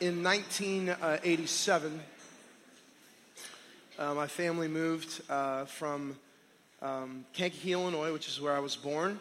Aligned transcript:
in 0.00 0.22
1987, 0.22 2.00
uh, 3.98 4.14
my 4.14 4.26
family 4.28 4.68
moved 4.68 5.22
uh, 5.28 5.64
from 5.64 6.16
um, 6.80 7.24
Kankakee, 7.32 7.72
Illinois, 7.72 8.12
which 8.12 8.28
is 8.28 8.40
where 8.40 8.54
I 8.54 8.60
was 8.60 8.76
born, 8.76 9.18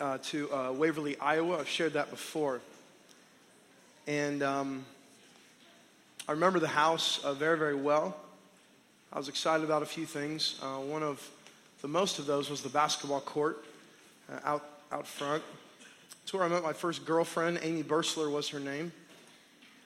uh, 0.00 0.18
to 0.24 0.52
uh, 0.52 0.72
Waverly, 0.72 1.18
Iowa. 1.18 1.58
I've 1.58 1.68
shared 1.68 1.94
that 1.94 2.10
before. 2.10 2.60
And 4.06 4.42
um, 4.42 4.84
I 6.28 6.32
remember 6.32 6.58
the 6.58 6.68
house 6.68 7.24
uh, 7.24 7.32
very, 7.32 7.56
very 7.56 7.74
well. 7.74 8.14
I 9.12 9.18
was 9.18 9.28
excited 9.28 9.64
about 9.64 9.82
a 9.82 9.86
few 9.86 10.04
things. 10.04 10.60
Uh, 10.62 10.76
one 10.76 11.02
of 11.02 11.26
the 11.80 11.88
most 11.88 12.18
of 12.18 12.26
those 12.26 12.50
was 12.50 12.60
the 12.60 12.68
basketball 12.68 13.20
court 13.20 13.64
out, 14.44 14.64
out 14.90 15.06
front. 15.06 15.42
It's 16.22 16.34
where 16.34 16.42
I 16.42 16.48
met 16.48 16.62
my 16.62 16.72
first 16.74 17.06
girlfriend. 17.06 17.60
Amy 17.62 17.82
Bursler 17.82 18.30
was 18.30 18.50
her 18.50 18.60
name. 18.60 18.92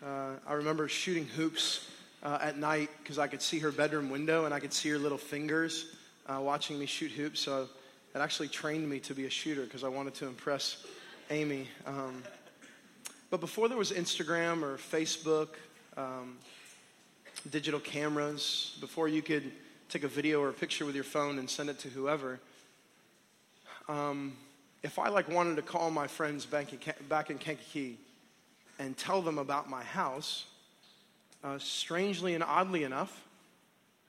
Uh, 0.07 0.37
I 0.47 0.53
remember 0.53 0.87
shooting 0.87 1.25
hoops 1.25 1.91
uh, 2.23 2.39
at 2.41 2.57
night 2.57 2.91
because 3.03 3.19
I 3.19 3.27
could 3.27 3.43
see 3.43 3.59
her 3.59 3.73
bedroom 3.73 4.09
window 4.09 4.45
and 4.45 4.55
I 4.55 4.61
could 4.61 4.73
see 4.73 4.89
her 4.91 4.99
little 4.99 5.19
fingers 5.19 5.97
uh, 6.29 6.39
watching 6.41 6.79
me 6.79 6.87
shoot 6.87 7.11
hoops. 7.11 7.41
So 7.41 7.69
it 8.15 8.19
actually 8.19 8.47
trained 8.47 8.89
me 8.89 9.01
to 9.01 9.15
be 9.15 9.27
a 9.27 9.31
shooter 9.31 9.65
because 9.65 9.83
I 9.83 9.89
wanted 9.89 10.15
to 10.17 10.29
impress 10.29 10.87
Amy. 11.31 11.67
Um, 11.89 12.23
but 13.31 13.41
before 13.41 13.69
there 13.69 13.77
was 13.77 13.91
Instagram 13.91 14.63
or 14.63 14.77
Facebook, 14.77 15.49
um, 15.97 16.37
digital 17.51 17.81
cameras, 17.81 18.79
before 18.81 19.09
you 19.09 19.23
could 19.23 19.51
take 19.89 20.05
a 20.05 20.09
video 20.09 20.41
or 20.41 20.51
a 20.51 20.53
picture 20.53 20.87
with 20.87 20.95
your 20.95 21.03
phone 21.03 21.41
and 21.41 21.51
send 21.51 21.69
it 21.69 21.81
to 21.81 21.89
whoever, 21.89 22.39
um, 23.89 24.35
if 24.85 25.01
I 25.01 25.09
like 25.09 25.29
wanted 25.29 25.57
to 25.57 25.63
call 25.63 25.91
my 25.91 26.07
friends 26.07 26.47
back 26.47 26.73
in, 26.73 26.79
back 27.09 27.31
in 27.31 27.39
Kankakee 27.39 27.99
and 28.79 28.97
tell 28.97 29.23
them 29.23 29.39
about 29.39 29.69
my 29.71 29.83
house, 29.83 30.47
uh, 31.43 31.59
strangely 31.59 32.35
and 32.35 32.43
oddly 32.43 32.85
enough, 32.85 33.25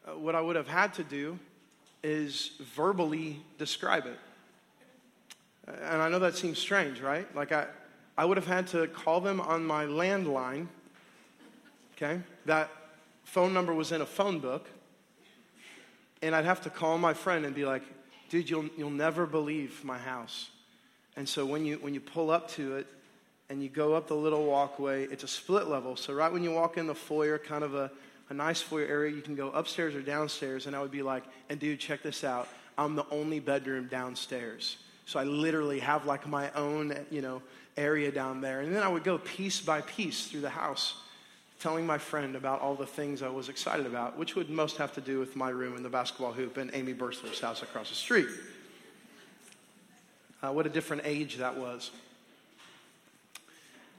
uh, 0.08 0.18
what 0.18 0.36
I 0.36 0.42
would 0.42 0.56
have 0.56 0.68
had 0.68 0.94
to 0.96 1.04
do 1.04 1.38
is 2.04 2.52
verbally 2.76 3.42
describe 3.58 4.06
it. 4.06 4.20
And 5.68 6.02
I 6.02 6.10
know 6.10 6.20
that 6.20 6.36
seems 6.36 6.58
strange, 6.58 7.02
right? 7.02 7.34
Like 7.36 7.52
I, 7.52 7.68
I 8.18 8.26
would 8.26 8.38
have 8.38 8.48
had 8.48 8.68
to 8.68 8.88
call 8.88 9.20
them 9.20 9.42
on 9.42 9.66
my 9.66 9.86
landline. 9.86 10.68
Okay, 11.96 12.22
that 12.46 12.70
phone 13.24 13.54
number 13.54 13.74
was 13.74 13.92
in 13.92 14.02
a 14.02 14.06
phone 14.06 14.40
book, 14.40 14.70
and 16.22 16.36
I'd 16.36 16.46
have 16.46 16.62
to 16.62 16.70
call 16.70 16.98
my 16.98 17.14
friend 17.14 17.46
and 17.46 17.54
be 17.54 17.66
like, 17.66 17.84
"Dude, 18.30 18.50
you'll 18.50 18.70
you'll 18.78 18.90
never 18.90 19.26
believe 19.26 19.84
my 19.84 19.98
house." 19.98 20.52
And 21.18 21.28
so 21.28 21.46
when 21.46 21.66
you 21.66 21.78
when 21.78 21.94
you 21.94 22.00
pull 22.00 22.30
up 22.30 22.50
to 22.52 22.78
it, 22.78 22.88
and 23.50 23.64
you 23.64 23.70
go 23.70 23.94
up 23.94 24.08
the 24.08 24.16
little 24.16 24.46
walkway. 24.46 25.06
It's 25.06 25.24
a 25.24 25.28
split 25.28 25.68
level. 25.68 25.96
So, 25.96 26.14
right 26.14 26.32
when 26.32 26.44
you 26.44 26.52
walk 26.52 26.78
in 26.78 26.88
the 26.88 26.96
foyer, 26.96 27.38
kind 27.38 27.64
of 27.64 27.76
a, 27.76 27.90
a 28.30 28.34
nice 28.34 28.62
foyer 28.62 28.86
area, 28.86 29.16
you 29.16 29.22
can 29.22 29.36
go 29.36 29.50
upstairs 29.52 29.96
or 29.96 30.02
downstairs. 30.02 30.68
And 30.68 30.76
I 30.76 30.82
would 30.82 30.92
be 30.92 31.02
like, 31.02 31.24
and 31.50 31.60
dude, 31.60 31.80
check 31.80 32.04
this 32.04 32.24
out. 32.24 32.48
I'm 32.78 32.96
the 32.96 33.06
only 33.10 33.40
bedroom 33.40 33.88
downstairs. 33.88 34.78
So, 35.06 35.20
I 35.20 35.24
literally 35.24 35.80
have 35.80 36.06
like 36.06 36.28
my 36.28 36.52
own, 36.52 36.94
you 37.10 37.22
know, 37.22 37.42
area 37.78 38.12
down 38.12 38.42
there. 38.42 38.62
And 38.62 38.76
then 38.76 38.84
I 38.84 38.88
would 38.88 39.04
go 39.04 39.18
piece 39.20 39.62
by 39.62 39.82
piece 39.82 40.28
through 40.28 40.42
the 40.42 40.50
house, 40.50 40.96
telling 41.60 41.86
my 41.86 41.98
friend 41.98 42.36
about 42.36 42.60
all 42.60 42.76
the 42.76 42.86
things 42.86 43.22
I 43.22 43.30
was 43.30 43.48
excited 43.48 43.86
about, 43.86 44.18
which 44.18 44.36
would 44.36 44.50
most 44.50 44.78
have 44.78 44.94
to 44.94 45.02
do 45.02 45.20
with 45.20 45.36
my 45.36 45.50
room 45.50 45.76
and 45.76 45.86
the 45.86 45.90
basketball 45.90 46.34
hoop 46.34 46.58
and 46.58 46.70
Amy 46.74 46.94
Bursler's 46.94 47.40
house 47.40 47.64
across 47.64 47.90
the 47.90 47.96
street. 47.96 48.28
Uh, 50.44 50.52
what 50.52 50.66
a 50.66 50.70
different 50.70 51.04
age 51.06 51.38
that 51.38 51.56
was. 51.56 51.92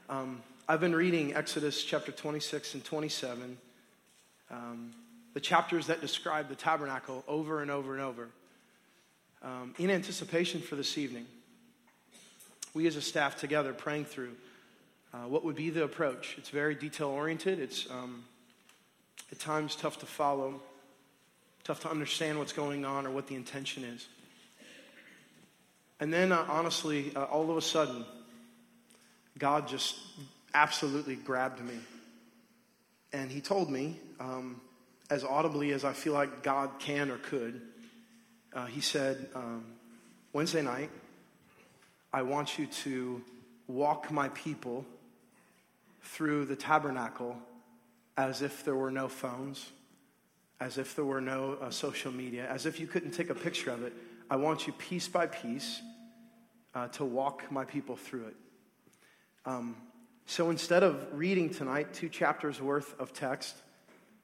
Um, 0.09 0.41
I've 0.67 0.79
been 0.79 0.95
reading 0.95 1.35
Exodus 1.35 1.83
chapter 1.83 2.11
26 2.11 2.73
and 2.73 2.83
27, 2.83 3.59
um, 4.49 4.91
the 5.35 5.39
chapters 5.39 5.85
that 5.85 6.01
describe 6.01 6.49
the 6.49 6.55
tabernacle 6.55 7.23
over 7.27 7.61
and 7.61 7.69
over 7.69 7.93
and 7.93 8.01
over, 8.01 8.29
um, 9.43 9.75
in 9.77 9.91
anticipation 9.91 10.61
for 10.61 10.75
this 10.75 10.97
evening. 10.97 11.27
We 12.73 12.87
as 12.87 12.95
a 12.95 13.03
staff 13.03 13.39
together 13.39 13.71
praying 13.71 14.05
through 14.05 14.31
uh, 15.13 15.27
what 15.27 15.45
would 15.45 15.55
be 15.55 15.69
the 15.69 15.83
approach. 15.83 16.33
It's 16.39 16.49
very 16.49 16.73
detail 16.73 17.09
oriented, 17.09 17.59
it's 17.59 17.87
um, 17.91 18.23
at 19.31 19.37
times 19.37 19.75
tough 19.75 19.99
to 19.99 20.07
follow, 20.07 20.59
tough 21.63 21.81
to 21.81 21.89
understand 21.91 22.39
what's 22.39 22.53
going 22.53 22.83
on 22.83 23.05
or 23.05 23.11
what 23.11 23.27
the 23.27 23.35
intention 23.35 23.83
is. 23.83 24.07
And 25.99 26.11
then, 26.11 26.31
uh, 26.31 26.47
honestly, 26.49 27.11
uh, 27.15 27.25
all 27.25 27.51
of 27.51 27.57
a 27.57 27.61
sudden, 27.61 28.05
God 29.39 29.67
just 29.67 29.97
absolutely 30.53 31.15
grabbed 31.15 31.61
me. 31.61 31.75
And 33.13 33.31
He 33.31 33.41
told 33.41 33.71
me, 33.71 33.97
um, 34.19 34.61
as 35.09 35.23
audibly 35.23 35.71
as 35.71 35.83
I 35.83 35.93
feel 35.93 36.13
like 36.13 36.43
God 36.43 36.71
can 36.79 37.09
or 37.09 37.17
could, 37.17 37.61
uh, 38.53 38.65
He 38.65 38.81
said, 38.81 39.29
um, 39.33 39.65
Wednesday 40.33 40.61
night, 40.61 40.91
I 42.13 42.21
want 42.21 42.59
you 42.59 42.67
to 42.67 43.21
walk 43.67 44.11
my 44.11 44.29
people 44.29 44.85
through 46.03 46.45
the 46.45 46.55
tabernacle 46.55 47.37
as 48.17 48.41
if 48.41 48.65
there 48.65 48.75
were 48.75 48.91
no 48.91 49.07
phones, 49.07 49.69
as 50.59 50.77
if 50.77 50.95
there 50.95 51.05
were 51.05 51.21
no 51.21 51.57
uh, 51.61 51.69
social 51.69 52.11
media, 52.11 52.47
as 52.49 52.65
if 52.65 52.79
you 52.79 52.87
couldn't 52.87 53.11
take 53.11 53.29
a 53.29 53.35
picture 53.35 53.71
of 53.71 53.83
it. 53.83 53.93
I 54.29 54.35
want 54.35 54.67
you 54.67 54.73
piece 54.73 55.07
by 55.07 55.27
piece 55.27 55.81
uh, 56.75 56.87
to 56.89 57.05
walk 57.05 57.49
my 57.51 57.63
people 57.63 57.95
through 57.95 58.25
it. 58.25 58.35
Um, 59.45 59.75
so 60.25 60.49
instead 60.49 60.83
of 60.83 61.07
reading 61.13 61.49
tonight 61.49 61.93
two 61.93 62.09
chapters 62.09 62.61
worth 62.61 62.99
of 62.99 63.13
text 63.13 63.55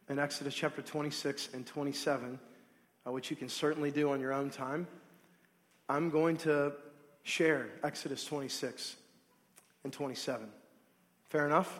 in 0.09 0.19
Exodus 0.19 0.53
chapter 0.53 0.81
26 0.81 1.49
and 1.53 1.65
27, 1.65 2.39
uh, 3.07 3.11
which 3.11 3.29
you 3.29 3.35
can 3.35 3.49
certainly 3.49 3.91
do 3.91 4.11
on 4.11 4.19
your 4.19 4.33
own 4.33 4.49
time, 4.49 4.87
I'm 5.87 6.09
going 6.09 6.37
to 6.37 6.73
share 7.23 7.69
Exodus 7.83 8.25
26 8.25 8.95
and 9.83 9.93
27. 9.93 10.47
Fair 11.29 11.45
enough? 11.45 11.79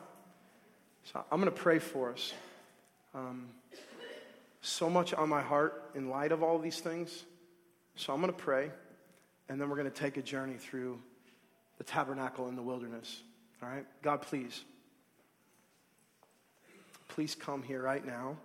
So 1.04 1.24
I'm 1.32 1.40
going 1.40 1.54
to 1.54 1.62
pray 1.62 1.80
for 1.80 2.12
us. 2.14 2.34
Um, 3.14 3.48
so 4.62 4.90
much 4.90 5.14
on 5.14 5.30
my 5.30 5.42
heart 5.42 5.92
in 5.94 6.10
light 6.10 6.32
of 6.32 6.42
all 6.42 6.58
these 6.58 6.80
things. 6.80 7.26
So 7.96 8.14
I'm 8.14 8.22
going 8.22 8.34
to 8.34 8.40
pray, 8.40 8.72
and 9.48 9.62
then 9.62 9.70
we're 9.70 9.78
going 9.78 9.92
to 9.92 9.96
take 9.96 10.18
a 10.18 10.22
journey 10.22 10.56
through 10.56 11.00
the 11.78 11.84
tabernacle 11.84 12.48
in 12.48 12.56
the 12.56 12.62
wilderness. 12.62 13.22
All 13.62 13.70
right? 13.70 13.86
God, 14.02 14.22
please. 14.22 14.64
Please 17.08 17.36
come 17.36 17.64
here 17.64 17.82
right 17.82 18.06
now. 18.06 18.38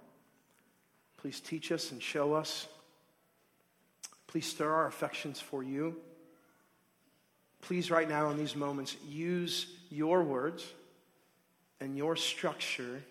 Please 1.16 1.40
teach 1.40 1.72
us 1.72 1.92
and 1.92 2.02
show 2.02 2.34
us. 2.34 2.66
Please 4.26 4.46
stir 4.46 4.72
our 4.72 4.86
affections 4.86 5.40
for 5.40 5.62
you. 5.62 5.96
Please, 7.62 7.90
right 7.90 8.08
now 8.08 8.30
in 8.30 8.38
these 8.38 8.56
moments, 8.56 8.96
use 9.08 9.66
your 9.90 10.22
words 10.22 10.64
and 11.80 11.96
your 11.96 12.16
structure 12.16 13.02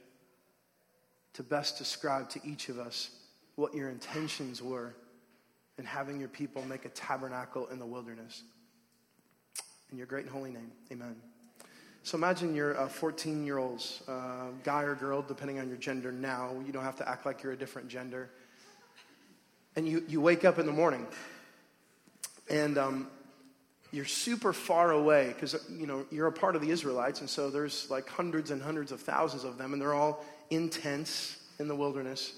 to 1.34 1.44
best 1.44 1.78
describe 1.78 2.30
to 2.30 2.40
each 2.44 2.70
of 2.70 2.80
us 2.80 3.12
what 3.56 3.74
your 3.74 3.90
intentions 3.90 4.62
were 4.62 4.94
in 5.78 5.86
having 5.86 6.20
your 6.20 6.30
people 6.30 6.64
make 6.66 6.86
a 6.86 6.90
tabernacle 6.90 7.68
in 7.68 7.80
the 7.80 7.86
wilderness. 7.86 8.44
In 9.92 9.98
your 9.98 10.08
great 10.08 10.24
and 10.24 10.32
holy 10.32 10.52
name, 10.52 10.72
amen. 10.92 11.16
So 12.04 12.18
imagine 12.18 12.56
you're 12.56 12.74
a 12.74 12.88
14 12.88 13.46
year 13.46 13.58
olds, 13.58 14.02
uh, 14.08 14.48
guy 14.64 14.84
or 14.84 14.96
girl, 14.96 15.22
depending 15.22 15.60
on 15.60 15.68
your 15.68 15.78
gender 15.78 16.12
now. 16.12 16.52
You 16.66 16.72
don't 16.72 16.84
have 16.84 16.98
to 16.98 17.10
act 17.10 17.26
like 17.26 17.44
you're 17.44 17.54
a 17.54 17.58
different 17.58 17.88
gender. 17.88 18.30
And 19.76 19.88
you, 19.88 20.04
you 20.08 20.22
wake 20.22 20.46
up 20.46 20.60
in 20.60 20.66
the 20.66 20.72
morning 20.72 21.06
and 22.50 22.78
um, 22.78 23.08
you're 23.92 24.06
super 24.06 24.54
far 24.54 24.92
away 24.92 25.30
because 25.30 25.56
you 25.70 25.88
know 25.88 26.06
you're 26.12 26.28
a 26.28 26.32
part 26.32 26.56
of 26.56 26.62
the 26.62 26.70
Israelites, 26.70 27.22
and 27.22 27.30
so 27.30 27.50
there's 27.50 27.90
like 27.90 28.08
hundreds 28.10 28.52
and 28.52 28.62
hundreds 28.62 28.92
of 28.92 29.02
thousands 29.02 29.44
of 29.44 29.58
them, 29.58 29.74
and 29.74 29.82
they're 29.82 29.94
all 29.94 30.24
in 30.50 30.70
tents 30.70 31.38
in 31.60 31.68
the 31.68 31.76
wilderness. 31.76 32.34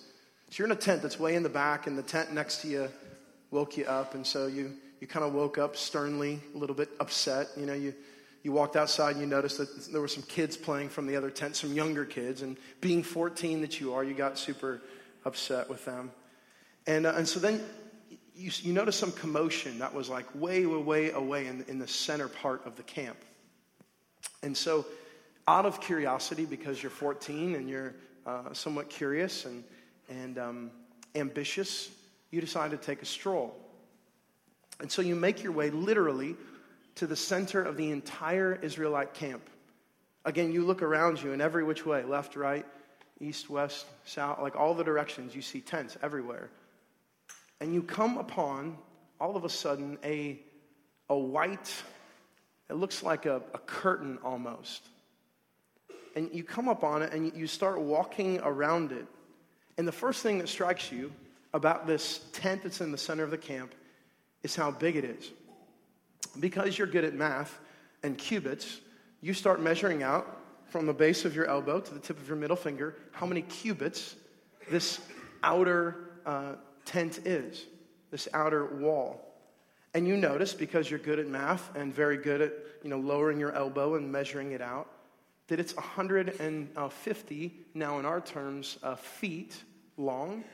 So 0.49 0.55
you're 0.57 0.67
in 0.67 0.71
a 0.71 0.79
tent 0.79 1.01
that's 1.01 1.19
way 1.19 1.35
in 1.35 1.43
the 1.43 1.49
back, 1.49 1.87
and 1.87 1.97
the 1.97 2.03
tent 2.03 2.33
next 2.33 2.61
to 2.61 2.67
you 2.67 2.89
woke 3.51 3.77
you 3.77 3.85
up, 3.85 4.15
and 4.15 4.25
so 4.25 4.47
you 4.47 4.73
you 5.01 5.07
kind 5.07 5.25
of 5.25 5.33
woke 5.33 5.57
up 5.57 5.75
sternly, 5.75 6.39
a 6.55 6.57
little 6.57 6.75
bit 6.75 6.89
upset. 6.99 7.49
You 7.57 7.65
know, 7.65 7.73
you, 7.73 7.93
you 8.43 8.51
walked 8.51 8.75
outside 8.75 9.11
and 9.11 9.19
you 9.19 9.25
noticed 9.25 9.57
that 9.57 9.91
there 9.91 9.99
were 9.99 10.07
some 10.07 10.23
kids 10.23 10.55
playing 10.55 10.89
from 10.89 11.07
the 11.07 11.15
other 11.15 11.31
tent, 11.31 11.55
some 11.55 11.73
younger 11.73 12.05
kids. 12.05 12.43
And 12.43 12.55
being 12.79 13.01
14 13.01 13.61
that 13.61 13.81
you 13.81 13.93
are, 13.95 14.03
you 14.03 14.13
got 14.13 14.37
super 14.37 14.79
upset 15.25 15.69
with 15.69 15.83
them. 15.85 16.11
And, 16.85 17.07
uh, 17.07 17.13
and 17.17 17.27
so 17.27 17.39
then 17.39 17.61
you, 18.35 18.51
you 18.61 18.73
noticed 18.73 18.99
some 18.99 19.11
commotion 19.11 19.79
that 19.79 19.93
was 19.93 20.07
like 20.07 20.25
way, 20.35 20.67
way, 20.67 20.77
way 20.77 21.11
away 21.11 21.47
in, 21.47 21.65
in 21.67 21.79
the 21.79 21.87
center 21.87 22.27
part 22.27 22.65
of 22.65 22.75
the 22.75 22.83
camp. 22.83 23.17
And 24.43 24.55
so, 24.55 24.85
out 25.47 25.65
of 25.65 25.81
curiosity, 25.81 26.45
because 26.45 26.81
you're 26.81 26.91
14 26.91 27.55
and 27.55 27.67
you're 27.67 27.95
uh, 28.27 28.53
somewhat 28.53 28.89
curious 28.89 29.45
and, 29.45 29.63
and 30.07 30.37
um, 30.37 30.71
ambitious, 31.15 31.89
you 32.29 32.39
decide 32.39 32.71
to 32.71 32.77
take 32.77 33.01
a 33.01 33.05
stroll. 33.05 33.60
And 34.81 34.91
so 34.91 35.03
you 35.03 35.15
make 35.15 35.43
your 35.43 35.51
way 35.51 35.69
literally 35.69 36.35
to 36.95 37.07
the 37.07 37.15
center 37.15 37.61
of 37.61 37.77
the 37.77 37.91
entire 37.91 38.55
Israelite 38.61 39.13
camp. 39.13 39.47
Again, 40.25 40.51
you 40.51 40.65
look 40.65 40.81
around 40.81 41.21
you 41.21 41.33
in 41.33 41.39
every 41.39 41.63
which 41.63 41.85
way 41.85 42.03
left, 42.03 42.35
right, 42.35 42.65
east, 43.19 43.49
west, 43.49 43.85
south 44.05 44.39
like 44.39 44.55
all 44.55 44.73
the 44.73 44.83
directions, 44.83 45.35
you 45.35 45.41
see 45.41 45.61
tents 45.61 45.97
everywhere. 46.01 46.49
And 47.59 47.73
you 47.73 47.83
come 47.83 48.17
upon, 48.17 48.75
all 49.19 49.35
of 49.35 49.45
a 49.45 49.49
sudden, 49.49 49.99
a, 50.03 50.39
a 51.09 51.17
white, 51.17 51.71
it 52.67 52.73
looks 52.73 53.03
like 53.03 53.27
a, 53.27 53.41
a 53.53 53.59
curtain 53.59 54.17
almost. 54.23 54.83
And 56.15 56.29
you 56.33 56.43
come 56.43 56.67
up 56.67 56.83
on 56.83 57.03
it 57.03 57.13
and 57.13 57.31
you 57.35 57.45
start 57.45 57.79
walking 57.79 58.39
around 58.39 58.91
it. 58.91 59.05
And 59.77 59.87
the 59.87 59.91
first 59.91 60.23
thing 60.23 60.39
that 60.39 60.49
strikes 60.49 60.91
you 60.91 61.11
about 61.53 61.85
this 61.85 62.25
tent 62.33 62.63
that's 62.63 62.81
in 62.81 62.91
the 62.91 62.97
center 62.97 63.23
of 63.23 63.29
the 63.29 63.37
camp 63.37 63.75
is 64.43 64.55
how 64.55 64.71
big 64.71 64.95
it 64.95 65.03
is. 65.03 65.31
Because 66.39 66.77
you're 66.77 66.87
good 66.87 67.03
at 67.03 67.13
math 67.13 67.59
and 68.03 68.17
cubits, 68.17 68.79
you 69.21 69.33
start 69.33 69.61
measuring 69.61 70.03
out 70.03 70.37
from 70.69 70.85
the 70.85 70.93
base 70.93 71.25
of 71.25 71.35
your 71.35 71.45
elbow 71.45 71.79
to 71.79 71.93
the 71.93 71.99
tip 71.99 72.17
of 72.17 72.27
your 72.27 72.37
middle 72.37 72.55
finger 72.55 72.95
how 73.11 73.25
many 73.25 73.41
cubits 73.41 74.15
this 74.69 75.01
outer 75.43 76.11
uh, 76.25 76.53
tent 76.85 77.19
is, 77.25 77.65
this 78.09 78.27
outer 78.33 78.65
wall. 78.77 79.27
And 79.93 80.07
you 80.07 80.15
notice, 80.15 80.53
because 80.53 80.89
you're 80.89 80.99
good 80.99 81.19
at 81.19 81.27
math 81.27 81.75
and 81.75 81.93
very 81.93 82.17
good 82.17 82.41
at 82.41 82.53
you 82.83 82.89
know, 82.89 82.99
lowering 82.99 83.39
your 83.39 83.51
elbow 83.53 83.95
and 83.95 84.09
measuring 84.09 84.53
it 84.53 84.61
out, 84.61 84.87
that 85.47 85.59
it's 85.59 85.75
150, 85.75 87.53
now 87.73 87.99
in 87.99 88.05
our 88.05 88.21
terms, 88.21 88.77
uh, 88.83 88.95
feet 88.95 89.61
long, 89.97 90.45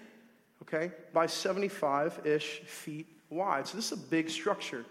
okay, 0.63 0.91
by 1.13 1.27
75 1.27 2.25
ish 2.25 2.61
feet 2.65 3.16
wide. 3.29 3.67
So 3.67 3.77
this 3.77 3.91
is 3.91 3.97
a 3.97 4.01
big 4.01 4.29
structure. 4.29 4.85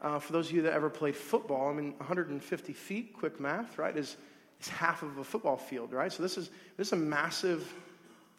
Uh, 0.00 0.18
for 0.18 0.32
those 0.32 0.50
of 0.50 0.56
you 0.56 0.62
that 0.62 0.72
ever 0.72 0.90
played 0.90 1.16
football, 1.16 1.70
I 1.70 1.72
mean, 1.72 1.94
150 1.96 2.72
feet, 2.72 3.14
quick 3.14 3.40
math, 3.40 3.78
right, 3.78 3.96
is, 3.96 4.16
is 4.60 4.68
half 4.68 5.02
of 5.02 5.18
a 5.18 5.24
football 5.24 5.56
field, 5.56 5.92
right? 5.92 6.12
So 6.12 6.22
this 6.22 6.36
is, 6.36 6.50
this 6.76 6.88
is 6.88 6.92
a 6.92 6.96
massive, 6.96 7.72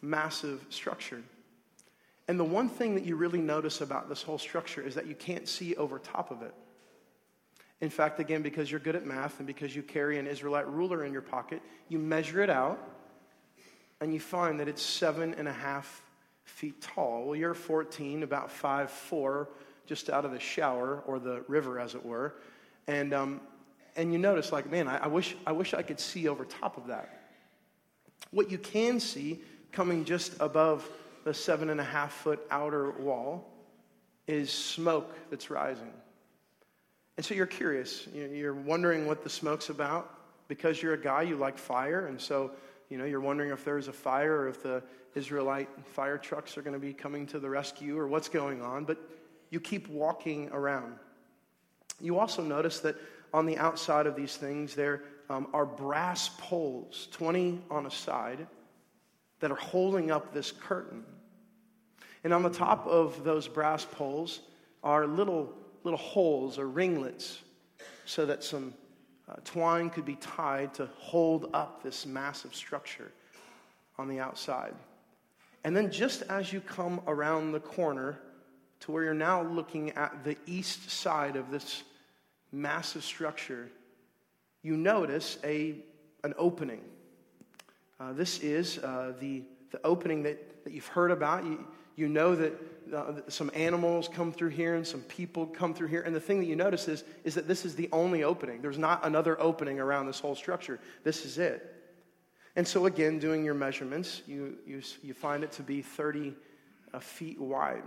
massive 0.01 0.65
structure. 0.69 1.23
And 2.27 2.39
the 2.39 2.45
one 2.45 2.69
thing 2.69 2.95
that 2.95 3.05
you 3.05 3.15
really 3.15 3.41
notice 3.41 3.81
about 3.81 4.09
this 4.09 4.21
whole 4.21 4.37
structure 4.37 4.81
is 4.81 4.95
that 4.95 5.07
you 5.07 5.15
can't 5.15 5.47
see 5.47 5.75
over 5.75 5.99
top 5.99 6.31
of 6.31 6.41
it. 6.41 6.53
In 7.81 7.89
fact, 7.89 8.19
again, 8.19 8.41
because 8.41 8.71
you're 8.71 8.79
good 8.79 8.95
at 8.95 9.05
math 9.05 9.39
and 9.39 9.47
because 9.47 9.75
you 9.75 9.83
carry 9.83 10.17
an 10.17 10.27
Israelite 10.27 10.67
ruler 10.67 11.03
in 11.03 11.11
your 11.11 11.21
pocket, 11.21 11.61
you 11.89 11.99
measure 11.99 12.41
it 12.41 12.49
out 12.49 12.79
and 14.01 14.13
you 14.13 14.19
find 14.19 14.59
that 14.59 14.67
it's 14.67 14.81
seven 14.81 15.33
and 15.35 15.47
a 15.47 15.53
half 15.53 16.01
feet 16.45 16.81
tall. 16.81 17.25
Well, 17.25 17.35
you're 17.35 17.53
14, 17.53 18.23
about 18.23 18.51
five 18.51 18.89
four 18.89 19.49
just 19.85 20.09
out 20.09 20.25
of 20.25 20.31
the 20.31 20.39
shower 20.39 21.03
or 21.05 21.19
the 21.19 21.43
river, 21.47 21.79
as 21.79 21.95
it 21.95 22.05
were. 22.05 22.35
And, 22.87 23.13
um, 23.13 23.41
and 23.95 24.11
you 24.11 24.19
notice, 24.19 24.51
like, 24.51 24.69
man, 24.69 24.87
I, 24.87 24.97
I, 24.97 25.07
wish, 25.07 25.35
I 25.45 25.51
wish 25.51 25.73
I 25.73 25.81
could 25.81 25.99
see 25.99 26.27
over 26.27 26.45
top 26.45 26.77
of 26.77 26.87
that. 26.87 27.21
What 28.31 28.49
you 28.49 28.57
can 28.57 28.99
see 28.99 29.41
coming 29.71 30.05
just 30.05 30.33
above 30.39 30.87
the 31.23 31.33
seven 31.33 31.69
and 31.69 31.79
a 31.79 31.83
half 31.83 32.13
foot 32.13 32.45
outer 32.49 32.91
wall 32.91 33.51
is 34.27 34.51
smoke 34.51 35.13
that's 35.29 35.49
rising. 35.49 35.91
And 37.17 37.25
so 37.25 37.33
you're 37.33 37.45
curious. 37.45 38.07
You're 38.13 38.53
wondering 38.53 39.05
what 39.05 39.23
the 39.23 39.29
smoke's 39.29 39.69
about. 39.69 40.11
Because 40.47 40.79
you're 40.79 40.93
a 40.93 41.01
guy, 41.01 41.23
you 41.23 41.37
like 41.37 41.57
fire. 41.57 42.05
And 42.05 42.21
so, 42.21 42.51
you 42.89 42.99
know, 42.99 43.05
you're 43.05 43.19
wondering 43.19 43.49
if 43.49 43.65
there's 43.65 43.87
a 43.87 43.93
fire 43.93 44.41
or 44.41 44.49
if 44.49 44.61
the 44.61 44.83
Israelite 45.15 45.69
fire 45.93 46.17
trucks 46.17 46.57
are 46.57 46.61
going 46.61 46.73
to 46.73 46.79
be 46.79 46.93
coming 46.93 47.25
to 47.27 47.39
the 47.39 47.49
rescue 47.49 47.97
or 47.97 48.07
what's 48.07 48.29
going 48.29 48.61
on. 48.61 48.85
But 48.85 48.97
you 49.49 49.59
keep 49.59 49.87
walking 49.87 50.49
around. 50.51 50.95
You 52.01 52.19
also 52.19 52.43
notice 52.43 52.81
that 52.81 52.95
on 53.33 53.45
the 53.45 53.57
outside 53.57 54.07
of 54.07 54.15
these 54.15 54.35
things, 54.35 54.75
there 54.75 55.03
um, 55.29 55.47
are 55.53 55.65
brass 55.65 56.29
poles, 56.37 57.07
20 57.11 57.61
on 57.71 57.85
a 57.85 57.91
side, 57.91 58.45
that 59.39 59.51
are 59.51 59.55
holding 59.55 60.11
up 60.11 60.33
this 60.33 60.51
curtain. 60.51 61.03
And 62.23 62.33
on 62.33 62.43
the 62.43 62.49
top 62.49 62.85
of 62.87 63.23
those 63.23 63.47
brass 63.47 63.85
poles 63.85 64.41
are 64.83 65.07
little, 65.07 65.53
little 65.83 65.99
holes 65.99 66.57
or 66.57 66.67
ringlets 66.67 67.39
so 68.05 68.25
that 68.25 68.43
some 68.43 68.73
uh, 69.29 69.35
twine 69.43 69.89
could 69.89 70.05
be 70.05 70.15
tied 70.15 70.73
to 70.75 70.89
hold 70.97 71.49
up 71.53 71.83
this 71.83 72.05
massive 72.05 72.53
structure 72.53 73.11
on 73.97 74.07
the 74.07 74.19
outside. 74.19 74.73
And 75.65 75.75
then, 75.75 75.89
just 75.89 76.21
as 76.29 76.53
you 76.53 76.61
come 76.61 77.01
around 77.07 77.51
the 77.51 77.59
corner, 77.59 78.19
to 78.81 78.91
where 78.91 79.03
you're 79.03 79.15
now 79.15 79.41
looking 79.41 79.89
at 79.93 80.23
the 80.23 80.37
east 80.45 80.91
side 80.91 81.35
of 81.35 81.49
this 81.49 81.81
massive 82.51 83.03
structure, 83.03 83.67
you 84.61 84.77
notice 84.77 85.39
a, 85.43 85.73
an 86.23 86.35
opening. 86.37 86.81
Uh, 87.99 88.13
this 88.13 88.37
is 88.41 88.77
uh, 88.77 89.13
the, 89.19 89.41
the 89.71 89.83
opening 89.83 90.21
that, 90.21 90.63
that 90.65 90.71
you've 90.71 90.85
heard 90.85 91.09
about. 91.09 91.43
You, 91.43 91.65
you 91.95 92.09
know 92.09 92.35
that 92.35 92.53
uh, 92.95 93.13
some 93.27 93.49
animals 93.55 94.07
come 94.07 94.31
through 94.31 94.49
here 94.49 94.75
and 94.75 94.85
some 94.85 95.01
people 95.01 95.47
come 95.47 95.73
through 95.73 95.87
here. 95.87 96.03
And 96.03 96.15
the 96.15 96.19
thing 96.19 96.39
that 96.41 96.45
you 96.45 96.55
notice 96.55 96.87
is, 96.87 97.03
is 97.23 97.33
that 97.33 97.47
this 97.47 97.65
is 97.65 97.73
the 97.73 97.89
only 97.91 98.23
opening. 98.23 98.61
There's 98.61 98.77
not 98.77 99.03
another 99.03 99.41
opening 99.41 99.79
around 99.79 100.05
this 100.05 100.19
whole 100.19 100.35
structure. 100.35 100.79
This 101.03 101.25
is 101.25 101.39
it. 101.39 101.74
And 102.55 102.67
so, 102.67 102.85
again, 102.85 103.19
doing 103.19 103.43
your 103.43 103.53
measurements, 103.53 104.21
you, 104.27 104.57
you, 104.65 104.81
you 105.03 105.13
find 105.13 105.43
it 105.43 105.51
to 105.53 105.63
be 105.63 105.81
30 105.81 106.33
uh, 106.93 106.99
feet 106.99 107.39
wide. 107.39 107.83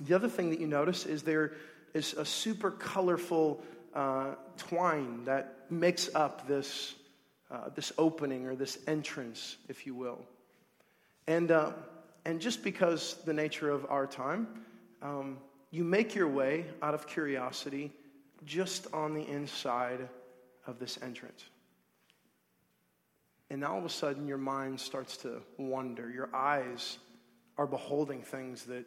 The 0.00 0.14
other 0.14 0.28
thing 0.28 0.50
that 0.50 0.60
you 0.60 0.66
notice 0.66 1.04
is 1.04 1.22
there 1.22 1.52
is 1.92 2.12
a 2.14 2.24
super 2.24 2.70
colorful 2.70 3.62
uh, 3.94 4.34
twine 4.56 5.24
that 5.24 5.70
makes 5.70 6.14
up 6.14 6.46
this, 6.46 6.94
uh, 7.50 7.70
this 7.74 7.92
opening 7.98 8.46
or 8.46 8.54
this 8.54 8.78
entrance, 8.86 9.56
if 9.68 9.86
you 9.86 9.94
will. 9.94 10.20
And, 11.26 11.50
uh, 11.50 11.72
and 12.24 12.40
just 12.40 12.62
because 12.62 13.14
the 13.24 13.32
nature 13.32 13.70
of 13.70 13.86
our 13.88 14.06
time, 14.06 14.46
um, 15.02 15.38
you 15.70 15.82
make 15.82 16.14
your 16.14 16.28
way 16.28 16.66
out 16.82 16.94
of 16.94 17.06
curiosity 17.06 17.90
just 18.44 18.86
on 18.92 19.14
the 19.14 19.26
inside 19.26 20.08
of 20.66 20.78
this 20.78 20.98
entrance. 21.02 21.44
And 23.50 23.64
all 23.64 23.78
of 23.78 23.84
a 23.84 23.88
sudden, 23.88 24.26
your 24.26 24.38
mind 24.38 24.80
starts 24.80 25.16
to 25.18 25.40
wander. 25.56 26.10
Your 26.10 26.28
eyes 26.34 26.98
are 27.58 27.66
beholding 27.66 28.22
things 28.22 28.64
that 28.64 28.84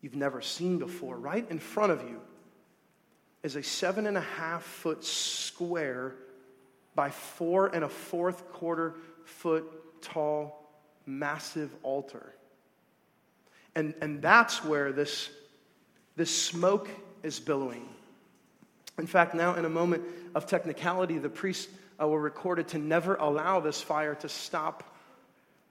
you've 0.00 0.16
never 0.16 0.40
seen 0.40 0.78
before. 0.78 1.16
Right 1.16 1.46
in 1.50 1.58
front 1.58 1.92
of 1.92 2.02
you 2.02 2.20
is 3.42 3.56
a 3.56 3.62
seven 3.62 4.06
and 4.06 4.16
a 4.16 4.22
half 4.22 4.62
foot 4.62 5.04
square 5.04 6.14
by 6.94 7.10
four 7.10 7.68
and 7.68 7.84
a 7.84 7.88
fourth 7.88 8.50
quarter 8.52 8.94
foot 9.24 9.64
tall, 10.02 10.70
massive 11.06 11.74
altar. 11.82 12.34
And, 13.74 13.94
and 14.00 14.22
that's 14.22 14.64
where 14.64 14.92
this, 14.92 15.30
this 16.16 16.30
smoke 16.30 16.88
is 17.22 17.38
billowing. 17.38 17.88
In 18.98 19.06
fact, 19.06 19.34
now 19.34 19.54
in 19.54 19.64
a 19.64 19.68
moment 19.68 20.04
of 20.34 20.46
technicality, 20.46 21.18
the 21.18 21.28
priests 21.28 21.68
uh, 22.00 22.06
were 22.08 22.20
recorded 22.20 22.68
to 22.68 22.78
never 22.78 23.14
allow 23.16 23.60
this 23.60 23.80
fire 23.80 24.14
to 24.16 24.28
stop 24.28 24.96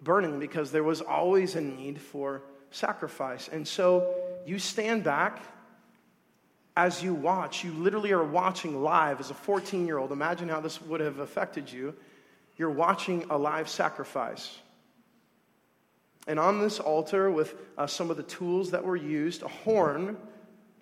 burning 0.01 0.39
because 0.39 0.72
there 0.72 0.84
was 0.84 1.01
always 1.01 1.55
a 1.55 1.62
need 1.62 2.01
for 2.01 2.41
sacrifice. 2.72 3.48
And 3.48 3.67
so 3.67 4.13
you 4.46 4.60
stand 4.60 5.03
back 5.03 5.41
as 6.75 7.01
you 7.01 7.13
watch. 7.13 7.63
You 7.63 7.72
literally 7.72 8.12
are 8.12 8.24
watching 8.24 8.82
live 8.82 9.20
as 9.20 9.29
a 9.29 9.34
14 9.34 9.86
year 9.86 9.98
old. 9.98 10.12
Imagine 10.12 10.50
how 10.50 10.60
this 10.60 10.82
would 10.82 11.00
have 11.00 11.20
affected 11.20 11.72
you. 11.72 11.96
You're 12.58 12.70
watching 12.70 13.25
a 13.29 13.38
live 13.38 13.70
sacrifice. 13.70 14.58
And 16.27 16.39
on 16.39 16.60
this 16.60 16.79
altar, 16.79 17.29
with 17.29 17.53
uh, 17.77 17.86
some 17.86 18.10
of 18.10 18.17
the 18.17 18.24
tools 18.24 18.72
that 18.72 18.84
were 18.84 18.96
used, 18.96 19.44
a 19.44 19.48
horn 19.48 20.17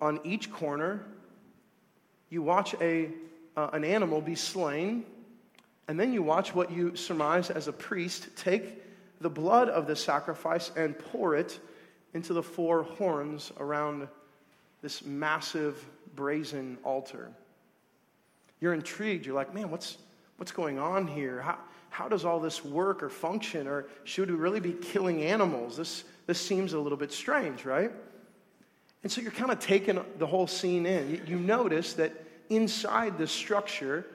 on 0.00 0.20
each 0.24 0.50
corner, 0.50 1.04
you 2.30 2.42
watch 2.42 2.74
a, 2.80 3.10
uh, 3.56 3.70
an 3.72 3.84
animal 3.84 4.20
be 4.20 4.34
slain, 4.34 5.04
and 5.88 5.98
then 5.98 6.12
you 6.12 6.22
watch 6.22 6.54
what 6.54 6.70
you 6.70 6.96
surmise 6.96 7.50
as 7.50 7.68
a 7.68 7.72
priest 7.72 8.28
take 8.36 8.82
the 9.20 9.30
blood 9.30 9.68
of 9.68 9.86
the 9.86 9.96
sacrifice 9.96 10.70
and 10.76 10.98
pour 10.98 11.34
it 11.34 11.58
into 12.14 12.32
the 12.32 12.42
four 12.42 12.82
horns 12.82 13.52
around 13.58 14.08
this 14.82 15.04
massive 15.04 15.84
brazen 16.14 16.78
altar. 16.84 17.30
You're 18.60 18.74
intrigued. 18.74 19.26
You're 19.26 19.34
like, 19.34 19.54
man, 19.54 19.70
what's, 19.70 19.98
what's 20.36 20.52
going 20.52 20.78
on 20.78 21.06
here? 21.06 21.40
How, 21.40 21.58
how 21.90 22.08
does 22.08 22.24
all 22.24 22.40
this 22.40 22.64
work 22.64 23.02
or 23.02 23.08
function? 23.08 23.66
Or 23.66 23.86
should 24.04 24.30
we 24.30 24.36
really 24.36 24.60
be 24.60 24.72
killing 24.72 25.22
animals? 25.22 25.76
This, 25.76 26.04
this 26.26 26.40
seems 26.40 26.72
a 26.72 26.78
little 26.78 26.98
bit 26.98 27.12
strange, 27.12 27.64
right? 27.64 27.90
And 29.02 29.12
so 29.12 29.20
you're 29.20 29.32
kind 29.32 29.50
of 29.50 29.58
taking 29.58 30.02
the 30.18 30.26
whole 30.26 30.46
scene 30.46 30.86
in. 30.86 31.10
You, 31.10 31.22
you 31.26 31.38
notice 31.38 31.94
that 31.94 32.12
inside 32.48 33.18
the 33.18 33.26
structure, 33.26 34.06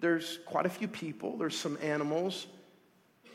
there's 0.00 0.38
quite 0.46 0.66
a 0.66 0.70
few 0.70 0.88
people, 0.88 1.36
there's 1.36 1.56
some 1.56 1.78
animals, 1.82 2.46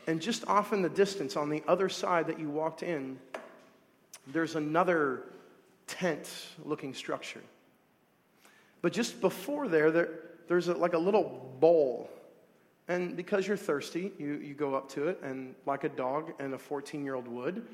and 0.06 0.20
just 0.20 0.46
off 0.48 0.72
in 0.72 0.82
the 0.82 0.88
distance 0.88 1.36
on 1.36 1.48
the 1.48 1.62
other 1.68 1.88
side 1.88 2.26
that 2.26 2.38
you 2.38 2.48
walked 2.48 2.82
in, 2.82 3.18
there's 4.28 4.56
another 4.56 5.24
tent 5.86 6.30
looking 6.64 6.94
structure. 6.94 7.42
But 8.80 8.92
just 8.92 9.20
before 9.20 9.68
there, 9.68 9.90
there 9.90 10.08
there's 10.48 10.68
a, 10.68 10.74
like 10.74 10.92
a 10.92 10.98
little 10.98 11.56
bowl. 11.60 12.10
And 12.88 13.16
because 13.16 13.46
you're 13.46 13.56
thirsty, 13.56 14.12
you, 14.18 14.34
you 14.34 14.54
go 14.54 14.74
up 14.74 14.88
to 14.90 15.08
it, 15.08 15.20
and 15.22 15.54
like 15.66 15.84
a 15.84 15.88
dog 15.88 16.32
and 16.40 16.52
a 16.54 16.58
14 16.58 17.04
year 17.04 17.14
old 17.14 17.28
would, 17.28 17.66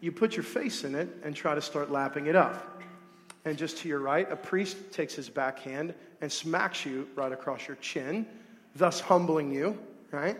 you 0.00 0.12
put 0.12 0.36
your 0.36 0.42
face 0.42 0.84
in 0.84 0.94
it 0.94 1.08
and 1.24 1.34
try 1.34 1.54
to 1.54 1.62
start 1.62 1.90
lapping 1.90 2.26
it 2.26 2.36
up. 2.36 2.82
And 3.44 3.58
just 3.58 3.78
to 3.78 3.88
your 3.88 3.98
right, 3.98 4.30
a 4.30 4.36
priest 4.36 4.92
takes 4.92 5.14
his 5.14 5.28
backhand 5.28 5.94
and 6.20 6.30
smacks 6.30 6.86
you 6.86 7.08
right 7.16 7.32
across 7.32 7.66
your 7.66 7.76
chin, 7.78 8.26
thus 8.76 9.00
humbling 9.00 9.52
you, 9.52 9.78
right? 10.12 10.38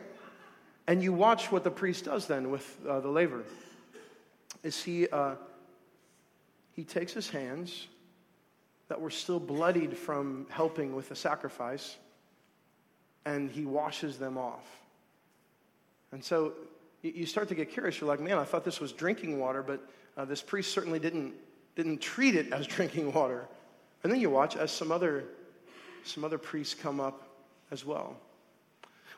And 0.87 1.03
you 1.03 1.13
watch 1.13 1.51
what 1.51 1.65
the 1.65 1.71
priest 1.71 2.05
does 2.05 2.27
then 2.27 2.51
with 2.51 2.79
uh, 2.89 3.01
the 3.01 3.09
laver. 3.09 3.43
Is 4.63 4.83
he, 4.83 5.09
uh, 5.09 5.35
he 6.75 6.85
takes 6.85 7.13
his 7.13 7.29
hands 7.29 7.89
that 8.89 9.01
were 9.01 9.11
still 9.11 9.41
bloodied 9.41 9.97
from 9.97 10.47
helping 10.51 10.95
with 10.95 11.09
the 11.09 11.17
sacrifice 11.17 11.97
and 13.25 13.51
he 13.51 13.65
washes 13.65 14.19
them 14.19 14.37
off. 14.37 14.67
And 16.13 16.23
so 16.23 16.53
you 17.03 17.27
start 17.27 17.49
to 17.49 17.55
get 17.55 17.71
curious. 17.71 18.01
You're 18.01 18.09
like, 18.09 18.21
man, 18.21 18.39
I 18.39 18.45
thought 18.45 18.65
this 18.65 18.81
was 18.81 18.93
drinking 18.93 19.39
water, 19.39 19.63
but 19.63 19.81
uh, 20.17 20.25
this 20.25 20.43
priest 20.43 20.73
certainly 20.73 20.99
didn't, 20.99 21.35
didn't 21.77 22.01
treat 22.01 22.35
it 22.35 22.53
as 22.53 22.67
drinking 22.77 23.13
water. 23.13 23.47
And 24.03 24.13
then 24.13 24.21
you 24.21 24.31
watch 24.31 24.57
as 24.57 24.71
some 24.71 24.91
other, 24.91 25.25
some 26.05 26.25
other 26.25 26.39
priests 26.39 26.75
come 26.75 27.01
up 27.01 27.29
as 27.71 27.85
well. 27.85 28.17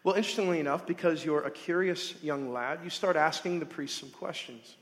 Well, 0.03 0.15
interestingly 0.17 0.61
enough, 0.61 0.87
because 0.87 1.25
you're 1.25 1.45
a 1.45 1.51
curious 1.51 2.15
young 2.23 2.53
lad, 2.53 2.81
you 2.85 2.91
start 2.91 3.17
asking 3.17 3.61
the 3.61 3.67
priest 3.67 3.99
some 3.99 4.11
questions. 4.11 4.77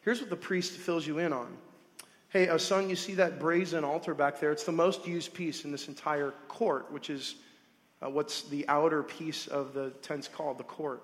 Here's 0.00 0.20
what 0.20 0.30
the 0.30 0.36
priest 0.36 0.72
fills 0.72 1.06
you 1.06 1.18
in 1.18 1.32
on. 1.34 1.54
Hey, 2.30 2.48
uh, 2.48 2.58
son, 2.58 2.88
you 2.88 2.96
see 2.96 3.14
that 3.14 3.38
brazen 3.38 3.84
altar 3.84 4.14
back 4.14 4.40
there? 4.40 4.52
It's 4.52 4.64
the 4.64 4.72
most 4.72 5.06
used 5.06 5.34
piece 5.34 5.64
in 5.64 5.72
this 5.72 5.88
entire 5.88 6.32
court, 6.48 6.90
which 6.90 7.10
is 7.10 7.36
uh, 8.02 8.08
what's 8.08 8.42
the 8.42 8.66
outer 8.68 9.02
piece 9.02 9.46
of 9.46 9.74
the 9.74 9.90
tent's 10.02 10.28
called, 10.28 10.58
the 10.58 10.64
court. 10.64 11.02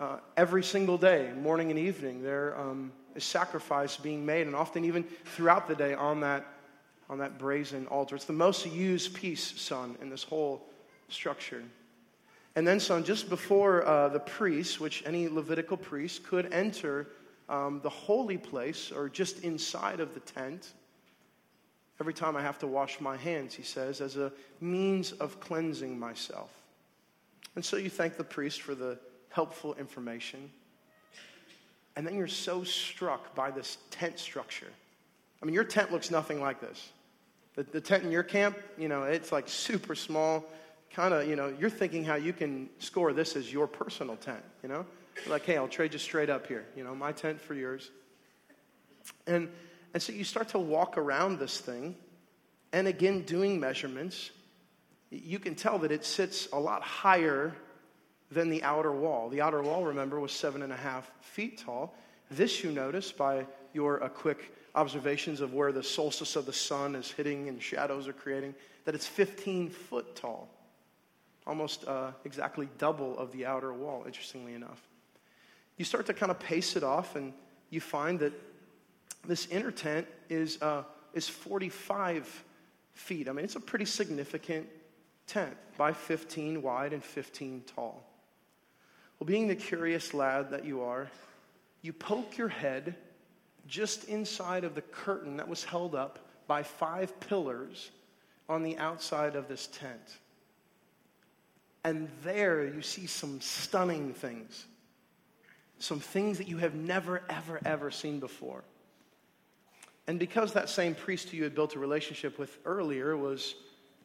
Uh, 0.00 0.16
every 0.38 0.62
single 0.62 0.96
day, 0.96 1.30
morning 1.42 1.68
and 1.68 1.78
evening, 1.78 2.22
there 2.22 2.58
um, 2.58 2.90
is 3.14 3.22
sacrifice 3.22 3.98
being 3.98 4.24
made, 4.24 4.46
and 4.46 4.56
often 4.56 4.82
even 4.82 5.04
throughout 5.26 5.68
the 5.68 5.74
day 5.74 5.92
on 5.92 6.20
that, 6.20 6.46
on 7.10 7.18
that 7.18 7.38
brazen 7.38 7.86
altar. 7.88 8.16
It's 8.16 8.24
the 8.24 8.32
most 8.32 8.64
used 8.64 9.12
piece, 9.12 9.60
son, 9.60 9.98
in 10.00 10.08
this 10.08 10.22
whole 10.22 10.64
structure. 11.10 11.62
And 12.56 12.66
then, 12.66 12.80
son, 12.80 13.04
just 13.04 13.28
before 13.28 13.86
uh, 13.86 14.08
the 14.08 14.20
priest, 14.20 14.80
which 14.80 15.02
any 15.04 15.28
Levitical 15.28 15.76
priest 15.76 16.24
could 16.24 16.50
enter 16.50 17.06
um, 17.50 17.80
the 17.82 17.90
holy 17.90 18.38
place 18.38 18.90
or 18.90 19.10
just 19.10 19.44
inside 19.44 20.00
of 20.00 20.14
the 20.14 20.20
tent, 20.20 20.72
every 22.00 22.14
time 22.14 22.36
I 22.36 22.40
have 22.40 22.58
to 22.60 22.66
wash 22.66 23.02
my 23.02 23.18
hands, 23.18 23.52
he 23.52 23.64
says, 23.64 24.00
as 24.00 24.16
a 24.16 24.32
means 24.62 25.12
of 25.12 25.40
cleansing 25.40 25.98
myself. 25.98 26.50
And 27.54 27.62
so 27.62 27.76
you 27.76 27.90
thank 27.90 28.16
the 28.16 28.24
priest 28.24 28.62
for 28.62 28.74
the 28.74 28.98
helpful 29.30 29.74
information. 29.74 30.50
And 31.96 32.06
then 32.06 32.14
you're 32.14 32.28
so 32.28 32.62
struck 32.62 33.34
by 33.34 33.50
this 33.50 33.78
tent 33.90 34.18
structure. 34.18 34.70
I 35.42 35.46
mean, 35.46 35.54
your 35.54 35.64
tent 35.64 35.90
looks 35.90 36.10
nothing 36.10 36.40
like 36.40 36.60
this. 36.60 36.90
The, 37.56 37.64
the 37.64 37.80
tent 37.80 38.04
in 38.04 38.12
your 38.12 38.22
camp, 38.22 38.56
you 38.78 38.88
know, 38.88 39.02
it's 39.04 39.32
like 39.32 39.48
super 39.48 39.94
small. 39.94 40.44
Kind 40.92 41.14
of, 41.14 41.28
you 41.28 41.36
know, 41.36 41.54
you're 41.58 41.70
thinking 41.70 42.04
how 42.04 42.16
you 42.16 42.32
can 42.32 42.68
score 42.78 43.12
this 43.12 43.36
as 43.36 43.52
your 43.52 43.66
personal 43.66 44.16
tent, 44.16 44.42
you 44.62 44.68
know? 44.68 44.84
Like, 45.28 45.44
hey, 45.44 45.56
I'll 45.56 45.68
trade 45.68 45.92
you 45.92 45.98
straight 45.98 46.30
up 46.30 46.46
here, 46.46 46.66
you 46.76 46.84
know, 46.84 46.94
my 46.94 47.12
tent 47.12 47.40
for 47.40 47.54
yours. 47.54 47.90
And 49.26 49.48
and 49.92 50.02
so 50.02 50.12
you 50.12 50.24
start 50.24 50.48
to 50.50 50.58
walk 50.58 50.96
around 50.98 51.38
this 51.38 51.58
thing, 51.58 51.96
and 52.72 52.86
again, 52.86 53.22
doing 53.22 53.58
measurements, 53.58 54.30
you 55.10 55.40
can 55.40 55.56
tell 55.56 55.78
that 55.80 55.90
it 55.90 56.04
sits 56.04 56.48
a 56.52 56.60
lot 56.60 56.82
higher 56.82 57.54
than 58.30 58.48
the 58.48 58.62
outer 58.62 58.92
wall. 58.92 59.28
The 59.28 59.40
outer 59.40 59.62
wall, 59.62 59.84
remember, 59.84 60.20
was 60.20 60.32
seven 60.32 60.62
and 60.62 60.72
a 60.72 60.76
half 60.76 61.10
feet 61.20 61.58
tall. 61.58 61.94
This 62.30 62.62
you 62.62 62.70
notice 62.70 63.10
by 63.10 63.46
your 63.72 64.02
uh, 64.02 64.08
quick 64.08 64.54
observations 64.74 65.40
of 65.40 65.52
where 65.52 65.72
the 65.72 65.82
solstice 65.82 66.36
of 66.36 66.46
the 66.46 66.52
sun 66.52 66.94
is 66.94 67.10
hitting 67.10 67.48
and 67.48 67.60
shadows 67.60 68.06
are 68.06 68.12
creating, 68.12 68.54
that 68.84 68.94
it's 68.94 69.06
15 69.06 69.68
foot 69.70 70.14
tall, 70.14 70.48
almost 71.46 71.84
uh, 71.86 72.12
exactly 72.24 72.68
double 72.78 73.18
of 73.18 73.32
the 73.32 73.44
outer 73.46 73.72
wall, 73.72 74.04
interestingly 74.06 74.54
enough. 74.54 74.80
You 75.76 75.84
start 75.84 76.06
to 76.06 76.14
kind 76.14 76.30
of 76.30 76.38
pace 76.38 76.76
it 76.76 76.84
off, 76.84 77.16
and 77.16 77.32
you 77.70 77.80
find 77.80 78.18
that 78.20 78.32
this 79.26 79.46
inner 79.46 79.70
tent 79.70 80.06
is, 80.28 80.60
uh, 80.62 80.84
is 81.14 81.28
45 81.28 82.44
feet. 82.92 83.28
I 83.28 83.32
mean, 83.32 83.44
it's 83.44 83.56
a 83.56 83.60
pretty 83.60 83.86
significant 83.86 84.68
tent 85.26 85.56
by 85.76 85.92
15 85.92 86.62
wide 86.62 86.92
and 86.92 87.02
15 87.02 87.64
tall. 87.74 88.09
Well, 89.20 89.26
being 89.26 89.48
the 89.48 89.54
curious 89.54 90.14
lad 90.14 90.50
that 90.50 90.64
you 90.64 90.80
are, 90.80 91.10
you 91.82 91.92
poke 91.92 92.38
your 92.38 92.48
head 92.48 92.96
just 93.66 94.04
inside 94.04 94.64
of 94.64 94.74
the 94.74 94.80
curtain 94.80 95.36
that 95.36 95.46
was 95.46 95.62
held 95.62 95.94
up 95.94 96.18
by 96.46 96.62
five 96.62 97.20
pillars 97.20 97.90
on 98.48 98.62
the 98.62 98.78
outside 98.78 99.36
of 99.36 99.46
this 99.46 99.66
tent. 99.66 100.18
And 101.84 102.08
there 102.24 102.66
you 102.66 102.80
see 102.80 103.06
some 103.06 103.40
stunning 103.42 104.14
things. 104.14 104.64
Some 105.78 106.00
things 106.00 106.38
that 106.38 106.48
you 106.48 106.56
have 106.56 106.74
never, 106.74 107.22
ever, 107.28 107.60
ever 107.64 107.90
seen 107.90 108.20
before. 108.20 108.64
And 110.06 110.18
because 110.18 110.54
that 110.54 110.70
same 110.70 110.94
priest 110.94 111.28
who 111.28 111.36
you 111.36 111.44
had 111.44 111.54
built 111.54 111.76
a 111.76 111.78
relationship 111.78 112.38
with 112.38 112.58
earlier 112.64 113.16
was 113.16 113.54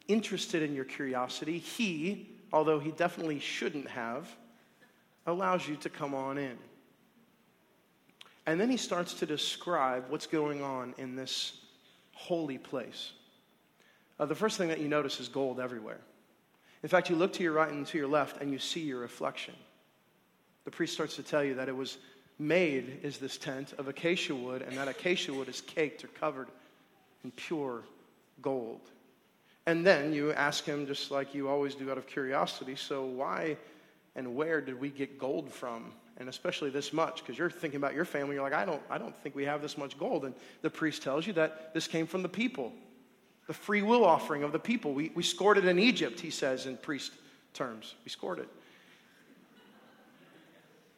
interested 0.08 0.62
in 0.62 0.74
your 0.74 0.84
curiosity, 0.84 1.58
he, 1.58 2.28
although 2.52 2.78
he 2.78 2.92
definitely 2.92 3.40
shouldn't 3.40 3.88
have, 3.88 4.28
allows 5.26 5.66
you 5.66 5.76
to 5.76 5.88
come 5.88 6.14
on 6.14 6.38
in. 6.38 6.56
And 8.46 8.60
then 8.60 8.70
he 8.70 8.76
starts 8.76 9.14
to 9.14 9.26
describe 9.26 10.04
what's 10.08 10.26
going 10.26 10.62
on 10.62 10.94
in 10.98 11.16
this 11.16 11.58
holy 12.12 12.58
place. 12.58 13.12
Uh, 14.18 14.26
the 14.26 14.34
first 14.34 14.56
thing 14.56 14.68
that 14.68 14.80
you 14.80 14.88
notice 14.88 15.20
is 15.20 15.28
gold 15.28 15.60
everywhere. 15.60 16.00
In 16.82 16.88
fact, 16.88 17.10
you 17.10 17.16
look 17.16 17.32
to 17.34 17.42
your 17.42 17.52
right 17.52 17.70
and 17.70 17.86
to 17.88 17.98
your 17.98 18.06
left 18.06 18.40
and 18.40 18.52
you 18.52 18.58
see 18.58 18.80
your 18.80 19.00
reflection. 19.00 19.54
The 20.64 20.70
priest 20.70 20.94
starts 20.94 21.16
to 21.16 21.22
tell 21.22 21.42
you 21.42 21.54
that 21.54 21.68
it 21.68 21.76
was 21.76 21.98
made 22.38 23.00
is 23.02 23.18
this 23.18 23.36
tent 23.36 23.72
of 23.78 23.88
acacia 23.88 24.34
wood, 24.34 24.62
and 24.62 24.76
that 24.76 24.88
acacia 24.88 25.32
wood 25.32 25.48
is 25.48 25.60
caked 25.60 26.04
or 26.04 26.08
covered 26.08 26.48
in 27.24 27.30
pure 27.32 27.82
gold. 28.42 28.80
And 29.66 29.84
then 29.84 30.12
you 30.12 30.32
ask 30.32 30.64
him, 30.64 30.86
just 30.86 31.10
like 31.10 31.34
you 31.34 31.48
always 31.48 31.74
do 31.74 31.90
out 31.90 31.98
of 31.98 32.06
curiosity, 32.06 32.76
so 32.76 33.04
why 33.04 33.56
and 34.16 34.34
where 34.34 34.60
did 34.60 34.80
we 34.80 34.88
get 34.88 35.18
gold 35.18 35.52
from? 35.52 35.92
And 36.16 36.28
especially 36.28 36.70
this 36.70 36.92
much, 36.92 37.18
because 37.18 37.38
you're 37.38 37.50
thinking 37.50 37.76
about 37.76 37.94
your 37.94 38.06
family, 38.06 38.34
you're 38.34 38.42
like, 38.42 38.54
I 38.54 38.64
don't, 38.64 38.82
I 38.90 38.96
don't 38.96 39.14
think 39.14 39.36
we 39.36 39.44
have 39.44 39.60
this 39.60 39.76
much 39.76 39.98
gold. 39.98 40.24
And 40.24 40.34
the 40.62 40.70
priest 40.70 41.02
tells 41.02 41.26
you 41.26 41.34
that 41.34 41.74
this 41.74 41.86
came 41.86 42.06
from 42.06 42.22
the 42.22 42.28
people, 42.28 42.72
the 43.46 43.52
free 43.52 43.82
will 43.82 44.04
offering 44.04 44.42
of 44.42 44.50
the 44.50 44.58
people. 44.58 44.94
We, 44.94 45.12
we 45.14 45.22
scored 45.22 45.58
it 45.58 45.66
in 45.66 45.78
Egypt, 45.78 46.18
he 46.18 46.30
says 46.30 46.66
in 46.66 46.78
priest 46.78 47.12
terms. 47.52 47.94
We 48.04 48.10
scored 48.10 48.38
it. 48.38 48.48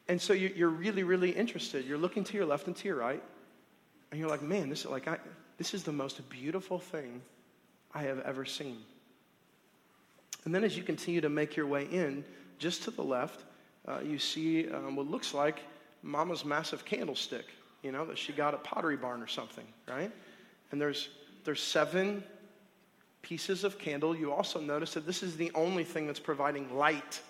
And 0.06 0.20
so 0.20 0.32
you're 0.32 0.70
really, 0.70 1.02
really 1.02 1.30
interested. 1.30 1.84
You're 1.84 1.98
looking 1.98 2.24
to 2.24 2.34
your 2.34 2.46
left 2.46 2.66
and 2.66 2.76
to 2.76 2.88
your 2.88 2.96
right, 2.96 3.22
and 4.10 4.18
you're 4.18 4.30
like, 4.30 4.40
man, 4.40 4.70
this 4.70 4.80
is 4.80 4.86
like 4.86 5.06
I, 5.06 5.18
this 5.58 5.74
is 5.74 5.82
the 5.82 5.92
most 5.92 6.26
beautiful 6.30 6.78
thing 6.78 7.20
I 7.92 8.02
have 8.02 8.20
ever 8.20 8.46
seen. 8.46 8.78
And 10.44 10.54
then 10.54 10.64
as 10.64 10.76
you 10.76 10.82
continue 10.82 11.20
to 11.20 11.28
make 11.28 11.56
your 11.56 11.66
way 11.66 11.84
in, 11.84 12.24
just 12.58 12.82
to 12.84 12.90
the 12.90 13.02
left, 13.02 13.44
uh, 13.86 14.00
you 14.04 14.18
see 14.18 14.68
um, 14.70 14.96
what 14.96 15.06
looks 15.06 15.34
like 15.34 15.60
Mama's 16.02 16.44
massive 16.44 16.84
candlestick, 16.84 17.46
you 17.82 17.92
know, 17.92 18.04
that 18.06 18.18
she 18.18 18.32
got 18.32 18.54
at 18.54 18.64
Pottery 18.64 18.96
Barn 18.96 19.22
or 19.22 19.26
something, 19.26 19.66
right? 19.88 20.12
And 20.70 20.80
there's 20.80 21.08
there's 21.44 21.62
seven 21.62 22.22
pieces 23.22 23.64
of 23.64 23.78
candle. 23.78 24.14
You 24.14 24.32
also 24.32 24.60
notice 24.60 24.94
that 24.94 25.06
this 25.06 25.22
is 25.22 25.36
the 25.36 25.50
only 25.54 25.84
thing 25.84 26.06
that's 26.06 26.20
providing 26.20 26.76
light 26.76 27.20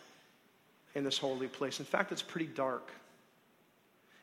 in 0.94 1.04
this 1.04 1.18
holy 1.18 1.46
place. 1.46 1.78
In 1.78 1.86
fact, 1.86 2.12
it's 2.12 2.22
pretty 2.22 2.46
dark. 2.46 2.90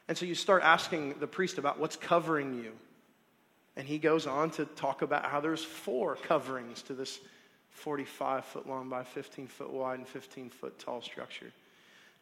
And 0.08 0.18
so 0.18 0.26
you 0.26 0.36
start 0.36 0.64
asking 0.64 1.16
the 1.20 1.28
priest 1.28 1.58
about 1.58 1.80
what's 1.80 1.96
covering 1.96 2.54
you. 2.56 2.72
And 3.76 3.88
he 3.88 3.98
goes 3.98 4.28
on 4.28 4.52
to 4.52 4.66
talk 4.66 5.02
about 5.02 5.26
how 5.26 5.40
there's 5.40 5.64
four 5.64 6.16
coverings 6.16 6.82
to 6.84 6.94
this 6.94 7.20
45 7.76 8.46
foot 8.46 8.68
long 8.68 8.90
by 8.90 9.04
15 9.04 9.48
foot 9.48 9.70
wide 9.70 10.00
and 10.00 10.08
15 10.08 10.50
foot 10.50 10.80
tall 10.80 11.02
structure. 11.02 11.52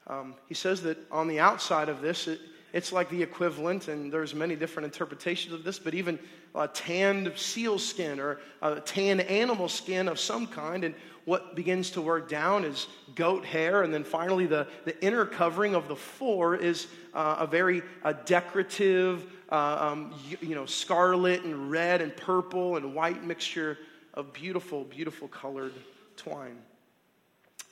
Um, 0.07 0.35
he 0.47 0.53
says 0.53 0.81
that 0.81 0.97
on 1.11 1.27
the 1.27 1.39
outside 1.39 1.89
of 1.89 2.01
this, 2.01 2.27
it, 2.27 2.39
it's 2.73 2.91
like 2.91 3.09
the 3.09 3.21
equivalent, 3.21 3.87
and 3.87 4.11
there's 4.11 4.33
many 4.33 4.55
different 4.55 4.85
interpretations 4.85 5.53
of 5.53 5.63
this, 5.63 5.77
but 5.77 5.93
even 5.93 6.17
a 6.55 6.67
tanned 6.67 7.31
seal 7.35 7.77
skin 7.77 8.19
or 8.19 8.39
a 8.61 8.79
tanned 8.81 9.21
animal 9.21 9.69
skin 9.69 10.07
of 10.07 10.19
some 10.19 10.47
kind. 10.47 10.83
And 10.83 10.95
what 11.25 11.55
begins 11.55 11.91
to 11.91 12.01
work 12.01 12.27
down 12.27 12.65
is 12.65 12.87
goat 13.15 13.45
hair. 13.45 13.83
And 13.83 13.93
then 13.93 14.03
finally, 14.03 14.47
the, 14.47 14.67
the 14.85 15.01
inner 15.05 15.25
covering 15.25 15.75
of 15.75 15.87
the 15.87 15.95
four 15.95 16.55
is 16.55 16.87
uh, 17.13 17.37
a 17.39 17.47
very 17.47 17.83
uh, 18.03 18.13
decorative, 18.25 19.31
uh, 19.51 19.91
um, 19.91 20.13
you, 20.27 20.37
you 20.41 20.55
know, 20.55 20.65
scarlet 20.65 21.43
and 21.43 21.69
red 21.69 22.01
and 22.01 22.15
purple 22.17 22.75
and 22.75 22.95
white 22.95 23.23
mixture 23.23 23.77
of 24.13 24.33
beautiful, 24.33 24.83
beautiful 24.83 25.27
colored 25.27 25.73
twine. 26.15 26.57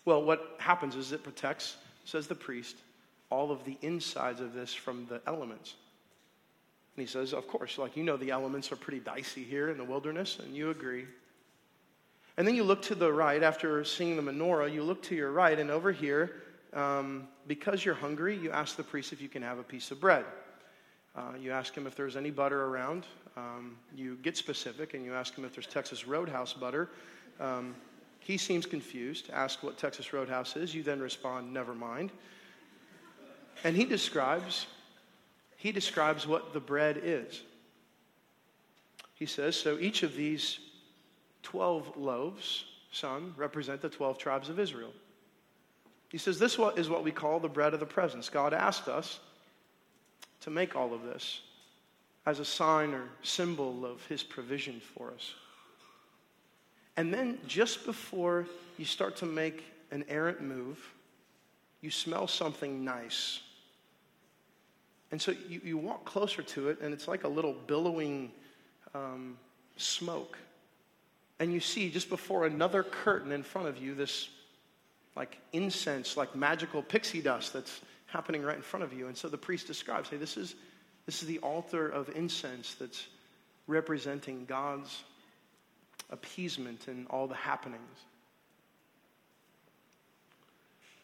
Well, 0.05 0.23
what 0.23 0.55
happens 0.57 0.95
is 0.95 1.11
it 1.11 1.23
protects, 1.23 1.77
says 2.05 2.27
the 2.27 2.35
priest, 2.35 2.77
all 3.29 3.51
of 3.51 3.63
the 3.63 3.77
insides 3.81 4.41
of 4.41 4.53
this 4.53 4.73
from 4.73 5.05
the 5.07 5.21
elements. 5.27 5.75
And 6.95 7.07
he 7.07 7.11
says, 7.11 7.33
Of 7.33 7.47
course, 7.47 7.77
like 7.77 7.95
you 7.95 8.03
know, 8.03 8.17
the 8.17 8.31
elements 8.31 8.71
are 8.71 8.75
pretty 8.75 8.99
dicey 8.99 9.43
here 9.43 9.69
in 9.69 9.77
the 9.77 9.83
wilderness, 9.83 10.39
and 10.43 10.55
you 10.55 10.71
agree. 10.71 11.05
And 12.37 12.47
then 12.47 12.55
you 12.55 12.63
look 12.63 12.81
to 12.83 12.95
the 12.95 13.11
right 13.11 13.43
after 13.43 13.83
seeing 13.83 14.15
the 14.15 14.21
menorah, 14.21 14.73
you 14.73 14.83
look 14.83 15.01
to 15.03 15.15
your 15.15 15.31
right, 15.31 15.57
and 15.57 15.69
over 15.69 15.91
here, 15.91 16.41
um, 16.73 17.27
because 17.47 17.83
you're 17.85 17.95
hungry, 17.95 18.37
you 18.37 18.51
ask 18.51 18.75
the 18.75 18.83
priest 18.83 19.13
if 19.13 19.21
you 19.21 19.29
can 19.29 19.41
have 19.41 19.59
a 19.59 19.63
piece 19.63 19.91
of 19.91 19.99
bread. 19.99 20.25
Uh, 21.15 21.33
you 21.39 21.51
ask 21.51 21.75
him 21.75 21.85
if 21.87 21.95
there's 21.95 22.15
any 22.15 22.31
butter 22.31 22.65
around. 22.65 23.05
Um, 23.35 23.77
you 23.95 24.17
get 24.21 24.37
specific 24.37 24.93
and 24.93 25.03
you 25.03 25.13
ask 25.13 25.35
him 25.35 25.45
if 25.45 25.53
there's 25.53 25.67
Texas 25.67 26.07
Roadhouse 26.07 26.53
butter. 26.53 26.89
Um, 27.39 27.75
he 28.19 28.37
seems 28.37 28.65
confused. 28.65 29.29
Ask 29.33 29.63
what 29.63 29.77
Texas 29.77 30.13
Roadhouse 30.13 30.55
is. 30.55 30.73
You 30.73 30.83
then 30.83 30.99
respond, 30.99 31.53
never 31.53 31.73
mind. 31.73 32.11
And 33.63 33.75
he 33.75 33.85
describes, 33.85 34.67
he 35.57 35.71
describes 35.71 36.25
what 36.27 36.53
the 36.53 36.59
bread 36.59 37.01
is. 37.03 37.41
He 39.15 39.25
says, 39.25 39.55
so 39.55 39.77
each 39.79 40.03
of 40.03 40.15
these 40.15 40.59
12 41.43 41.97
loaves, 41.97 42.65
son, 42.91 43.33
represent 43.37 43.81
the 43.81 43.89
12 43.89 44.17
tribes 44.17 44.49
of 44.49 44.59
Israel. 44.59 44.93
He 46.09 46.17
says, 46.17 46.39
this 46.39 46.57
is 46.75 46.89
what 46.89 47.03
we 47.03 47.11
call 47.11 47.39
the 47.39 47.49
bread 47.49 47.73
of 47.73 47.79
the 47.79 47.85
presence. 47.85 48.29
God 48.29 48.53
asked 48.53 48.87
us 48.87 49.19
to 50.41 50.49
make 50.49 50.75
all 50.75 50.93
of 50.93 51.03
this 51.03 51.41
as 52.25 52.39
a 52.39 52.45
sign 52.45 52.93
or 52.93 53.03
symbol 53.23 53.85
of 53.85 54.05
his 54.07 54.21
provision 54.21 54.79
for 54.79 55.11
us. 55.11 55.33
And 56.97 57.13
then 57.13 57.39
just 57.47 57.85
before 57.85 58.45
you 58.77 58.85
start 58.85 59.15
to 59.17 59.25
make 59.25 59.63
an 59.91 60.05
errant 60.07 60.41
move, 60.41 60.77
you 61.81 61.89
smell 61.89 62.27
something 62.27 62.83
nice. 62.83 63.39
And 65.11 65.21
so 65.21 65.33
you, 65.49 65.61
you 65.63 65.77
walk 65.77 66.05
closer 66.05 66.41
to 66.41 66.69
it, 66.69 66.79
and 66.81 66.93
it's 66.93 67.07
like 67.07 67.23
a 67.23 67.27
little 67.27 67.53
billowing 67.53 68.31
um, 68.93 69.37
smoke. 69.77 70.37
And 71.39 71.51
you 71.51 71.59
see 71.59 71.89
just 71.89 72.09
before 72.09 72.45
another 72.45 72.83
curtain 72.83 73.31
in 73.31 73.41
front 73.41 73.67
of 73.67 73.77
you 73.77 73.95
this 73.95 74.29
like 75.15 75.37
incense, 75.53 76.15
like 76.15 76.35
magical 76.35 76.81
pixie 76.81 77.21
dust 77.21 77.53
that's 77.53 77.81
happening 78.11 78.43
right 78.43 78.55
in 78.55 78.61
front 78.61 78.83
of 78.83 78.93
you. 78.93 79.07
And 79.07 79.17
so 79.17 79.29
the 79.29 79.37
priest 79.37 79.67
describes, 79.67 80.09
hey, 80.09 80.17
this 80.17 80.37
is, 80.37 80.55
this 81.05 81.21
is 81.21 81.27
the 81.27 81.39
altar 81.39 81.87
of 81.87 82.09
incense 82.15 82.75
that's 82.75 83.07
representing 83.67 84.45
God's 84.45 85.03
appeasement 86.09 86.87
and 86.87 87.07
all 87.09 87.27
the 87.27 87.35
happenings. 87.35 87.99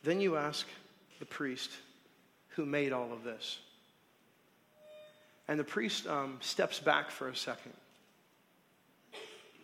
Then 0.03 0.21
you 0.21 0.37
ask 0.37 0.67
the 1.19 1.25
priest 1.25 1.71
who 2.49 2.65
made 2.65 2.91
all 2.91 3.13
of 3.13 3.23
this. 3.23 3.59
And 5.47 5.59
the 5.59 5.63
priest 5.63 6.07
um, 6.07 6.37
steps 6.41 6.79
back 6.79 7.09
for 7.09 7.29
a 7.29 7.35
second, 7.35 7.73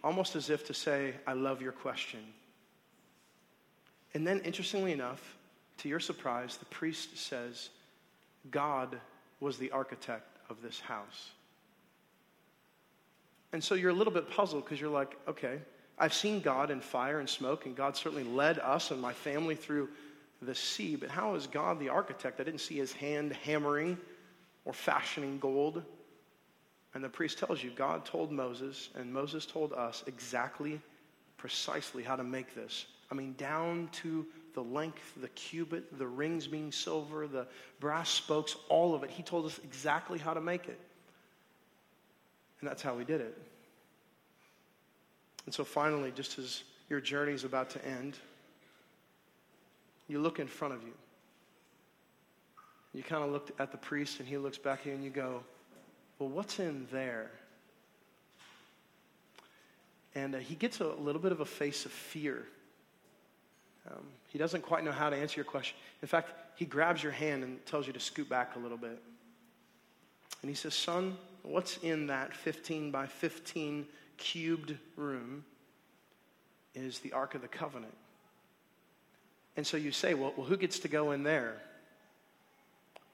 almost 0.02 0.36
as 0.36 0.50
if 0.50 0.66
to 0.68 0.74
say, 0.74 1.14
I 1.28 1.34
love 1.34 1.62
your 1.62 1.74
question. 1.74 2.20
And 4.14 4.26
then, 4.26 4.40
interestingly 4.42 4.94
enough, 4.94 5.36
to 5.84 5.90
your 5.90 6.00
surprise, 6.00 6.56
the 6.58 6.66
priest 6.66 7.18
says, 7.18 7.70
God 8.50 8.98
was 9.42 9.58
the 9.58 9.72
architect 9.72 10.38
of 10.50 10.62
this 10.62 10.80
house. 10.80 11.32
And 13.52 13.62
so 13.62 13.76
you're 13.76 13.92
a 13.92 13.94
little 13.94 14.14
bit 14.14 14.30
puzzled 14.32 14.64
because 14.64 14.80
you're 14.80 14.90
like, 14.90 15.18
okay, 15.28 15.60
I've 16.00 16.14
seen 16.14 16.40
God 16.40 16.72
in 16.72 16.80
fire 16.80 17.20
and 17.20 17.30
smoke, 17.30 17.66
and 17.66 17.76
God 17.76 17.98
certainly 17.98 18.24
led 18.24 18.60
us 18.60 18.92
and 18.92 19.02
my 19.02 19.12
family 19.12 19.56
through 19.56 19.90
the 20.42 20.56
sea, 20.56 20.96
but 20.96 21.10
how 21.10 21.36
is 21.36 21.48
God 21.48 21.80
the 21.80 21.90
architect? 21.90 22.40
I 22.40 22.44
didn't 22.44 22.62
see 22.62 22.78
his 22.78 22.94
hand 22.94 23.34
hammering 23.44 23.98
or 24.64 24.74
fashioning 24.74 25.40
gold. 25.40 25.84
And 26.94 27.04
the 27.04 27.10
priest 27.10 27.40
tells 27.40 27.62
you 27.62 27.72
God 27.72 28.06
told 28.06 28.32
Moses, 28.32 28.90
and 28.96 29.14
Moses 29.14 29.46
told 29.46 29.74
us 29.74 30.04
exactly, 30.08 30.80
precisely 31.38 32.04
how 32.04 32.16
to 32.16 32.24
make 32.24 32.56
this. 32.56 32.86
I 33.12 33.16
mean, 33.16 33.36
down 33.38 33.90
to 34.02 34.26
the 34.54 34.64
length, 34.64 35.02
the 35.22 35.30
cubit, 35.30 35.98
the 35.98 36.08
rings 36.08 36.48
being 36.48 36.72
silver, 36.72 37.28
the 37.28 37.48
brass 37.80 38.10
spokes, 38.10 38.56
all 38.70 38.94
of 38.94 39.04
it. 39.04 39.10
He 39.10 39.24
told 39.24 39.46
us 39.46 39.60
exactly 39.64 40.20
how 40.20 40.34
to 40.34 40.42
make 40.42 40.68
it. 40.68 40.80
And 42.60 42.70
that's 42.70 42.82
how 42.82 42.94
we 42.94 43.04
did 43.04 43.22
it. 43.22 43.38
And 45.46 45.54
so 45.54 45.64
finally, 45.64 46.12
just 46.12 46.40
as 46.40 46.64
your 46.90 47.02
journey 47.02 47.34
is 47.34 47.44
about 47.44 47.72
to 47.72 47.86
end, 47.86 48.18
you 50.08 50.20
look 50.20 50.40
in 50.40 50.48
front 50.48 50.74
of 50.74 50.84
you. 50.84 50.94
You 52.94 53.04
kind 53.04 53.24
of 53.24 53.32
look 53.32 53.52
at 53.60 53.72
the 53.72 53.78
priest, 53.78 54.20
and 54.20 54.28
he 54.30 54.38
looks 54.38 54.58
back 54.58 54.82
at 54.82 54.86
you, 54.86 54.94
and 54.94 55.04
you 55.04 55.10
go, 55.10 55.44
Well, 56.20 56.30
what's 56.30 56.60
in 56.60 56.88
there? 56.92 57.32
And 60.16 60.36
uh, 60.36 60.38
he 60.38 60.54
gets 60.54 60.80
a 60.80 60.88
little 60.88 61.22
bit 61.22 61.32
of 61.32 61.40
a 61.40 61.46
face 61.46 61.86
of 61.86 61.92
fear 61.92 62.46
um, 63.90 64.04
he 64.34 64.40
doesn't 64.40 64.64
quite 64.64 64.84
know 64.84 64.92
how 64.92 65.12
to 65.12 65.16
answer 65.16 65.36
your 65.38 65.46
question. 65.46 65.78
In 66.02 66.08
fact, 66.08 66.34
he 66.56 66.66
grabs 66.66 67.04
your 67.04 67.12
hand 67.12 67.44
and 67.44 67.64
tells 67.68 67.86
you 67.86 67.94
to 67.94 68.00
scoot 68.00 68.28
back 68.28 68.56
a 68.56 68.60
little 68.60 68.80
bit. 68.80 69.00
And 70.42 70.50
he 70.50 70.56
says, 70.56 70.74
Son, 70.74 71.16
what's 71.44 71.78
in 71.78 72.08
that 72.08 72.36
15 72.36 72.90
by 72.90 73.06
15 73.06 73.86
cubed 74.18 74.76
room 74.98 75.46
is 76.74 76.98
the 77.00 77.14
Ark 77.14 77.36
of 77.36 77.44
the 77.44 77.48
Covenant. 77.48 77.94
And 79.56 79.68
so 79.68 79.78
you 79.78 79.92
say, 79.92 80.16
well, 80.16 80.34
well, 80.36 80.48
who 80.48 80.58
gets 80.58 80.80
to 80.80 80.88
go 80.88 81.12
in 81.12 81.22
there? 81.22 81.62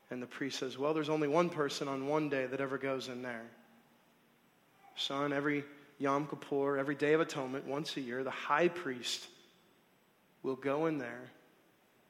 And 0.10 0.22
the 0.22 0.28
priest 0.28 0.58
says, 0.60 0.78
Well, 0.78 0.94
there's 0.94 1.10
only 1.10 1.28
one 1.28 1.50
person 1.50 1.88
on 1.88 2.08
one 2.08 2.30
day 2.30 2.46
that 2.46 2.62
ever 2.62 2.78
goes 2.78 3.10
in 3.10 3.22
there. 3.22 3.46
Son, 4.96 5.34
every 5.34 5.66
Yom 6.00 6.28
Kippur, 6.28 6.78
every 6.78 6.96
Day 6.96 7.14
of 7.14 7.22
Atonement, 7.22 7.68
once 7.68 7.96
a 7.98 8.02
year, 8.02 8.24
the 8.24 8.32
high 8.32 8.70
priest 8.70 9.28
will 10.44 10.56
go 10.56 10.86
in 10.86 10.98
there 10.98 11.30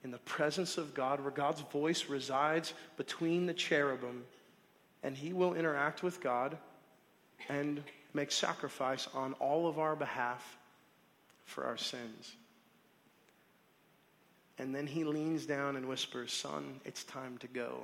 in 0.03 0.11
the 0.11 0.17
presence 0.19 0.77
of 0.77 0.93
God, 0.93 1.19
where 1.19 1.31
God's 1.31 1.61
voice 1.61 2.05
resides 2.05 2.73
between 2.95 3.45
the 3.45 3.53
cherubim, 3.53 4.23
and 5.03 5.15
he 5.15 5.33
will 5.33 5.55
interact 5.55 6.03
with 6.03 6.21
God 6.21 6.57
and 7.49 7.83
make 8.13 8.31
sacrifice 8.31 9.07
on 9.13 9.33
all 9.33 9.67
of 9.67 9.77
our 9.77 9.95
behalf 9.95 10.57
for 11.45 11.65
our 11.65 11.77
sins. 11.77 12.35
And 14.57 14.75
then 14.75 14.87
he 14.87 15.03
leans 15.03 15.45
down 15.45 15.75
and 15.75 15.87
whispers, 15.87 16.33
Son, 16.33 16.81
it's 16.85 17.03
time 17.03 17.37
to 17.39 17.47
go. 17.47 17.81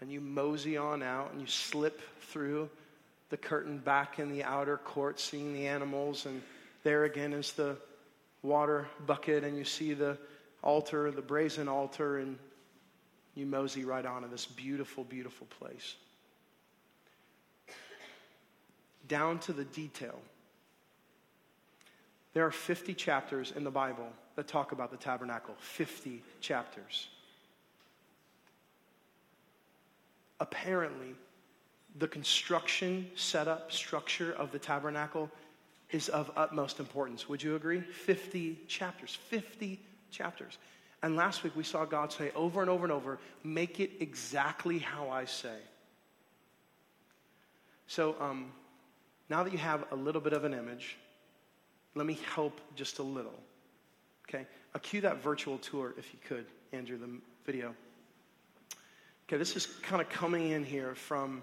And 0.00 0.10
you 0.10 0.20
mosey 0.20 0.76
on 0.76 1.02
out 1.02 1.32
and 1.32 1.40
you 1.40 1.46
slip 1.46 2.00
through 2.22 2.68
the 3.30 3.36
curtain 3.36 3.78
back 3.78 4.18
in 4.18 4.30
the 4.30 4.42
outer 4.42 4.76
court, 4.78 5.20
seeing 5.20 5.54
the 5.54 5.66
animals, 5.68 6.26
and 6.26 6.42
there 6.82 7.04
again 7.04 7.32
is 7.32 7.52
the 7.52 7.76
water 8.42 8.88
bucket 9.06 9.44
and 9.44 9.56
you 9.56 9.64
see 9.64 9.92
the 9.94 10.18
altar, 10.62 11.10
the 11.10 11.22
brazen 11.22 11.68
altar, 11.68 12.18
and 12.18 12.38
you 13.34 13.46
mosey 13.46 13.84
right 13.84 14.04
onto 14.04 14.28
this 14.28 14.46
beautiful, 14.46 15.04
beautiful 15.04 15.46
place. 15.58 15.96
Down 19.08 19.38
to 19.40 19.52
the 19.52 19.64
detail. 19.64 20.18
There 22.32 22.46
are 22.46 22.52
50 22.52 22.94
chapters 22.94 23.52
in 23.56 23.64
the 23.64 23.70
Bible 23.70 24.08
that 24.36 24.46
talk 24.46 24.72
about 24.72 24.90
the 24.90 24.96
tabernacle. 24.96 25.54
50 25.58 26.22
chapters. 26.40 27.08
Apparently, 30.38 31.14
the 31.98 32.06
construction, 32.06 33.10
setup, 33.16 33.72
structure 33.72 34.32
of 34.32 34.52
the 34.52 34.58
tabernacle 34.58 35.30
is 35.92 36.08
of 36.08 36.30
utmost 36.36 36.80
importance. 36.80 37.28
Would 37.28 37.42
you 37.42 37.56
agree? 37.56 37.80
50 37.80 38.60
chapters. 38.68 39.18
50 39.28 39.80
chapters. 40.10 40.58
And 41.02 41.16
last 41.16 41.42
week 41.42 41.56
we 41.56 41.64
saw 41.64 41.84
God 41.84 42.12
say 42.12 42.30
over 42.34 42.60
and 42.60 42.70
over 42.70 42.84
and 42.84 42.92
over, 42.92 43.18
make 43.42 43.80
it 43.80 43.90
exactly 44.00 44.78
how 44.78 45.08
I 45.10 45.24
say. 45.24 45.56
So 47.86 48.14
um, 48.20 48.52
now 49.28 49.42
that 49.42 49.52
you 49.52 49.58
have 49.58 49.84
a 49.90 49.96
little 49.96 50.20
bit 50.20 50.32
of 50.32 50.44
an 50.44 50.54
image, 50.54 50.96
let 51.94 52.06
me 52.06 52.18
help 52.34 52.60
just 52.76 52.98
a 52.98 53.02
little. 53.02 53.38
Okay? 54.28 54.46
I'll 54.74 54.80
cue 54.80 55.00
that 55.00 55.22
virtual 55.22 55.58
tour 55.58 55.94
if 55.98 56.12
you 56.12 56.20
could, 56.26 56.46
Andrew, 56.72 56.98
the 56.98 57.10
video. 57.44 57.74
Okay, 59.26 59.36
this 59.36 59.56
is 59.56 59.66
kind 59.66 60.02
of 60.02 60.08
coming 60.08 60.50
in 60.50 60.64
here 60.64 60.94
from 60.94 61.42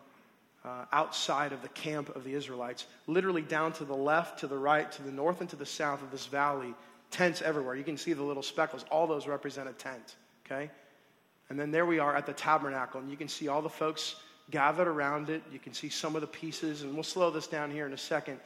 uh, 0.67 0.85
outside 0.91 1.53
of 1.53 1.61
the 1.61 1.69
camp 1.69 2.13
of 2.15 2.23
the 2.23 2.33
Israelites, 2.33 2.87
literally 3.07 3.41
down 3.41 3.71
to 3.73 3.85
the 3.85 3.95
left, 3.95 4.39
to 4.39 4.47
the 4.47 4.57
right, 4.57 4.91
to 4.91 5.01
the 5.01 5.11
north, 5.11 5.39
and 5.39 5.49
to 5.49 5.55
the 5.55 5.65
south 5.65 6.01
of 6.01 6.11
this 6.11 6.25
valley. 6.25 6.73
Tents 7.09 7.41
everywhere. 7.41 7.75
You 7.75 7.85
can 7.85 7.97
see 7.97 8.11
the 8.11 8.23
little 8.23 8.43
speckles. 8.43 8.83
All 8.91 9.07
those 9.07 9.27
represent 9.27 9.69
a 9.69 9.73
tent, 9.73 10.15
okay? 10.45 10.69
And 11.49 11.57
then 11.57 11.71
there 11.71 11.85
we 11.85 11.99
are 11.99 12.13
at 12.15 12.25
the 12.25 12.33
tabernacle, 12.33 12.99
and 12.99 13.09
you 13.09 13.15
can 13.15 13.29
see 13.29 13.47
all 13.47 13.61
the 13.61 13.69
folks 13.69 14.17
gathered 14.51 14.89
around 14.89 15.29
it. 15.29 15.41
You 15.53 15.59
can 15.59 15.73
see 15.73 15.87
some 15.87 16.15
of 16.15 16.21
the 16.21 16.27
pieces, 16.27 16.83
and 16.83 16.93
we'll 16.93 17.03
slow 17.03 17.31
this 17.31 17.47
down 17.47 17.71
here 17.71 17.85
in 17.85 17.93
a 17.93 17.97
second. 17.97 18.37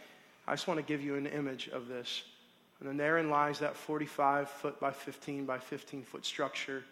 I 0.47 0.53
just 0.53 0.67
want 0.67 0.79
to 0.79 0.86
give 0.86 1.01
you 1.01 1.15
an 1.15 1.25
image 1.25 1.69
of 1.69 1.88
this. 1.88 2.23
And 2.79 2.88
then 2.88 2.97
therein 2.97 3.31
lies 3.31 3.60
that 3.60 3.75
45 3.75 4.49
foot 4.49 4.79
by 4.79 4.91
15 4.91 5.45
by 5.45 5.57
15 5.57 6.03
foot 6.03 6.25
structure. 6.25 6.84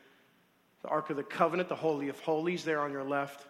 The 0.82 0.88
Ark 0.88 1.12
of 1.12 1.18
the 1.18 1.24
Covenant, 1.24 1.70
the 1.70 1.76
Holy 1.76 2.10
of 2.10 2.20
Holies, 2.20 2.64
there 2.64 2.80
on 2.80 2.92
your 2.92 3.04
left. 3.04 3.46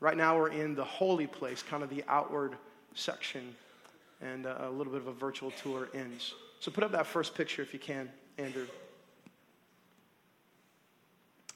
Right 0.00 0.16
now, 0.16 0.38
we're 0.38 0.48
in 0.48 0.74
the 0.74 0.84
holy 0.84 1.26
place, 1.26 1.62
kind 1.62 1.82
of 1.82 1.90
the 1.90 2.02
outward 2.08 2.56
section, 2.94 3.54
and 4.22 4.46
uh, 4.46 4.56
a 4.60 4.70
little 4.70 4.92
bit 4.92 5.02
of 5.02 5.08
a 5.08 5.12
virtual 5.12 5.50
tour 5.50 5.88
ends. 5.92 6.34
So, 6.58 6.70
put 6.70 6.82
up 6.82 6.92
that 6.92 7.06
first 7.06 7.34
picture 7.34 7.60
if 7.60 7.74
you 7.74 7.78
can, 7.78 8.10
Andrew. 8.38 8.66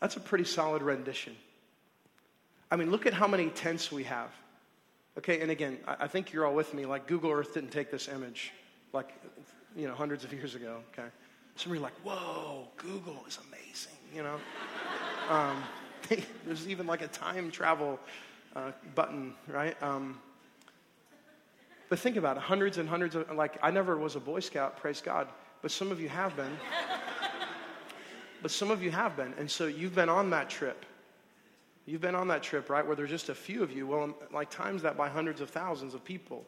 That's 0.01 0.17
a 0.17 0.21
pretty 0.21 0.45
solid 0.45 0.83
rendition. 0.83 1.35
I 2.71 2.77
mean, 2.77 2.91
look 2.91 3.07
at 3.07 3.15
how 3.15 3.27
many 3.27 3.49
tents 3.49 3.91
we 3.91 4.05
have. 4.05 4.31
Okay, 5.17 5.41
and 5.41 5.51
again, 5.51 5.79
I 5.87 6.07
think 6.07 6.33
you're 6.33 6.45
all 6.45 6.55
with 6.55 6.75
me. 6.75 6.85
Like, 6.85 7.07
Google 7.07 7.31
Earth 7.31 7.55
didn't 7.55 7.71
take 7.71 7.91
this 7.91 8.09
image, 8.09 8.53
like, 8.93 9.15
you 9.75 9.89
know, 9.89 9.95
hundreds 9.95 10.25
of 10.25 10.33
years 10.33 10.55
ago. 10.55 10.81
Okay. 10.93 11.09
Some 11.57 11.71
of 11.71 11.77
you 11.77 11.81
are 11.81 11.85
like, 11.85 11.95
whoa, 12.03 12.69
Google 12.77 13.25
is 13.29 13.39
amazing, 13.49 13.97
you 14.15 14.23
know? 14.23 14.39
um, 15.31 15.63
there's 16.47 16.69
even 16.69 16.87
like 16.87 17.01
a 17.01 17.09
time 17.09 17.51
travel 17.51 17.99
uh, 18.57 18.73
button, 18.95 19.35
right? 19.49 19.81
Um, 19.83 20.19
but 21.89 21.99
think 21.99 22.17
about 22.17 22.37
it 22.37 22.43
hundreds 22.43 22.79
and 22.79 22.89
hundreds 22.89 23.15
of, 23.15 23.31
like, 23.33 23.59
I 23.63 23.71
never 23.71 23.97
was 23.97 24.17
a 24.17 24.21
Boy 24.21 24.41
Scout, 24.41 24.77
praise 24.77 25.01
God, 25.01 25.29
but 25.63 25.71
some 25.71 25.93
of 25.93 26.01
you 26.01 26.09
have 26.09 26.37
been. 26.37 26.57
but 28.43 28.51
some 28.51 28.71
of 28.71 28.83
you 28.83 28.91
have 28.91 29.17
been. 29.17 29.35
And 29.39 29.51
so 29.51 29.67
you've 29.67 29.95
been 29.95 30.09
on 30.09 30.31
that 30.31 30.51
trip. 30.51 30.85
You've 31.87 32.01
been 32.01 32.15
on 32.15 32.29
that 32.29 32.43
trip, 32.43 32.71
right, 32.71 32.87
where 32.87 32.97
there's 32.97 33.11
just 33.11 33.29
a 33.29 33.35
few 33.35 33.63
of 33.63 33.71
you. 33.71 33.87
Well, 33.87 34.17
like, 34.33 34.51
times 34.51 34.83
that 34.83 34.97
by 34.97 35.09
hundreds 35.09 35.41
of 35.41 35.51
thousands 35.51 35.95
of 35.95 36.05
people. 36.05 36.45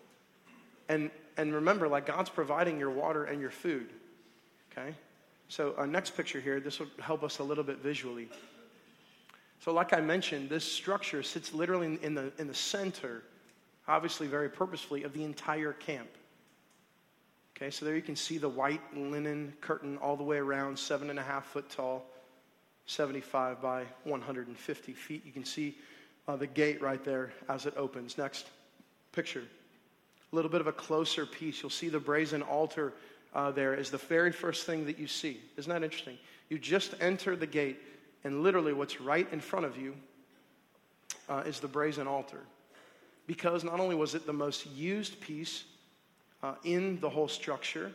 And, 0.88 1.10
and 1.36 1.54
remember, 1.54 1.88
like, 1.88 2.06
God's 2.06 2.30
providing 2.30 2.78
your 2.78 2.90
water 2.90 3.24
and 3.24 3.40
your 3.40 3.50
food. 3.50 3.90
Okay? 4.72 4.94
So, 5.48 5.74
uh, 5.76 5.86
next 5.86 6.16
picture 6.16 6.40
here, 6.40 6.58
this 6.58 6.80
will 6.80 6.88
help 7.00 7.22
us 7.22 7.38
a 7.38 7.44
little 7.44 7.64
bit 7.64 7.78
visually. 7.78 8.28
So, 9.60 9.72
like 9.72 9.92
I 9.92 10.00
mentioned, 10.00 10.48
this 10.48 10.64
structure 10.64 11.22
sits 11.22 11.52
literally 11.52 11.98
in 12.02 12.14
the, 12.14 12.32
in 12.38 12.46
the 12.46 12.54
center, 12.54 13.22
obviously 13.88 14.26
very 14.26 14.48
purposefully, 14.48 15.04
of 15.04 15.12
the 15.12 15.24
entire 15.24 15.72
camp. 15.72 16.08
Okay, 17.56 17.70
so 17.70 17.84
there 17.84 17.96
you 17.96 18.02
can 18.02 18.16
see 18.16 18.38
the 18.38 18.48
white 18.48 18.82
linen 18.94 19.54
curtain 19.60 19.96
all 19.98 20.16
the 20.16 20.22
way 20.22 20.36
around, 20.36 20.78
seven 20.78 21.08
and 21.08 21.18
a 21.18 21.22
half 21.22 21.46
foot 21.46 21.70
tall, 21.70 22.04
75 22.84 23.62
by 23.62 23.84
150 24.04 24.92
feet. 24.92 25.24
You 25.24 25.32
can 25.32 25.44
see 25.44 25.76
uh, 26.28 26.36
the 26.36 26.46
gate 26.46 26.82
right 26.82 27.02
there 27.02 27.32
as 27.48 27.64
it 27.66 27.74
opens. 27.76 28.18
Next 28.18 28.46
picture. 29.12 29.44
A 30.32 30.36
little 30.36 30.50
bit 30.50 30.60
of 30.60 30.66
a 30.66 30.72
closer 30.72 31.24
piece. 31.24 31.62
You'll 31.62 31.70
see 31.70 31.88
the 31.88 31.98
brazen 31.98 32.42
altar 32.42 32.92
uh, 33.36 33.50
there 33.50 33.74
is 33.74 33.90
the 33.90 33.98
very 33.98 34.32
first 34.32 34.64
thing 34.64 34.86
that 34.86 34.98
you 34.98 35.06
see. 35.06 35.38
Isn't 35.58 35.70
that 35.70 35.82
interesting? 35.82 36.16
You 36.48 36.58
just 36.58 36.94
enter 37.00 37.36
the 37.36 37.46
gate 37.46 37.78
and 38.26 38.42
literally, 38.42 38.72
what's 38.72 39.00
right 39.00 39.32
in 39.32 39.38
front 39.38 39.66
of 39.66 39.76
you 39.76 39.94
uh, 41.28 41.44
is 41.46 41.60
the 41.60 41.68
brazen 41.68 42.08
altar. 42.08 42.40
Because 43.28 43.62
not 43.62 43.78
only 43.78 43.94
was 43.94 44.16
it 44.16 44.26
the 44.26 44.32
most 44.32 44.66
used 44.66 45.20
piece 45.20 45.62
uh, 46.42 46.54
in 46.64 46.98
the 46.98 47.08
whole 47.08 47.28
structure, 47.28 47.92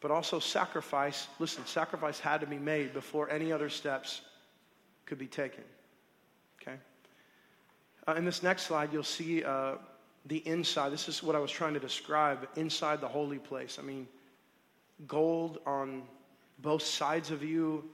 but 0.00 0.10
also 0.10 0.40
sacrifice. 0.40 1.28
Listen, 1.38 1.64
sacrifice 1.66 2.18
had 2.18 2.40
to 2.40 2.48
be 2.48 2.58
made 2.58 2.92
before 2.92 3.30
any 3.30 3.52
other 3.52 3.68
steps 3.68 4.22
could 5.06 5.18
be 5.18 5.28
taken. 5.28 5.62
Okay? 6.60 6.76
Uh, 8.08 8.14
in 8.14 8.24
this 8.24 8.42
next 8.42 8.64
slide, 8.64 8.92
you'll 8.92 9.04
see 9.04 9.44
uh, 9.44 9.74
the 10.26 10.38
inside. 10.48 10.90
This 10.90 11.08
is 11.08 11.22
what 11.22 11.36
I 11.36 11.38
was 11.38 11.52
trying 11.52 11.74
to 11.74 11.80
describe 11.80 12.48
inside 12.56 13.00
the 13.00 13.06
holy 13.06 13.38
place. 13.38 13.78
I 13.78 13.82
mean, 13.82 14.08
gold 15.06 15.60
on 15.64 16.02
both 16.58 16.82
sides 16.82 17.30
of 17.30 17.44
you, 17.44 17.88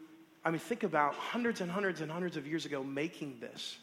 I 0.44 0.50
mean, 0.50 0.58
think 0.58 0.82
about 0.82 1.14
hundreds 1.14 1.60
and 1.60 1.70
hundreds 1.70 2.00
and 2.00 2.10
hundreds 2.10 2.36
of 2.36 2.46
years 2.46 2.64
ago 2.66 2.82
making 2.82 3.38
this. 3.40 3.78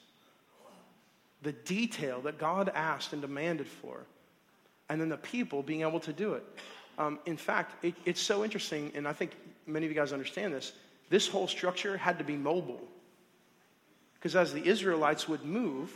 The 1.44 1.52
detail 1.52 2.22
that 2.22 2.40
God 2.40 2.72
asked 2.74 3.14
and 3.14 3.22
demanded 3.22 3.68
for, 3.68 4.00
and 4.90 5.00
then 5.00 5.10
the 5.10 5.18
people 5.18 5.62
being 5.62 5.82
able 5.82 6.00
to 6.02 6.14
do 6.14 6.34
it. 6.34 6.44
Um, 6.98 7.20
in 7.28 7.38
fact, 7.38 7.84
it, 7.86 7.94
it's 8.06 8.22
so 8.22 8.44
interesting, 8.44 8.92
and 8.96 9.08
I 9.08 9.14
think 9.14 9.32
many 9.68 9.86
of 9.86 9.92
you 9.92 9.96
guys 9.96 10.14
understand 10.14 10.54
this. 10.54 10.74
This 11.10 11.28
whole 11.28 11.48
structure 11.48 11.96
had 11.96 12.18
to 12.18 12.24
be 12.24 12.36
mobile. 12.36 12.82
Because 14.16 14.36
as 14.36 14.52
the 14.52 14.66
Israelites 14.66 15.28
would 15.30 15.46
move, 15.46 15.94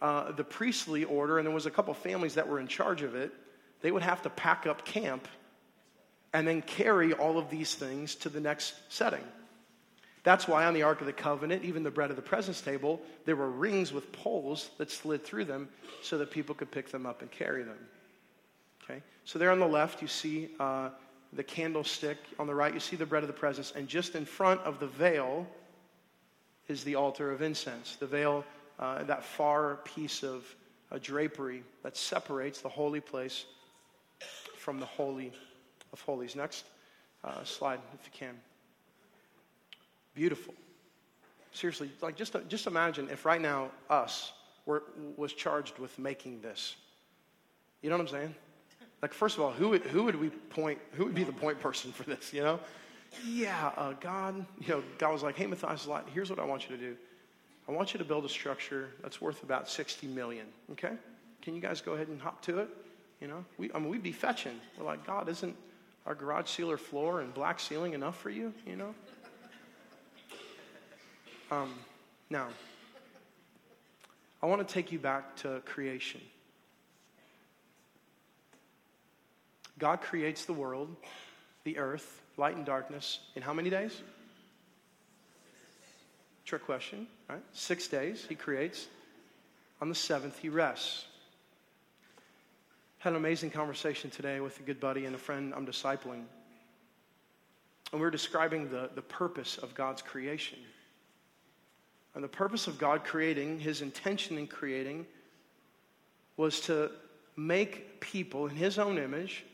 uh, 0.00 0.30
the 0.30 0.44
priestly 0.44 1.04
order, 1.04 1.38
and 1.38 1.46
there 1.46 1.54
was 1.54 1.66
a 1.66 1.70
couple 1.70 1.92
families 1.94 2.36
that 2.36 2.48
were 2.48 2.60
in 2.60 2.68
charge 2.68 3.02
of 3.02 3.16
it, 3.16 3.32
they 3.82 3.90
would 3.90 4.02
have 4.02 4.22
to 4.22 4.30
pack 4.30 4.66
up 4.66 4.84
camp 4.84 5.26
and 6.32 6.46
then 6.46 6.62
carry 6.62 7.12
all 7.12 7.38
of 7.38 7.50
these 7.50 7.74
things 7.74 8.14
to 8.14 8.28
the 8.28 8.40
next 8.40 8.74
setting. 8.88 9.24
That's 10.22 10.46
why 10.46 10.66
on 10.66 10.74
the 10.74 10.82
Ark 10.82 11.00
of 11.00 11.06
the 11.06 11.12
Covenant, 11.12 11.64
even 11.64 11.82
the 11.82 11.90
bread 11.90 12.10
of 12.10 12.16
the 12.16 12.22
presence 12.22 12.60
table, 12.60 13.00
there 13.24 13.36
were 13.36 13.50
rings 13.50 13.92
with 13.92 14.12
poles 14.12 14.70
that 14.76 14.90
slid 14.90 15.24
through 15.24 15.46
them 15.46 15.68
so 16.02 16.18
that 16.18 16.30
people 16.30 16.54
could 16.54 16.70
pick 16.70 16.90
them 16.90 17.06
up 17.06 17.22
and 17.22 17.30
carry 17.30 17.62
them. 17.62 17.78
Okay? 18.84 19.02
So 19.24 19.38
there 19.38 19.50
on 19.50 19.58
the 19.58 19.66
left, 19.66 20.02
you 20.02 20.08
see 20.08 20.50
uh, 20.60 20.90
the 21.32 21.42
candlestick. 21.42 22.18
On 22.38 22.46
the 22.46 22.54
right, 22.54 22.74
you 22.74 22.80
see 22.80 22.96
the 22.96 23.06
bread 23.06 23.22
of 23.22 23.28
the 23.28 23.32
presence. 23.32 23.72
And 23.74 23.88
just 23.88 24.14
in 24.14 24.26
front 24.26 24.60
of 24.60 24.78
the 24.78 24.88
veil 24.88 25.46
is 26.68 26.84
the 26.84 26.96
altar 26.96 27.32
of 27.32 27.40
incense. 27.40 27.96
The 27.96 28.06
veil, 28.06 28.44
uh, 28.78 29.04
that 29.04 29.24
far 29.24 29.76
piece 29.84 30.22
of 30.22 30.44
uh, 30.92 30.98
drapery 31.00 31.62
that 31.82 31.96
separates 31.96 32.60
the 32.60 32.68
holy 32.68 33.00
place 33.00 33.46
from 34.58 34.78
the 34.78 34.86
Holy 34.86 35.32
of 35.92 36.00
Holies. 36.02 36.36
Next 36.36 36.64
uh, 37.24 37.42
slide, 37.44 37.80
if 37.94 38.06
you 38.06 38.12
can. 38.12 38.34
Beautiful. 40.14 40.54
Seriously, 41.52 41.90
like 42.00 42.16
just, 42.16 42.36
just 42.48 42.66
imagine 42.66 43.08
if 43.10 43.24
right 43.24 43.40
now 43.40 43.70
us 43.88 44.32
were, 44.66 44.84
was 45.16 45.32
charged 45.32 45.78
with 45.78 45.98
making 45.98 46.40
this. 46.40 46.76
You 47.82 47.90
know 47.90 47.96
what 47.96 48.02
I'm 48.02 48.08
saying? 48.08 48.34
Like, 49.02 49.14
first 49.14 49.36
of 49.36 49.42
all, 49.42 49.50
who 49.50 49.70
would, 49.70 49.82
who 49.82 50.04
would 50.04 50.16
we 50.16 50.28
point, 50.28 50.78
who 50.92 51.04
would 51.04 51.14
be 51.14 51.24
the 51.24 51.32
point 51.32 51.58
person 51.58 51.90
for 51.90 52.02
this, 52.04 52.32
you 52.32 52.42
know? 52.42 52.60
Yeah, 53.24 53.72
uh, 53.76 53.94
God, 54.00 54.44
you 54.60 54.68
know, 54.68 54.82
God 54.98 55.12
was 55.12 55.22
like, 55.22 55.36
hey, 55.36 55.46
Matthias, 55.46 55.88
here's 56.12 56.30
what 56.30 56.38
I 56.38 56.44
want 56.44 56.68
you 56.68 56.76
to 56.76 56.82
do. 56.82 56.96
I 57.68 57.72
want 57.72 57.94
you 57.94 57.98
to 57.98 58.04
build 58.04 58.24
a 58.24 58.28
structure 58.28 58.90
that's 59.02 59.20
worth 59.20 59.42
about 59.42 59.68
60 59.68 60.06
million, 60.08 60.46
okay? 60.72 60.92
Can 61.42 61.54
you 61.54 61.60
guys 61.60 61.80
go 61.80 61.92
ahead 61.94 62.08
and 62.08 62.20
hop 62.20 62.42
to 62.42 62.58
it? 62.58 62.68
You 63.20 63.28
know, 63.28 63.44
we, 63.58 63.70
I 63.72 63.78
mean, 63.78 63.88
we'd 63.88 64.02
be 64.02 64.12
fetching. 64.12 64.58
We're 64.78 64.84
like, 64.84 65.06
God, 65.06 65.28
isn't 65.28 65.56
our 66.06 66.14
garage 66.14 66.48
ceiler 66.48 66.76
floor 66.76 67.20
and 67.20 67.32
black 67.32 67.60
ceiling 67.60 67.94
enough 67.94 68.18
for 68.18 68.30
you, 68.30 68.52
you 68.66 68.76
know? 68.76 68.94
Um, 71.50 71.74
now, 72.28 72.46
I 74.40 74.46
want 74.46 74.66
to 74.66 74.72
take 74.72 74.92
you 74.92 75.00
back 75.00 75.34
to 75.36 75.60
creation. 75.66 76.20
God 79.78 80.00
creates 80.00 80.44
the 80.44 80.52
world, 80.52 80.94
the 81.64 81.76
earth, 81.76 82.22
light 82.36 82.54
and 82.54 82.64
darkness, 82.64 83.18
in 83.34 83.42
how 83.42 83.52
many 83.52 83.68
days? 83.68 84.00
Trick 86.44 86.64
question, 86.64 87.08
right? 87.28 87.42
Six 87.52 87.88
days 87.88 88.26
he 88.28 88.36
creates. 88.36 88.86
On 89.80 89.88
the 89.88 89.94
seventh, 89.94 90.38
he 90.38 90.48
rests. 90.48 91.06
Had 92.98 93.14
an 93.14 93.16
amazing 93.16 93.50
conversation 93.50 94.10
today 94.10 94.38
with 94.38 94.60
a 94.60 94.62
good 94.62 94.78
buddy 94.78 95.04
and 95.04 95.16
a 95.16 95.18
friend 95.18 95.52
I'm 95.56 95.66
discipling. 95.66 96.24
And 97.92 98.00
we 98.00 98.06
are 98.06 98.10
describing 98.10 98.70
the, 98.70 98.90
the 98.94 99.02
purpose 99.02 99.58
of 99.58 99.74
God's 99.74 100.02
creation. 100.02 100.58
And 102.14 102.24
the 102.24 102.28
purpose 102.28 102.66
of 102.66 102.78
God 102.78 103.04
creating, 103.04 103.60
his 103.60 103.82
intention 103.82 104.36
in 104.36 104.46
creating, 104.46 105.06
was 106.36 106.60
to 106.62 106.90
make 107.36 108.00
people 108.00 108.46
in 108.46 108.56
his 108.56 108.78
own 108.78 108.98
image 108.98 109.44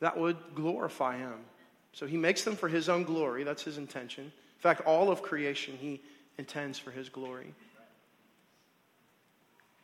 that 0.00 0.16
would 0.16 0.36
glorify 0.54 1.16
him. 1.18 1.34
So 1.92 2.06
he 2.06 2.16
makes 2.16 2.44
them 2.44 2.56
for 2.56 2.68
his 2.68 2.88
own 2.88 3.04
glory. 3.04 3.44
That's 3.44 3.62
his 3.62 3.78
intention. 3.78 4.24
In 4.24 4.60
fact, 4.60 4.82
all 4.86 5.10
of 5.10 5.22
creation 5.22 5.76
he 5.80 6.00
intends 6.38 6.78
for 6.78 6.90
his 6.90 7.08
glory. 7.08 7.54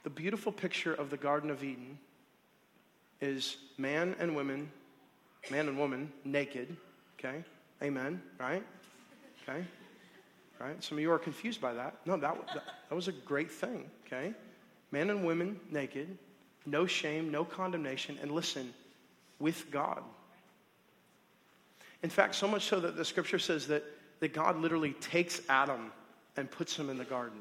The 0.02 0.10
beautiful 0.10 0.52
picture 0.52 0.92
of 0.92 1.10
the 1.10 1.16
Garden 1.16 1.50
of 1.50 1.62
Eden 1.62 1.98
is 3.20 3.56
man 3.78 4.16
and 4.18 4.34
women, 4.34 4.70
man 5.50 5.68
and 5.68 5.78
woman, 5.78 6.12
naked. 6.24 6.76
Okay? 7.18 7.44
Amen, 7.82 8.20
right? 8.38 8.64
Okay? 9.48 9.64
Right? 10.60 10.82
Some 10.82 10.98
of 10.98 11.02
you 11.02 11.12
are 11.12 11.18
confused 11.18 11.60
by 11.60 11.74
that. 11.74 11.96
No, 12.06 12.16
that, 12.16 12.36
that, 12.54 12.64
that 12.88 12.94
was 12.94 13.08
a 13.08 13.12
great 13.12 13.50
thing, 13.50 13.90
okay? 14.06 14.34
Men 14.90 15.10
and 15.10 15.24
women 15.24 15.58
naked, 15.70 16.16
no 16.66 16.86
shame, 16.86 17.30
no 17.30 17.44
condemnation, 17.44 18.18
and 18.22 18.30
listen, 18.30 18.72
with 19.38 19.70
God. 19.70 20.02
In 22.02 22.10
fact, 22.10 22.34
so 22.34 22.48
much 22.48 22.64
so 22.64 22.80
that 22.80 22.96
the 22.96 23.04
scripture 23.04 23.38
says 23.38 23.66
that, 23.68 23.84
that 24.20 24.32
God 24.32 24.56
literally 24.56 24.92
takes 24.94 25.40
Adam 25.48 25.92
and 26.36 26.50
puts 26.50 26.76
him 26.76 26.90
in 26.90 26.98
the 26.98 27.04
garden. 27.04 27.40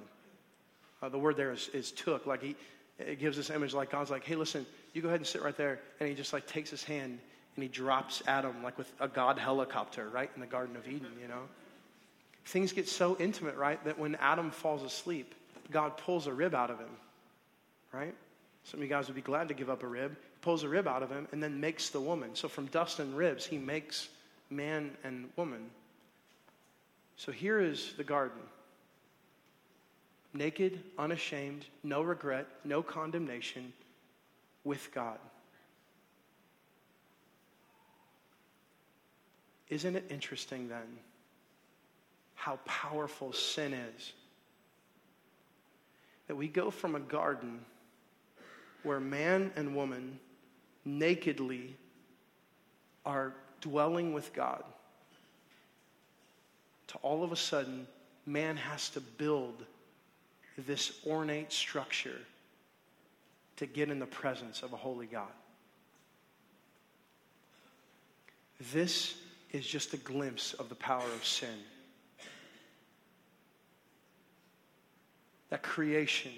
Uh, 1.01 1.09
the 1.09 1.17
word 1.17 1.35
there 1.35 1.51
is, 1.51 1.69
is 1.73 1.91
took. 1.91 2.25
Like 2.25 2.41
he, 2.41 2.55
it 2.99 3.19
gives 3.19 3.37
this 3.37 3.49
image 3.49 3.73
like 3.73 3.91
God's 3.91 4.11
like, 4.11 4.23
hey, 4.23 4.35
listen, 4.35 4.65
you 4.93 5.01
go 5.01 5.07
ahead 5.07 5.19
and 5.19 5.27
sit 5.27 5.41
right 5.41 5.55
there. 5.55 5.79
And 5.99 6.09
he 6.09 6.15
just 6.15 6.33
like 6.33 6.45
takes 6.45 6.69
his 6.69 6.83
hand 6.83 7.19
and 7.55 7.63
he 7.63 7.69
drops 7.69 8.21
Adam 8.27 8.63
like 8.63 8.77
with 8.77 8.91
a 8.99 9.07
God 9.07 9.37
helicopter 9.37 10.09
right 10.09 10.29
in 10.35 10.41
the 10.41 10.47
Garden 10.47 10.75
of 10.75 10.87
Eden, 10.87 11.11
you 11.21 11.27
know? 11.27 11.43
Things 12.45 12.73
get 12.73 12.87
so 12.87 13.15
intimate, 13.19 13.55
right, 13.55 13.83
that 13.85 13.99
when 13.99 14.15
Adam 14.15 14.51
falls 14.51 14.83
asleep, 14.83 15.35
God 15.71 15.97
pulls 15.97 16.27
a 16.27 16.33
rib 16.33 16.53
out 16.53 16.69
of 16.69 16.79
him, 16.79 16.97
right? 17.91 18.15
Some 18.63 18.79
of 18.79 18.83
you 18.83 18.89
guys 18.89 19.07
would 19.07 19.15
be 19.15 19.21
glad 19.21 19.47
to 19.47 19.53
give 19.53 19.69
up 19.69 19.83
a 19.83 19.87
rib. 19.87 20.11
He 20.11 20.39
pulls 20.41 20.63
a 20.63 20.69
rib 20.69 20.87
out 20.87 21.03
of 21.03 21.09
him 21.09 21.27
and 21.31 21.41
then 21.41 21.59
makes 21.59 21.89
the 21.89 22.01
woman. 22.01 22.35
So 22.35 22.47
from 22.47 22.65
dust 22.67 22.99
and 22.99 23.15
ribs, 23.15 23.45
he 23.45 23.57
makes 23.57 24.09
man 24.49 24.91
and 25.03 25.29
woman. 25.35 25.69
So 27.15 27.31
here 27.31 27.59
is 27.59 27.93
the 27.97 28.03
garden 28.03 28.41
naked, 30.33 30.81
unashamed, 30.97 31.65
no 31.83 32.01
regret, 32.01 32.47
no 32.63 32.81
condemnation, 32.81 33.73
with 34.63 34.89
God. 34.93 35.17
Isn't 39.69 39.95
it 39.95 40.05
interesting 40.09 40.69
then 40.69 40.87
how 42.41 42.57
powerful 42.65 43.31
sin 43.33 43.71
is? 43.71 44.13
That 46.27 46.35
we 46.35 46.47
go 46.47 46.71
from 46.71 46.95
a 46.95 46.99
garden 46.99 47.59
where 48.81 48.99
man 48.99 49.51
and 49.55 49.75
woman 49.75 50.19
nakedly 50.83 51.75
are 53.05 53.35
dwelling 53.61 54.11
with 54.13 54.33
God 54.33 54.63
to 56.87 56.97
all 57.03 57.23
of 57.23 57.31
a 57.31 57.35
sudden, 57.35 57.85
man 58.25 58.57
has 58.57 58.89
to 58.89 59.01
build 59.01 59.63
this 60.57 60.93
ornate 61.05 61.53
structure 61.53 62.17
to 63.57 63.67
get 63.67 63.91
in 63.91 63.99
the 63.99 64.07
presence 64.07 64.63
of 64.63 64.73
a 64.73 64.77
holy 64.77 65.05
God. 65.05 65.31
This 68.73 69.13
is 69.51 69.65
just 69.67 69.93
a 69.93 69.97
glimpse 69.97 70.53
of 70.53 70.69
the 70.69 70.75
power 70.75 71.05
of 71.05 71.23
sin. 71.23 71.59
That 75.51 75.61
creation, 75.61 76.31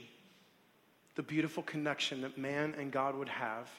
the 1.16 1.24
beautiful 1.24 1.64
connection 1.64 2.22
that 2.22 2.38
man 2.38 2.76
and 2.78 2.92
God 2.92 3.16
would 3.16 3.30
have, 3.30 3.70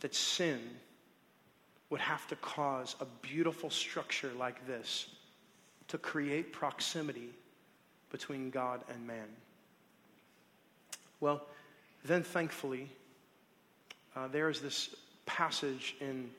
that 0.00 0.14
sin 0.14 0.60
would 1.88 2.00
have 2.00 2.26
to 2.28 2.36
cause 2.36 2.96
a 3.00 3.06
beautiful 3.22 3.70
structure 3.70 4.32
like 4.38 4.66
this 4.66 5.06
to 5.88 5.98
create 5.98 6.52
proximity 6.52 7.30
between 8.10 8.50
God 8.50 8.82
and 8.92 9.06
man. 9.06 9.28
Well, 11.20 11.46
then 12.04 12.22
thankfully, 12.22 12.90
uh, 14.16 14.28
there 14.28 14.50
is 14.50 14.60
this 14.60 14.94
passage 15.24 15.94
in 16.00 16.30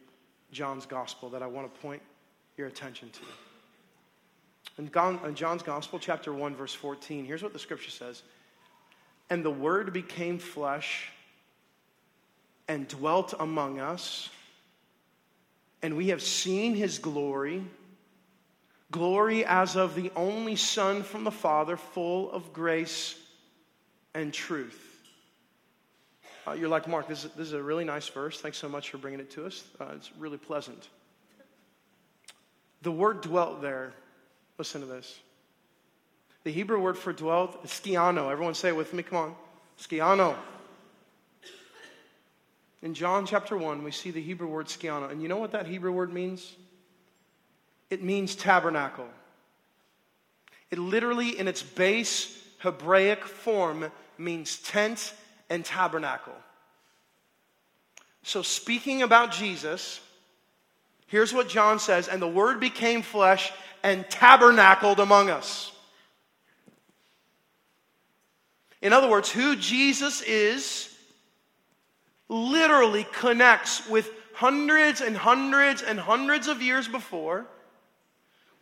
John's 0.52 0.86
gospel 0.86 1.30
that 1.30 1.42
I 1.42 1.48
want 1.48 1.74
to 1.74 1.82
point 1.82 2.02
your 2.58 2.68
attention 2.68 3.10
to. 3.12 3.20
In 4.78 4.90
John's 5.36 5.64
gospel, 5.64 6.00
chapter 6.00 6.34
1, 6.34 6.56
verse 6.56 6.74
14, 6.74 7.26
here's 7.26 7.44
what 7.44 7.54
the 7.54 7.60
scripture 7.60 7.92
says 7.92 8.24
And 9.30 9.46
the 9.46 9.52
word 9.52 9.94
became 9.94 10.40
flesh 10.40 11.10
and 12.68 12.88
dwelt 12.88 13.34
among 13.40 13.80
us, 13.80 14.30
and 15.82 15.96
we 15.96 16.08
have 16.08 16.22
seen 16.22 16.76
his 16.76 17.00
glory 17.00 17.64
glory 18.94 19.44
as 19.44 19.76
of 19.76 19.96
the 19.96 20.10
only 20.16 20.56
Son 20.56 21.04
from 21.04 21.26
the 21.26 21.32
Father, 21.32 21.76
full 21.76 22.32
of 22.32 22.54
grace 22.54 23.20
and 24.14 24.32
truth. 24.32 24.80
Uh, 26.48 26.54
you're 26.54 26.70
like, 26.70 26.88
Mark, 26.88 27.08
this 27.08 27.26
is, 27.26 27.32
this 27.32 27.48
is 27.48 27.54
a 27.54 27.62
really 27.62 27.84
nice 27.84 28.08
verse. 28.08 28.40
Thanks 28.40 28.58
so 28.58 28.70
much 28.70 28.92
for 28.92 28.98
bringing 29.00 29.20
it 29.20 29.32
to 29.32 29.46
us. 29.46 29.64
Uh, 29.82 29.88
it's 29.96 30.12
really 30.18 30.38
pleasant. 30.38 30.88
The 32.84 32.92
word 32.92 33.22
dwelt 33.22 33.62
there, 33.62 33.94
listen 34.58 34.82
to 34.82 34.88
this. 34.88 35.20
The 36.44 36.52
Hebrew 36.52 36.80
word 36.80 36.98
for 36.98 37.13
dwelt 37.13 37.60
is 37.63 37.72
skiano. 37.72 38.32
Everyone 38.32 38.54
say 38.54 38.70
it 38.70 38.76
with 38.76 38.94
me. 38.94 39.04
Come 39.04 39.18
on. 39.18 39.36
Skiano. 39.80 40.36
In 42.82 42.94
John 42.94 43.26
chapter 43.26 43.58
1, 43.58 43.84
we 43.84 43.92
see 43.92 44.12
the 44.12 44.22
Hebrew 44.22 44.48
word 44.48 44.68
skiano. 44.68 45.10
And 45.10 45.22
you 45.22 45.30
know 45.30 45.38
what 45.38 45.52
that 45.54 45.68
Hebrew 45.68 45.94
word 45.94 46.12
means? 46.12 46.54
It 47.89 48.04
means 48.04 48.36
tabernacle. 48.36 49.08
It 50.70 50.80
literally, 50.80 51.39
in 51.39 51.48
its 51.48 51.63
base 51.63 52.38
Hebraic 52.60 53.24
form, 53.24 53.89
means 54.18 54.58
tent 54.58 55.13
and 55.50 55.63
tabernacle. 55.63 56.34
So, 58.24 58.42
speaking 58.42 59.02
about 59.02 59.32
Jesus, 59.32 60.00
here's 61.08 61.34
what 61.34 61.48
John 61.48 61.80
says 61.80 62.08
And 62.08 62.22
the 62.22 62.28
Word 62.28 62.60
became 62.60 63.02
flesh 63.02 63.52
and 63.84 64.10
tabernacled 64.10 65.00
among 65.00 65.30
us. 65.30 65.72
In 68.82 68.93
other 68.93 69.10
words, 69.10 69.30
who 69.30 69.56
Jesus 69.56 70.22
is 70.22 70.89
literally 72.30 73.06
connects 73.13 73.88
with 73.88 74.10
hundreds 74.34 75.02
and 75.02 75.15
hundreds 75.15 75.82
and 75.82 76.00
hundreds 76.00 76.48
of 76.48 76.62
years 76.62 76.88
before 76.88 77.46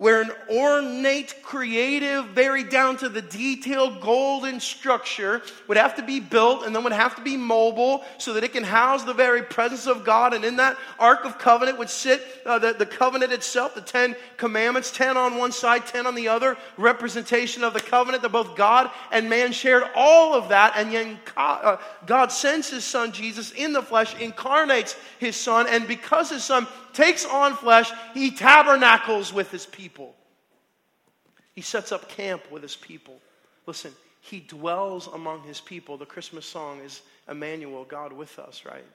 where 0.01 0.19
an 0.19 0.31
ornate, 0.49 1.35
creative, 1.43 2.25
very 2.29 2.63
down 2.63 2.97
to 2.97 3.07
the 3.07 3.21
detail 3.21 3.99
golden 3.99 4.59
structure 4.59 5.43
would 5.67 5.77
have 5.77 5.95
to 5.95 6.01
be 6.01 6.19
built 6.19 6.65
and 6.65 6.75
then 6.75 6.83
would 6.83 6.91
have 6.91 7.15
to 7.15 7.21
be 7.21 7.37
mobile 7.37 8.03
so 8.17 8.33
that 8.33 8.43
it 8.43 8.51
can 8.51 8.63
house 8.63 9.03
the 9.03 9.13
very 9.13 9.43
presence 9.43 9.85
of 9.85 10.03
God. 10.03 10.33
And 10.33 10.43
in 10.43 10.55
that 10.55 10.75
Ark 10.97 11.23
of 11.23 11.37
Covenant 11.37 11.77
would 11.77 11.87
sit 11.87 12.19
uh, 12.47 12.57
the, 12.57 12.73
the 12.73 12.85
covenant 12.87 13.31
itself, 13.31 13.75
the 13.75 13.81
Ten 13.81 14.15
Commandments, 14.37 14.89
ten 14.89 15.17
on 15.17 15.37
one 15.37 15.51
side, 15.51 15.85
ten 15.85 16.07
on 16.07 16.15
the 16.15 16.29
other, 16.29 16.57
representation 16.77 17.63
of 17.63 17.75
the 17.75 17.79
covenant 17.79 18.23
that 18.23 18.31
both 18.31 18.55
God 18.55 18.89
and 19.11 19.29
man 19.29 19.51
shared. 19.51 19.83
All 19.93 20.33
of 20.33 20.49
that, 20.49 20.73
and 20.77 20.91
then 20.91 21.19
uh, 21.37 21.77
God 22.07 22.31
sends 22.31 22.71
his 22.71 22.83
son 22.83 23.11
Jesus 23.11 23.51
in 23.51 23.71
the 23.71 23.83
flesh, 23.83 24.19
incarnates 24.19 24.95
his 25.19 25.35
son, 25.35 25.67
and 25.69 25.87
because 25.87 26.31
his 26.31 26.43
son 26.43 26.65
takes 26.93 27.25
on 27.25 27.55
flesh, 27.55 27.91
he 28.13 28.31
tabernacles 28.31 29.33
with 29.33 29.51
his 29.51 29.65
people. 29.65 30.15
He 31.53 31.61
sets 31.61 31.91
up 31.91 32.09
camp 32.09 32.49
with 32.51 32.61
his 32.61 32.75
people. 32.75 33.19
Listen, 33.65 33.93
he 34.21 34.39
dwells 34.39 35.07
among 35.07 35.43
his 35.43 35.59
people. 35.59 35.97
The 35.97 36.05
Christmas 36.05 36.45
song 36.45 36.79
is 36.81 37.01
Emmanuel, 37.27 37.85
God 37.85 38.13
with 38.13 38.39
us, 38.39 38.63
right? 38.65 38.85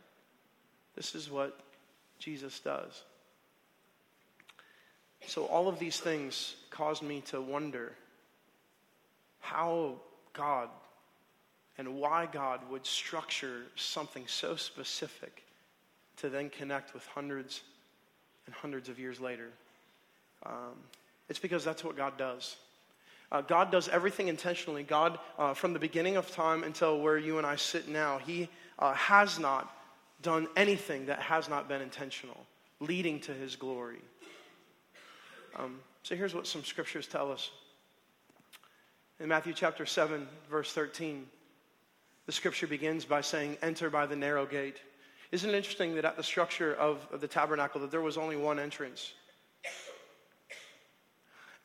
This 0.94 1.14
is 1.14 1.30
what 1.30 1.59
Jesus 2.18 2.61
does. 2.61 3.02
So, 5.26 5.44
all 5.46 5.68
of 5.68 5.78
these 5.78 5.98
things 5.98 6.54
caused 6.70 7.02
me 7.02 7.20
to 7.22 7.40
wonder 7.40 7.92
how 9.40 9.96
God 10.32 10.68
and 11.78 11.96
why 11.96 12.26
God 12.26 12.61
would 12.70 12.87
structure 12.87 13.62
something 13.74 14.24
so 14.26 14.56
specific 14.56 15.44
to 16.18 16.28
then 16.28 16.48
connect 16.48 16.94
with 16.94 17.04
hundreds 17.06 17.62
and 18.46 18.54
hundreds 18.54 18.88
of 18.88 18.98
years 18.98 19.20
later. 19.20 19.48
Um, 20.44 20.74
it's 21.28 21.38
because 21.38 21.64
that's 21.64 21.85
what 21.85 21.96
God 21.96 22.16
does. 22.16 22.56
Uh, 23.32 23.40
God 23.40 23.72
does 23.72 23.88
everything 23.88 24.28
intentionally. 24.28 24.85
God, 24.85 25.18
uh, 25.38 25.54
from 25.54 25.72
the 25.72 25.78
beginning 25.78 26.16
of 26.16 26.30
time 26.30 26.62
until 26.62 27.00
where 27.00 27.18
you 27.18 27.38
and 27.38 27.46
I 27.46 27.56
sit 27.56 27.88
now, 27.88 28.18
He 28.18 28.48
uh, 28.78 28.94
has 28.94 29.38
not 29.38 29.74
done 30.22 30.46
anything 30.56 31.06
that 31.06 31.18
has 31.20 31.48
not 31.48 31.68
been 31.68 31.82
intentional, 31.82 32.46
leading 32.80 33.20
to 33.20 33.32
His 33.32 33.56
glory. 33.56 34.00
Um, 35.56 35.80
so 36.02 36.14
here's 36.14 36.35
what 36.35 36.46
some 36.46 36.64
scriptures 36.64 37.06
tell 37.06 37.32
us. 37.32 37.50
In 39.18 39.28
Matthew 39.28 39.54
chapter 39.54 39.87
7, 39.87 40.28
verse 40.50 40.72
13, 40.72 41.26
the 42.26 42.32
scripture 42.32 42.66
begins 42.66 43.04
by 43.04 43.22
saying, 43.22 43.56
Enter 43.62 43.90
by 43.90 44.06
the 44.06 44.16
narrow 44.16 44.46
gate. 44.46 44.80
Isn't 45.32 45.50
it 45.50 45.56
interesting 45.56 45.94
that 45.96 46.04
at 46.04 46.16
the 46.16 46.22
structure 46.22 46.74
of, 46.74 47.06
of 47.12 47.20
the 47.20 47.28
tabernacle 47.28 47.80
that 47.80 47.90
there 47.90 48.00
was 48.00 48.16
only 48.16 48.36
one 48.36 48.58
entrance? 48.58 49.12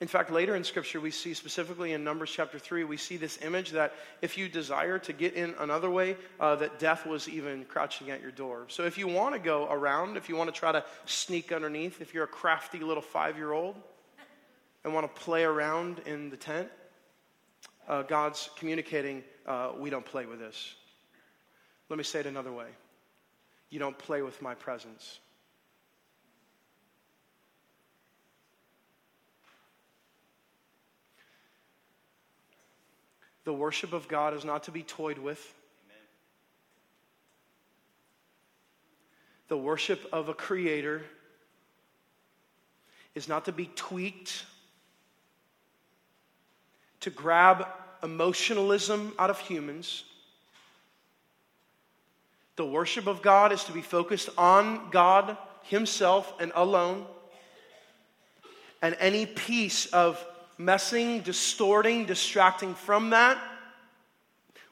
In 0.02 0.08
fact, 0.08 0.32
later 0.32 0.56
in 0.56 0.64
Scripture, 0.64 1.00
we 1.00 1.12
see 1.12 1.36
specifically 1.36 1.94
in 1.94 2.04
Numbers 2.04 2.32
chapter 2.32 2.58
3, 2.58 2.86
we 2.86 2.98
see 2.98 3.18
this 3.18 3.38
image 3.44 3.70
that 3.70 3.94
if 4.24 4.36
you 4.36 4.50
desire 4.50 4.98
to 4.98 5.14
get 5.14 5.36
in 5.36 5.54
another 5.60 5.92
way, 5.92 6.18
uh, 6.40 6.56
that 6.56 6.80
death 6.80 7.06
was 7.06 7.30
even 7.30 7.66
crouching 7.66 8.10
at 8.10 8.20
your 8.20 8.32
door. 8.32 8.66
So 8.68 8.84
if 8.84 8.98
you 8.98 9.08
want 9.08 9.36
to 9.36 9.40
go 9.40 9.68
around, 9.70 10.18
if 10.18 10.28
you 10.28 10.36
want 10.36 10.52
to 10.52 10.60
try 10.60 10.72
to 10.72 10.84
sneak 11.06 11.52
underneath, 11.52 12.02
if 12.02 12.16
you're 12.16 12.24
a 12.24 12.28
crafty 12.28 12.80
little 12.80 13.04
five 13.04 13.38
year 13.38 13.52
old 13.52 13.76
and 14.84 14.92
want 14.92 15.14
to 15.14 15.22
play 15.22 15.44
around 15.44 16.02
in 16.08 16.32
the 16.32 16.38
tent, 16.38 16.68
uh, 17.88 18.02
God's 18.02 18.50
communicating, 18.56 19.24
uh, 19.46 19.74
we 19.78 19.92
don't 19.92 20.06
play 20.06 20.26
with 20.26 20.40
this. 20.40 20.74
Let 21.90 21.98
me 21.98 22.04
say 22.04 22.22
it 22.22 22.26
another 22.26 22.52
way 22.52 22.66
you 23.72 23.80
don't 23.80 23.98
play 23.98 24.22
with 24.22 24.40
my 24.44 24.54
presence. 24.54 25.20
The 33.44 33.54
worship 33.54 33.92
of 33.92 34.08
God 34.08 34.36
is 34.36 34.46
not 34.46 34.64
to 34.64 34.72
be 34.72 34.84
toyed 34.84 35.18
with. 35.18 35.56
the 39.52 39.58
worship 39.58 40.08
of 40.14 40.30
a 40.30 40.34
creator 40.34 41.02
is 43.16 43.28
not 43.28 43.44
to 43.44 43.52
be 43.52 43.70
tweaked, 43.76 44.46
to 47.02 47.10
grab 47.10 47.68
emotionalism 48.02 49.14
out 49.20 49.30
of 49.30 49.38
humans. 49.40 50.06
The 52.56 52.66
worship 52.66 53.08
of 53.08 53.22
God 53.22 53.52
is 53.52 53.64
to 53.66 53.72
be 53.72 53.82
focused 53.82 54.30
on 54.38 54.90
God 54.90 55.38
Himself 55.64 56.34
and 56.40 56.52
alone. 56.56 57.06
And 58.82 58.96
any 59.00 59.26
piece 59.26 59.86
of 59.88 60.24
messing, 60.58 61.22
distorting, 61.22 62.06
distracting 62.06 62.76
from 62.76 63.12
that 63.12 63.38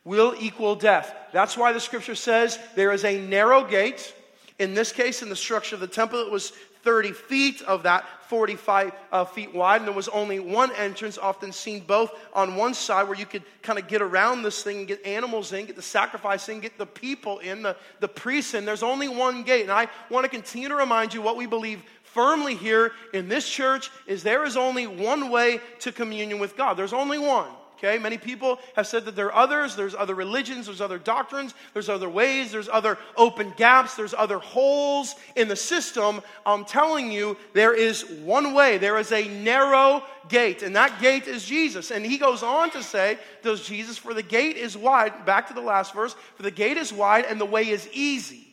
will 0.03 0.35
equal 0.39 0.75
death. 0.75 1.13
That's 1.31 1.57
why 1.57 1.71
the 1.71 1.79
scripture 1.79 2.15
says 2.15 2.59
there 2.75 2.91
is 2.91 3.05
a 3.05 3.19
narrow 3.19 3.63
gate. 3.63 4.13
In 4.57 4.73
this 4.73 4.91
case, 4.91 5.21
in 5.21 5.29
the 5.29 5.35
structure 5.35 5.75
of 5.75 5.81
the 5.81 5.87
temple, 5.87 6.19
it 6.19 6.31
was 6.31 6.51
30 6.89 7.11
feet 7.11 7.61
of 7.61 7.83
that 7.83 8.03
45 8.29 8.91
uh, 9.11 9.25
feet 9.25 9.53
wide, 9.53 9.81
and 9.81 9.87
there 9.87 9.93
was 9.93 10.07
only 10.07 10.39
one 10.39 10.71
entrance, 10.75 11.19
often 11.19 11.51
seen 11.51 11.81
both 11.81 12.11
on 12.33 12.55
one 12.55 12.73
side 12.73 13.07
where 13.07 13.15
you 13.15 13.27
could 13.27 13.43
kind 13.61 13.77
of 13.77 13.87
get 13.87 14.01
around 14.01 14.41
this 14.41 14.63
thing 14.63 14.79
and 14.79 14.87
get 14.87 15.05
animals 15.05 15.53
in, 15.53 15.67
get 15.67 15.75
the 15.75 15.83
sacrifice 15.83 16.49
in, 16.49 16.61
get 16.61 16.79
the 16.79 16.87
people 16.87 17.37
in, 17.39 17.61
the, 17.61 17.77
the 17.99 18.07
priests 18.07 18.55
in. 18.55 18.65
There's 18.65 18.81
only 18.81 19.07
one 19.07 19.43
gate. 19.43 19.61
And 19.61 19.71
I 19.71 19.87
want 20.09 20.23
to 20.23 20.29
continue 20.29 20.67
to 20.67 20.75
remind 20.75 21.13
you 21.13 21.21
what 21.21 21.37
we 21.37 21.45
believe 21.45 21.83
firmly 22.01 22.55
here 22.55 22.93
in 23.13 23.29
this 23.29 23.47
church 23.47 23.91
is 24.07 24.23
there 24.23 24.43
is 24.43 24.57
only 24.57 24.87
one 24.87 25.29
way 25.29 25.61
to 25.81 25.91
communion 25.91 26.39
with 26.39 26.57
God. 26.57 26.73
There's 26.73 26.91
only 26.91 27.19
one. 27.19 27.49
Okay, 27.81 27.97
many 27.97 28.17
people 28.17 28.59
have 28.75 28.87
said 28.87 29.05
that 29.05 29.15
there 29.15 29.27
are 29.27 29.43
others, 29.43 29.77
there's 29.77 29.95
other 29.95 30.13
religions, 30.13 30.65
there's 30.65 30.81
other 30.81 30.99
doctrines, 30.99 31.53
there's 31.73 31.87
other 31.87 32.09
ways, 32.09 32.51
there's 32.51 32.67
other 32.67 32.97
open 33.15 33.53
gaps, 33.55 33.95
there's 33.95 34.13
other 34.13 34.37
holes 34.37 35.15
in 35.37 35.47
the 35.47 35.55
system. 35.55 36.19
I'm 36.45 36.65
telling 36.65 37.09
you, 37.09 37.37
there 37.53 37.73
is 37.73 38.03
one 38.21 38.53
way, 38.53 38.79
there 38.79 38.97
is 38.97 39.13
a 39.13 39.29
narrow 39.29 40.03
gate, 40.27 40.61
and 40.61 40.75
that 40.75 40.99
gate 40.99 41.27
is 41.27 41.45
Jesus. 41.45 41.89
And 41.89 42.05
he 42.05 42.17
goes 42.17 42.43
on 42.43 42.69
to 42.71 42.83
say, 42.83 43.17
Does 43.43 43.65
Jesus, 43.65 43.97
for 43.97 44.13
the 44.13 44.23
gate 44.23 44.57
is 44.57 44.75
wide, 44.75 45.25
back 45.25 45.47
to 45.47 45.53
the 45.53 45.61
last 45.61 45.93
verse, 45.93 46.17
for 46.35 46.43
the 46.43 46.51
gate 46.51 46.75
is 46.75 46.91
wide 46.91 47.23
and 47.23 47.39
the 47.39 47.45
way 47.45 47.69
is 47.69 47.87
easy 47.93 48.45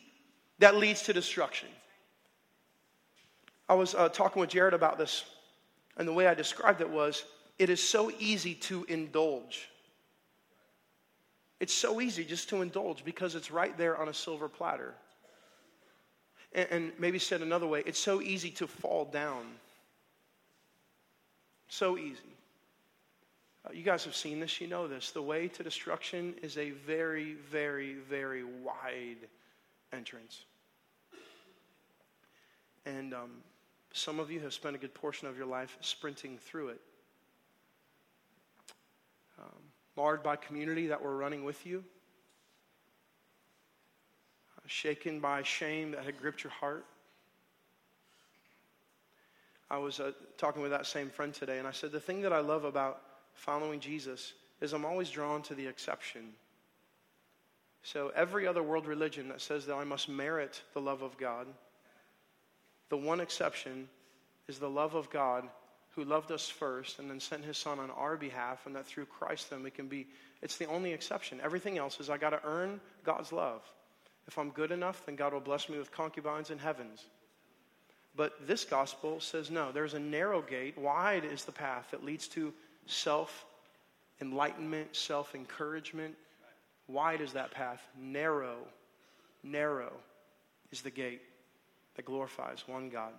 that 0.59 0.77
leads 0.77 1.01
to 1.03 1.13
destruction. 1.13 1.67
I 3.67 3.73
was 3.73 3.93
uh, 3.93 4.07
talking 4.07 4.39
with 4.39 4.51
Jared 4.51 4.73
about 4.73 4.97
this, 4.97 5.25
and 5.97 6.07
the 6.07 6.13
way 6.13 6.27
I 6.27 6.33
described 6.33 6.79
it 6.79 6.89
was 6.89 7.25
it 7.59 7.69
is 7.69 7.81
so 7.81 8.11
easy 8.19 8.53
to 8.53 8.85
indulge. 8.87 9.69
It's 11.59 11.73
so 11.73 11.99
easy 12.01 12.23
just 12.23 12.49
to 12.49 12.61
indulge 12.61 13.03
because 13.03 13.33
it's 13.33 13.49
right 13.49 13.75
there 13.77 13.97
on 13.97 14.09
a 14.09 14.13
silver 14.13 14.47
platter. 14.47 14.93
And, 16.53 16.67
and 16.69 16.91
maybe 16.99 17.17
said 17.17 17.41
another 17.41 17.65
way, 17.65 17.81
it's 17.85 17.99
so 17.99 18.21
easy 18.21 18.51
to 18.51 18.67
fall 18.67 19.05
down. 19.05 19.45
So 21.67 21.97
easy. 21.97 22.19
Uh, 23.65 23.73
you 23.73 23.83
guys 23.83 24.05
have 24.05 24.15
seen 24.15 24.39
this, 24.39 24.61
you 24.61 24.67
know 24.67 24.87
this. 24.87 25.09
The 25.09 25.21
way 25.21 25.47
to 25.47 25.63
destruction 25.63 26.35
is 26.43 26.57
a 26.59 26.69
very, 26.69 27.33
very, 27.51 27.95
very 28.07 28.43
wide 28.43 29.27
entrance. 29.91 30.45
And 32.85 33.15
um, 33.15 33.31
some 33.93 34.19
of 34.19 34.29
you 34.29 34.39
have 34.41 34.53
spent 34.53 34.75
a 34.75 34.79
good 34.79 34.93
portion 34.93 35.27
of 35.27 35.35
your 35.35 35.47
life 35.47 35.75
sprinting 35.81 36.37
through 36.37 36.69
it 36.69 36.81
um, 39.39 39.61
marred 39.97 40.23
by 40.23 40.35
community 40.35 40.87
that 40.87 41.01
were 41.01 41.17
running 41.17 41.43
with 41.43 41.65
you, 41.65 41.83
shaken 44.67 45.19
by 45.19 45.41
shame 45.43 45.91
that 45.91 46.03
had 46.03 46.19
gripped 46.19 46.43
your 46.43 46.51
heart. 46.51 46.85
I 49.69 49.77
was 49.77 49.99
uh, 49.99 50.11
talking 50.37 50.61
with 50.61 50.71
that 50.71 50.85
same 50.85 51.09
friend 51.09 51.33
today, 51.33 51.57
and 51.57 51.67
I 51.67 51.71
said, 51.71 51.91
The 51.91 51.99
thing 51.99 52.21
that 52.21 52.33
I 52.33 52.39
love 52.39 52.63
about 52.63 53.01
following 53.33 53.79
Jesus 53.79 54.33
is 54.61 54.73
I'm 54.73 54.85
always 54.85 55.09
drawn 55.09 55.41
to 55.43 55.55
the 55.55 55.65
exception. 55.65 56.33
So, 57.83 58.11
every 58.15 58.45
other 58.45 58.63
world 58.63 58.85
religion 58.85 59.29
that 59.29 59.41
says 59.41 59.65
that 59.65 59.75
I 59.75 59.83
must 59.83 60.09
merit 60.09 60.61
the 60.73 60.81
love 60.81 61.01
of 61.01 61.17
God, 61.17 61.47
the 62.89 62.97
one 62.97 63.19
exception 63.19 63.87
is 64.47 64.59
the 64.59 64.69
love 64.69 64.95
of 64.95 65.09
God 65.09 65.47
who 65.97 66.05
loved 66.05 66.31
us 66.31 66.47
first 66.47 66.99
and 66.99 67.09
then 67.09 67.19
sent 67.19 67.43
his 67.43 67.57
son 67.57 67.79
on 67.79 67.89
our 67.89 68.15
behalf, 68.15 68.67
and 68.67 68.75
that 68.75 68.85
through 68.85 69.07
Christ 69.07 69.49
then 69.49 69.63
we 69.63 69.71
can 69.71 69.87
be. 69.87 70.07
It's 70.43 70.57
the 70.57 70.67
only 70.67 70.93
exception. 70.93 71.41
Everything 71.43 71.79
else 71.79 71.99
is 71.99 72.09
I 72.09 72.17
got 72.17 72.29
to 72.29 72.39
earn 72.45 72.79
God's 73.03 73.31
love. 73.33 73.63
If 74.27 74.37
I'm 74.37 74.51
good 74.51 74.71
enough, 74.71 75.03
then 75.07 75.15
God 75.15 75.33
will 75.33 75.39
bless 75.39 75.67
me 75.67 75.79
with 75.79 75.91
concubines 75.91 76.51
in 76.51 76.59
heavens. 76.59 77.03
But 78.15 78.47
this 78.47 78.63
gospel 78.63 79.19
says 79.19 79.49
no, 79.49 79.71
there's 79.71 79.95
a 79.95 79.99
narrow 79.99 80.43
gate. 80.43 80.77
Wide 80.77 81.25
is 81.25 81.45
the 81.45 81.51
path 81.51 81.87
that 81.89 82.05
leads 82.05 82.27
to 82.29 82.53
self 82.85 83.45
enlightenment, 84.21 84.95
self 84.95 85.33
encouragement. 85.33 86.13
Wide 86.87 87.21
is 87.21 87.33
that 87.33 87.49
path. 87.49 87.81
Narrow, 87.99 88.57
narrow 89.43 89.93
is 90.71 90.81
the 90.81 90.91
gate 90.91 91.21
that 91.95 92.05
glorifies 92.05 92.63
one 92.67 92.89
God. 92.89 93.13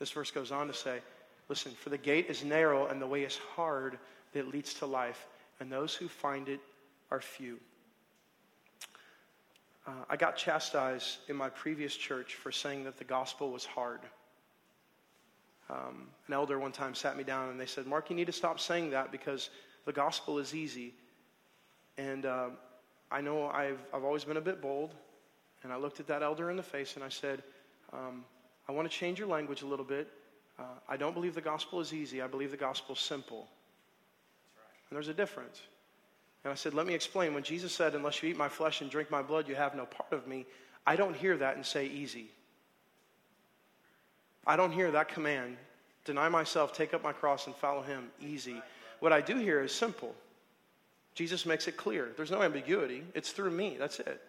This 0.00 0.10
verse 0.10 0.32
goes 0.32 0.50
on 0.50 0.66
to 0.66 0.74
say, 0.74 0.98
Listen, 1.48 1.72
for 1.72 1.90
the 1.90 1.98
gate 1.98 2.26
is 2.28 2.44
narrow 2.44 2.86
and 2.86 3.00
the 3.00 3.06
way 3.06 3.22
is 3.22 3.38
hard 3.54 3.98
that 4.32 4.48
leads 4.48 4.74
to 4.74 4.86
life, 4.86 5.26
and 5.60 5.70
those 5.70 5.94
who 5.94 6.08
find 6.08 6.48
it 6.48 6.60
are 7.10 7.20
few. 7.20 7.58
Uh, 9.86 9.90
I 10.08 10.16
got 10.16 10.36
chastised 10.36 11.18
in 11.28 11.36
my 11.36 11.48
previous 11.48 11.96
church 11.96 12.36
for 12.36 12.52
saying 12.52 12.84
that 12.84 12.96
the 12.96 13.04
gospel 13.04 13.50
was 13.50 13.64
hard. 13.64 14.00
Um, 15.68 16.08
an 16.28 16.34
elder 16.34 16.58
one 16.58 16.72
time 16.72 16.94
sat 16.94 17.16
me 17.16 17.24
down 17.24 17.48
and 17.48 17.58
they 17.58 17.66
said, 17.66 17.86
Mark, 17.86 18.10
you 18.10 18.16
need 18.16 18.26
to 18.26 18.32
stop 18.32 18.60
saying 18.60 18.90
that 18.90 19.10
because 19.10 19.50
the 19.84 19.92
gospel 19.92 20.38
is 20.38 20.54
easy. 20.54 20.94
And 21.98 22.26
uh, 22.26 22.50
I 23.10 23.20
know 23.20 23.48
I've, 23.48 23.80
I've 23.92 24.04
always 24.04 24.24
been 24.24 24.36
a 24.36 24.42
bit 24.42 24.60
bold. 24.60 24.94
And 25.62 25.72
I 25.72 25.76
looked 25.76 26.00
at 26.00 26.06
that 26.08 26.22
elder 26.22 26.50
in 26.50 26.56
the 26.56 26.62
face 26.62 26.94
and 26.94 27.04
I 27.04 27.08
said, 27.08 27.42
um, 27.92 28.24
I 28.68 28.72
want 28.72 28.90
to 28.90 28.96
change 28.96 29.18
your 29.18 29.28
language 29.28 29.62
a 29.62 29.66
little 29.66 29.84
bit. 29.84 30.08
Uh, 30.62 30.66
I 30.88 30.96
don't 30.96 31.14
believe 31.14 31.34
the 31.34 31.40
gospel 31.40 31.80
is 31.80 31.92
easy. 31.92 32.22
I 32.22 32.28
believe 32.28 32.52
the 32.52 32.56
gospel 32.56 32.94
is 32.94 33.00
simple. 33.00 33.48
And 34.88 34.96
there's 34.96 35.08
a 35.08 35.14
difference. 35.14 35.60
And 36.44 36.52
I 36.52 36.54
said, 36.54 36.74
Let 36.74 36.86
me 36.86 36.94
explain. 36.94 37.34
When 37.34 37.42
Jesus 37.42 37.72
said, 37.72 37.94
Unless 37.94 38.22
you 38.22 38.28
eat 38.28 38.36
my 38.36 38.48
flesh 38.48 38.80
and 38.80 38.90
drink 38.90 39.10
my 39.10 39.22
blood, 39.22 39.48
you 39.48 39.54
have 39.54 39.74
no 39.74 39.86
part 39.86 40.12
of 40.12 40.26
me, 40.26 40.46
I 40.86 40.96
don't 40.96 41.16
hear 41.16 41.36
that 41.36 41.56
and 41.56 41.66
say 41.66 41.86
easy. 41.86 42.30
I 44.46 44.56
don't 44.56 44.72
hear 44.72 44.90
that 44.90 45.08
command 45.08 45.56
deny 46.04 46.28
myself, 46.28 46.72
take 46.72 46.94
up 46.94 47.02
my 47.02 47.12
cross, 47.12 47.46
and 47.46 47.54
follow 47.54 47.82
him 47.82 48.10
easy. 48.20 48.60
What 49.00 49.12
I 49.12 49.20
do 49.20 49.36
hear 49.36 49.62
is 49.62 49.72
simple. 49.72 50.14
Jesus 51.14 51.46
makes 51.46 51.68
it 51.68 51.76
clear. 51.76 52.10
There's 52.16 52.30
no 52.30 52.42
ambiguity. 52.42 53.04
It's 53.14 53.30
through 53.30 53.50
me. 53.50 53.76
That's 53.78 54.00
it. 54.00 54.20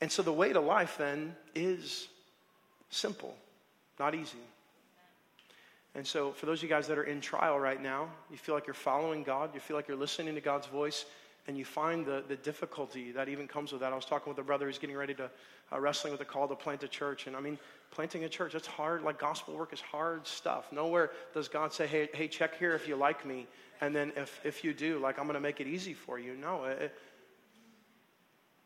And 0.00 0.10
so 0.10 0.22
the 0.22 0.32
way 0.32 0.52
to 0.52 0.60
life 0.60 0.96
then 0.98 1.36
is 1.54 2.08
simple, 2.88 3.36
not 3.98 4.14
easy. 4.14 4.38
And 5.94 6.06
so, 6.06 6.30
for 6.32 6.46
those 6.46 6.60
of 6.60 6.62
you 6.62 6.68
guys 6.68 6.86
that 6.86 6.98
are 6.98 7.04
in 7.04 7.20
trial 7.20 7.58
right 7.58 7.82
now, 7.82 8.08
you 8.30 8.36
feel 8.36 8.54
like 8.54 8.66
you're 8.66 8.74
following 8.74 9.24
God, 9.24 9.50
you 9.54 9.60
feel 9.60 9.76
like 9.76 9.88
you're 9.88 9.96
listening 9.96 10.34
to 10.36 10.40
God's 10.40 10.68
voice, 10.68 11.04
and 11.48 11.58
you 11.58 11.64
find 11.64 12.06
the, 12.06 12.22
the 12.28 12.36
difficulty 12.36 13.10
that 13.12 13.28
even 13.28 13.48
comes 13.48 13.72
with 13.72 13.80
that. 13.80 13.92
I 13.92 13.96
was 13.96 14.04
talking 14.04 14.30
with 14.30 14.38
a 14.38 14.42
brother 14.42 14.66
who's 14.66 14.78
getting 14.78 14.96
ready 14.96 15.14
to, 15.14 15.30
uh, 15.72 15.80
wrestling 15.80 16.12
with 16.12 16.20
the 16.20 16.24
call 16.24 16.46
to 16.48 16.54
plant 16.54 16.82
a 16.84 16.88
church. 16.88 17.26
And 17.26 17.34
I 17.34 17.40
mean, 17.40 17.58
planting 17.90 18.24
a 18.24 18.28
church, 18.28 18.52
that's 18.52 18.66
hard. 18.66 19.02
Like, 19.02 19.18
gospel 19.18 19.54
work 19.54 19.72
is 19.72 19.80
hard 19.80 20.26
stuff. 20.26 20.70
Nowhere 20.72 21.10
does 21.34 21.48
God 21.48 21.72
say, 21.72 21.86
hey, 21.86 22.08
hey 22.12 22.28
check 22.28 22.58
here 22.58 22.74
if 22.74 22.86
you 22.86 22.96
like 22.96 23.26
me. 23.26 23.46
And 23.80 23.94
then 23.94 24.12
if, 24.16 24.40
if 24.44 24.62
you 24.62 24.74
do, 24.74 24.98
like, 24.98 25.18
I'm 25.18 25.24
going 25.24 25.34
to 25.34 25.40
make 25.40 25.60
it 25.60 25.66
easy 25.66 25.94
for 25.94 26.18
you. 26.18 26.36
No. 26.36 26.64
It, 26.64 26.94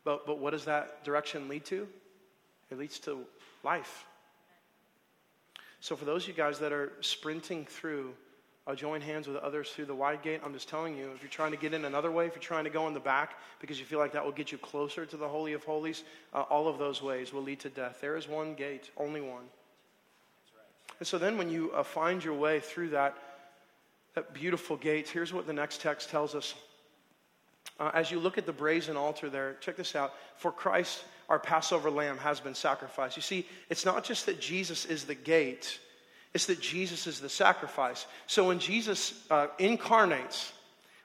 but, 0.03 0.27
but 0.27 0.39
what 0.39 0.51
does 0.51 0.65
that 0.65 1.03
direction 1.03 1.47
lead 1.47 1.65
to? 1.65 1.87
It 2.69 2.77
leads 2.77 2.99
to 2.99 3.19
life. 3.63 4.05
So, 5.85 5.95
for 5.95 6.05
those 6.05 6.23
of 6.23 6.29
you 6.29 6.33
guys 6.33 6.57
that 6.61 6.73
are 6.73 6.93
sprinting 7.01 7.67
through, 7.69 8.15
uh, 8.65 8.73
join 8.73 9.01
hands 9.01 9.27
with 9.27 9.37
others 9.37 9.69
through 9.69 9.85
the 9.85 9.93
wide 9.93 10.23
gate. 10.23 10.41
I'm 10.43 10.51
just 10.51 10.67
telling 10.67 10.97
you, 10.97 11.11
if 11.15 11.21
you're 11.21 11.29
trying 11.29 11.51
to 11.51 11.57
get 11.57 11.75
in 11.75 11.85
another 11.85 12.09
way, 12.09 12.25
if 12.25 12.33
you're 12.33 12.41
trying 12.41 12.63
to 12.63 12.71
go 12.71 12.87
in 12.87 12.95
the 12.95 12.99
back 12.99 13.37
because 13.59 13.79
you 13.79 13.85
feel 13.85 13.99
like 13.99 14.11
that 14.13 14.25
will 14.25 14.31
get 14.31 14.51
you 14.51 14.57
closer 14.57 15.05
to 15.05 15.15
the 15.15 15.27
Holy 15.27 15.53
of 15.53 15.63
Holies, 15.63 16.01
uh, 16.33 16.41
all 16.49 16.67
of 16.67 16.79
those 16.79 17.03
ways 17.03 17.31
will 17.31 17.43
lead 17.43 17.59
to 17.59 17.69
death. 17.69 17.99
There 18.01 18.17
is 18.17 18.27
one 18.27 18.55
gate, 18.55 18.89
only 18.97 19.21
one. 19.21 19.43
And 20.97 21.07
so 21.07 21.19
then 21.19 21.37
when 21.37 21.51
you 21.51 21.71
uh, 21.71 21.83
find 21.83 22.23
your 22.23 22.33
way 22.33 22.61
through 22.61 22.89
that, 22.89 23.15
that 24.15 24.33
beautiful 24.33 24.77
gate, 24.77 25.07
here's 25.07 25.33
what 25.33 25.45
the 25.45 25.53
next 25.53 25.81
text 25.81 26.09
tells 26.09 26.33
us. 26.33 26.55
Uh, 27.79 27.91
as 27.93 28.09
you 28.09 28.19
look 28.19 28.39
at 28.39 28.47
the 28.47 28.53
brazen 28.53 28.97
altar 28.97 29.29
there, 29.29 29.55
check 29.59 29.75
this 29.75 29.95
out. 29.95 30.15
For 30.37 30.51
Christ 30.51 31.03
our 31.29 31.39
Passover 31.39 31.89
lamb 31.89 32.17
has 32.17 32.39
been 32.39 32.55
sacrificed. 32.55 33.15
You 33.15 33.21
see, 33.21 33.47
it's 33.69 33.85
not 33.85 34.03
just 34.03 34.25
that 34.27 34.39
Jesus 34.39 34.85
is 34.85 35.05
the 35.05 35.15
gate, 35.15 35.79
it's 36.33 36.47
that 36.47 36.59
Jesus 36.59 37.07
is 37.07 37.19
the 37.19 37.29
sacrifice. 37.29 38.05
So 38.27 38.47
when 38.47 38.59
Jesus 38.59 39.13
uh, 39.31 39.47
incarnates, 39.57 40.51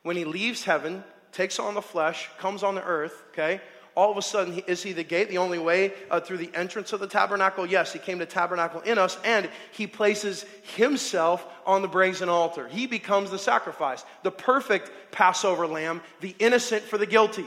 when 0.02 0.16
he 0.16 0.24
leaves 0.24 0.64
heaven, 0.64 1.04
takes 1.32 1.58
on 1.58 1.74
the 1.74 1.82
flesh, 1.82 2.28
comes 2.38 2.62
on 2.62 2.74
the 2.74 2.84
earth, 2.84 3.22
okay, 3.30 3.60
all 3.96 4.10
of 4.10 4.16
a 4.16 4.22
sudden, 4.22 4.62
is 4.66 4.82
he 4.82 4.92
the 4.92 5.04
gate, 5.04 5.28
the 5.28 5.38
only 5.38 5.58
way 5.58 5.92
uh, 6.10 6.20
through 6.20 6.38
the 6.38 6.50
entrance 6.54 6.92
of 6.92 7.00
the 7.00 7.06
tabernacle? 7.06 7.66
Yes, 7.66 7.92
he 7.92 7.98
came 7.98 8.18
to 8.20 8.26
tabernacle 8.26 8.80
in 8.80 8.98
us, 8.98 9.18
and 9.24 9.48
he 9.72 9.86
places 9.86 10.46
himself 10.74 11.44
on 11.66 11.82
the 11.82 11.88
brazen 11.88 12.28
altar. 12.28 12.68
He 12.68 12.86
becomes 12.86 13.30
the 13.30 13.38
sacrifice, 13.38 14.04
the 14.22 14.30
perfect 14.30 14.90
Passover 15.10 15.66
lamb, 15.66 16.00
the 16.20 16.34
innocent 16.38 16.82
for 16.82 16.98
the 16.98 17.06
guilty. 17.06 17.46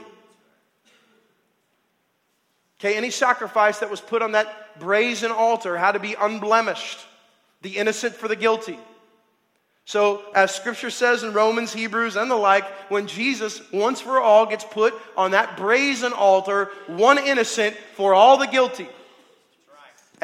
Okay, 2.84 2.98
any 2.98 3.08
sacrifice 3.08 3.78
that 3.78 3.90
was 3.90 4.02
put 4.02 4.20
on 4.20 4.32
that 4.32 4.78
brazen 4.78 5.30
altar 5.30 5.74
had 5.78 5.92
to 5.92 5.98
be 5.98 6.14
unblemished, 6.20 6.98
the 7.62 7.78
innocent 7.78 8.14
for 8.14 8.28
the 8.28 8.36
guilty. 8.36 8.78
So, 9.86 10.22
as 10.34 10.54
scripture 10.54 10.90
says 10.90 11.22
in 11.22 11.32
Romans, 11.32 11.72
Hebrews, 11.72 12.16
and 12.16 12.30
the 12.30 12.36
like, 12.36 12.66
when 12.90 13.06
Jesus 13.06 13.62
once 13.72 14.02
for 14.02 14.20
all 14.20 14.44
gets 14.44 14.64
put 14.64 14.92
on 15.16 15.30
that 15.30 15.56
brazen 15.56 16.12
altar, 16.12 16.66
one 16.86 17.16
innocent 17.16 17.74
for 17.94 18.12
all 18.12 18.36
the 18.36 18.46
guilty. 18.46 18.86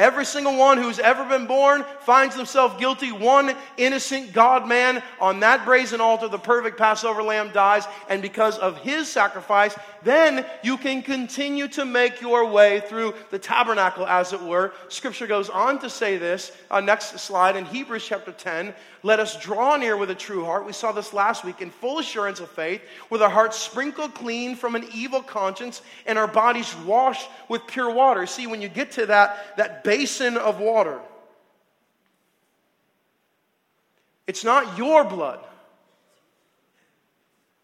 Every 0.01 0.25
single 0.25 0.57
one 0.57 0.79
who's 0.79 0.99
ever 0.99 1.27
been 1.27 1.47
born 1.47 1.85
finds 2.01 2.35
himself 2.35 2.79
guilty. 2.79 3.13
One 3.13 3.55
innocent 3.77 4.33
God 4.33 4.67
man 4.67 5.03
on 5.21 5.41
that 5.41 5.67
brazen 5.67 6.01
altar, 6.01 6.27
the 6.27 6.39
perfect 6.39 6.79
Passover 6.79 7.23
lamb, 7.23 7.53
dies. 7.53 7.85
And 8.09 8.23
because 8.23 8.57
of 8.57 8.79
his 8.79 9.09
sacrifice, 9.09 9.79
then 10.03 10.47
you 10.63 10.79
can 10.79 11.03
continue 11.03 11.69
to 11.69 11.85
make 11.85 12.23
your 12.23 12.47
way 12.47 12.81
through 12.81 13.13
the 13.31 13.39
tabernacle, 13.39 14.07
as 14.07 14.33
it 14.33 14.41
were. 14.41 14.73
Scripture 14.89 15.27
goes 15.27 15.51
on 15.51 15.79
to 15.81 15.91
say 15.91 16.17
this. 16.17 16.51
Uh, 16.71 16.81
next 16.81 17.19
slide 17.21 17.55
in 17.55 17.67
Hebrews 17.67 18.07
chapter 18.07 18.33
10. 18.33 18.73
Let 19.03 19.19
us 19.19 19.41
draw 19.41 19.77
near 19.77 19.97
with 19.97 20.11
a 20.11 20.15
true 20.15 20.45
heart. 20.45 20.67
We 20.67 20.73
saw 20.73 20.93
this 20.93 21.15
last 21.15 21.45
week 21.45 21.63
in 21.63 21.71
full 21.71 21.99
assurance 21.99 22.41
of 22.41 22.51
faith, 22.51 22.83
with 23.09 23.23
our 23.23 23.31
hearts 23.31 23.59
sprinkled 23.59 24.15
clean 24.15 24.57
from 24.57 24.75
an 24.75 24.87
evil 24.93 25.23
conscience 25.23 25.81
and 26.07 26.19
our 26.19 26.27
bodies 26.27 26.75
washed 26.85 27.29
with 27.49 27.67
pure 27.67 27.91
water. 27.91 28.27
See, 28.27 28.47
when 28.47 28.61
you 28.61 28.69
get 28.69 28.93
to 28.93 29.07
that, 29.07 29.57
that 29.57 29.85
basin 29.85 30.37
of 30.37 30.61
water, 30.61 31.01
it's 34.27 34.45
not 34.45 34.77
your 34.77 35.05
blood. 35.05 35.41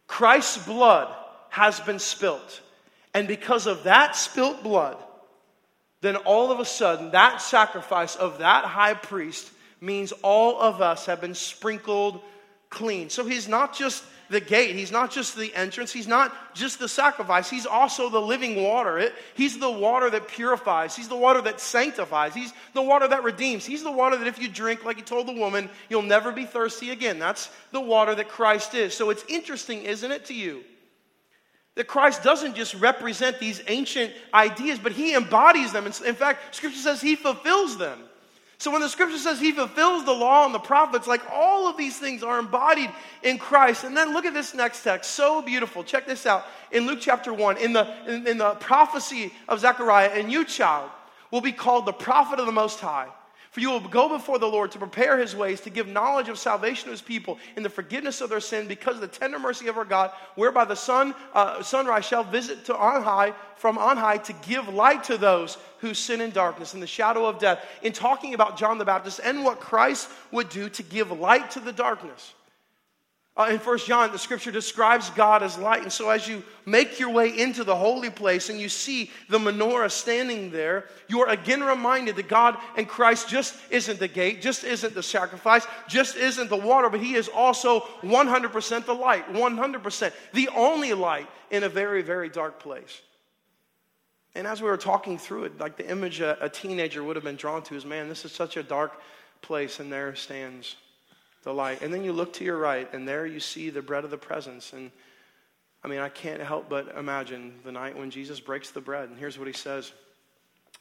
Christ's 0.06 0.64
blood 0.64 1.14
has 1.50 1.80
been 1.80 1.98
spilt. 1.98 2.62
And 3.12 3.28
because 3.28 3.66
of 3.66 3.84
that 3.84 4.16
spilt 4.16 4.62
blood, 4.62 4.96
then 6.00 6.16
all 6.16 6.50
of 6.50 6.60
a 6.60 6.64
sudden, 6.64 7.10
that 7.10 7.42
sacrifice 7.42 8.16
of 8.16 8.38
that 8.38 8.64
high 8.64 8.94
priest 8.94 9.50
means 9.86 10.12
all 10.22 10.60
of 10.60 10.82
us 10.82 11.06
have 11.06 11.20
been 11.20 11.34
sprinkled 11.34 12.20
clean. 12.68 13.08
So 13.08 13.24
he's 13.24 13.48
not 13.48 13.74
just 13.74 14.04
the 14.28 14.40
gate, 14.40 14.74
he's 14.74 14.90
not 14.90 15.12
just 15.12 15.36
the 15.36 15.54
entrance, 15.54 15.92
he's 15.92 16.08
not 16.08 16.52
just 16.52 16.80
the 16.80 16.88
sacrifice, 16.88 17.48
he's 17.48 17.64
also 17.64 18.10
the 18.10 18.20
living 18.20 18.62
water. 18.62 18.98
It, 18.98 19.14
he's 19.34 19.58
the 19.58 19.70
water 19.70 20.10
that 20.10 20.26
purifies, 20.26 20.96
he's 20.96 21.08
the 21.08 21.16
water 21.16 21.40
that 21.42 21.60
sanctifies, 21.60 22.34
he's 22.34 22.52
the 22.74 22.82
water 22.82 23.06
that 23.06 23.22
redeems, 23.22 23.64
he's 23.64 23.84
the 23.84 23.92
water 23.92 24.16
that 24.16 24.26
if 24.26 24.40
you 24.40 24.48
drink, 24.48 24.84
like 24.84 24.96
he 24.96 25.02
told 25.02 25.28
the 25.28 25.32
woman, 25.32 25.70
you'll 25.88 26.02
never 26.02 26.32
be 26.32 26.44
thirsty 26.44 26.90
again. 26.90 27.20
That's 27.20 27.48
the 27.70 27.80
water 27.80 28.16
that 28.16 28.28
Christ 28.28 28.74
is. 28.74 28.94
So 28.94 29.10
it's 29.10 29.24
interesting, 29.28 29.84
isn't 29.84 30.10
it, 30.10 30.24
to 30.26 30.34
you? 30.34 30.64
That 31.76 31.86
Christ 31.86 32.24
doesn't 32.24 32.56
just 32.56 32.74
represent 32.74 33.38
these 33.38 33.62
ancient 33.68 34.12
ideas, 34.34 34.80
but 34.80 34.92
he 34.92 35.14
embodies 35.14 35.72
them. 35.72 35.86
In 35.86 35.92
fact, 35.92 36.54
Scripture 36.54 36.78
says 36.78 37.00
he 37.00 37.14
fulfills 37.14 37.78
them. 37.78 38.00
So 38.58 38.70
when 38.70 38.80
the 38.80 38.88
scripture 38.88 39.18
says 39.18 39.38
he 39.38 39.52
fulfills 39.52 40.04
the 40.04 40.12
law 40.12 40.46
and 40.46 40.54
the 40.54 40.58
prophets, 40.58 41.06
like 41.06 41.20
all 41.30 41.68
of 41.68 41.76
these 41.76 41.98
things 41.98 42.22
are 42.22 42.38
embodied 42.38 42.90
in 43.22 43.38
Christ. 43.38 43.84
And 43.84 43.94
then 43.94 44.14
look 44.14 44.24
at 44.24 44.32
this 44.32 44.54
next 44.54 44.82
text, 44.82 45.10
so 45.10 45.42
beautiful. 45.42 45.84
Check 45.84 46.06
this 46.06 46.24
out. 46.24 46.46
In 46.72 46.86
Luke 46.86 46.98
chapter 47.00 47.34
1, 47.34 47.58
in 47.58 47.74
the, 47.74 47.86
in, 48.10 48.26
in 48.26 48.38
the 48.38 48.54
prophecy 48.54 49.32
of 49.46 49.60
Zechariah, 49.60 50.10
and 50.14 50.32
you, 50.32 50.44
child, 50.44 50.90
will 51.30 51.42
be 51.42 51.52
called 51.52 51.84
the 51.84 51.92
prophet 51.92 52.40
of 52.40 52.46
the 52.46 52.52
Most 52.52 52.80
High. 52.80 53.08
For 53.56 53.60
you 53.60 53.70
will 53.70 53.80
go 53.80 54.10
before 54.10 54.38
the 54.38 54.46
Lord 54.46 54.72
to 54.72 54.78
prepare 54.78 55.16
his 55.16 55.34
ways, 55.34 55.62
to 55.62 55.70
give 55.70 55.88
knowledge 55.88 56.28
of 56.28 56.38
salvation 56.38 56.84
to 56.84 56.90
his 56.90 57.00
people 57.00 57.38
in 57.56 57.62
the 57.62 57.70
forgiveness 57.70 58.20
of 58.20 58.28
their 58.28 58.38
sin, 58.38 58.68
because 58.68 58.96
of 58.96 59.00
the 59.00 59.08
tender 59.08 59.38
mercy 59.38 59.68
of 59.68 59.78
our 59.78 59.84
God, 59.86 60.10
whereby 60.34 60.66
the 60.66 60.74
sun, 60.74 61.14
uh, 61.32 61.62
sunrise 61.62 62.04
shall 62.04 62.22
visit 62.22 62.66
to 62.66 62.76
on 62.76 63.02
high, 63.02 63.32
from 63.56 63.78
on 63.78 63.96
high, 63.96 64.18
to 64.18 64.34
give 64.46 64.68
light 64.68 65.04
to 65.04 65.16
those 65.16 65.56
who 65.78 65.94
sin 65.94 66.20
in 66.20 66.32
darkness, 66.32 66.74
in 66.74 66.80
the 66.80 66.86
shadow 66.86 67.24
of 67.24 67.38
death. 67.38 67.64
In 67.80 67.94
talking 67.94 68.34
about 68.34 68.58
John 68.58 68.76
the 68.76 68.84
Baptist 68.84 69.22
and 69.24 69.42
what 69.42 69.58
Christ 69.58 70.10
would 70.32 70.50
do 70.50 70.68
to 70.68 70.82
give 70.82 71.10
light 71.10 71.52
to 71.52 71.60
the 71.60 71.72
darkness. 71.72 72.34
Uh, 73.38 73.48
in 73.50 73.58
First 73.58 73.86
John, 73.86 74.10
the 74.12 74.18
scripture 74.18 74.50
describes 74.50 75.10
God 75.10 75.42
as 75.42 75.58
light. 75.58 75.82
And 75.82 75.92
so, 75.92 76.08
as 76.08 76.26
you 76.26 76.42
make 76.64 76.98
your 76.98 77.10
way 77.10 77.38
into 77.38 77.64
the 77.64 77.76
holy 77.76 78.08
place 78.08 78.48
and 78.48 78.58
you 78.58 78.70
see 78.70 79.10
the 79.28 79.38
menorah 79.38 79.90
standing 79.90 80.50
there, 80.50 80.86
you 81.08 81.20
are 81.20 81.28
again 81.28 81.62
reminded 81.62 82.16
that 82.16 82.28
God 82.28 82.56
and 82.78 82.88
Christ 82.88 83.28
just 83.28 83.54
isn't 83.68 83.98
the 83.98 84.08
gate, 84.08 84.40
just 84.40 84.64
isn't 84.64 84.94
the 84.94 85.02
sacrifice, 85.02 85.66
just 85.86 86.16
isn't 86.16 86.48
the 86.48 86.56
water, 86.56 86.88
but 86.88 87.00
He 87.00 87.14
is 87.14 87.28
also 87.28 87.80
100% 88.00 88.86
the 88.86 88.94
light, 88.94 89.30
100%, 89.30 90.12
the 90.32 90.48
only 90.56 90.94
light 90.94 91.28
in 91.50 91.64
a 91.64 91.68
very, 91.68 92.00
very 92.00 92.30
dark 92.30 92.58
place. 92.58 93.02
And 94.34 94.46
as 94.46 94.62
we 94.62 94.68
were 94.68 94.78
talking 94.78 95.18
through 95.18 95.44
it, 95.44 95.60
like 95.60 95.76
the 95.76 95.88
image 95.90 96.20
a, 96.20 96.42
a 96.42 96.48
teenager 96.48 97.04
would 97.04 97.16
have 97.16 97.24
been 97.24 97.36
drawn 97.36 97.62
to 97.64 97.74
is 97.74 97.84
man, 97.84 98.08
this 98.08 98.24
is 98.24 98.32
such 98.32 98.56
a 98.56 98.62
dark 98.62 98.98
place, 99.42 99.78
and 99.78 99.92
there 99.92 100.14
stands 100.14 100.76
the 101.46 101.54
light. 101.54 101.80
And 101.80 101.94
then 101.94 102.02
you 102.02 102.12
look 102.12 102.32
to 102.34 102.44
your 102.44 102.58
right, 102.58 102.92
and 102.92 103.06
there 103.06 103.24
you 103.24 103.38
see 103.38 103.70
the 103.70 103.80
bread 103.80 104.02
of 104.02 104.10
the 104.10 104.18
presence. 104.18 104.72
And 104.72 104.90
I 105.84 105.86
mean, 105.86 106.00
I 106.00 106.08
can't 106.08 106.42
help 106.42 106.68
but 106.68 106.92
imagine 106.98 107.54
the 107.64 107.70
night 107.70 107.96
when 107.96 108.10
Jesus 108.10 108.40
breaks 108.40 108.72
the 108.72 108.80
bread. 108.80 109.08
And 109.08 109.16
here's 109.16 109.38
what 109.38 109.46
he 109.46 109.54
says 109.54 109.92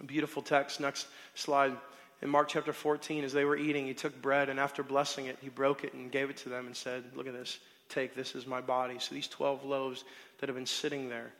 beautiful 0.08 0.42
text. 0.42 0.82
Next 0.82 1.08
slide. 1.36 1.78
In 2.24 2.30
Mark 2.30 2.48
chapter 2.48 2.74
14, 2.74 3.24
as 3.24 3.32
they 3.32 3.46
were 3.46 3.56
eating, 3.56 3.86
he 3.86 3.94
took 3.94 4.20
bread, 4.22 4.50
and 4.50 4.60
after 4.60 4.82
blessing 4.82 5.28
it, 5.28 5.38
he 5.40 5.50
broke 5.50 5.84
it 5.84 5.94
and 5.94 6.12
gave 6.12 6.32
it 6.32 6.38
to 6.38 6.50
them 6.50 6.66
and 6.66 6.76
said, 6.76 7.04
Look 7.16 7.28
at 7.28 7.34
this. 7.34 7.60
Take, 7.88 8.16
this 8.16 8.34
is 8.34 8.48
my 8.48 8.60
body. 8.60 8.98
So 8.98 9.14
these 9.14 9.28
12 9.28 9.64
loaves 9.64 10.04
that 10.40 10.50
have 10.50 10.56
been 10.56 10.66
sitting 10.66 11.10
there 11.10 11.32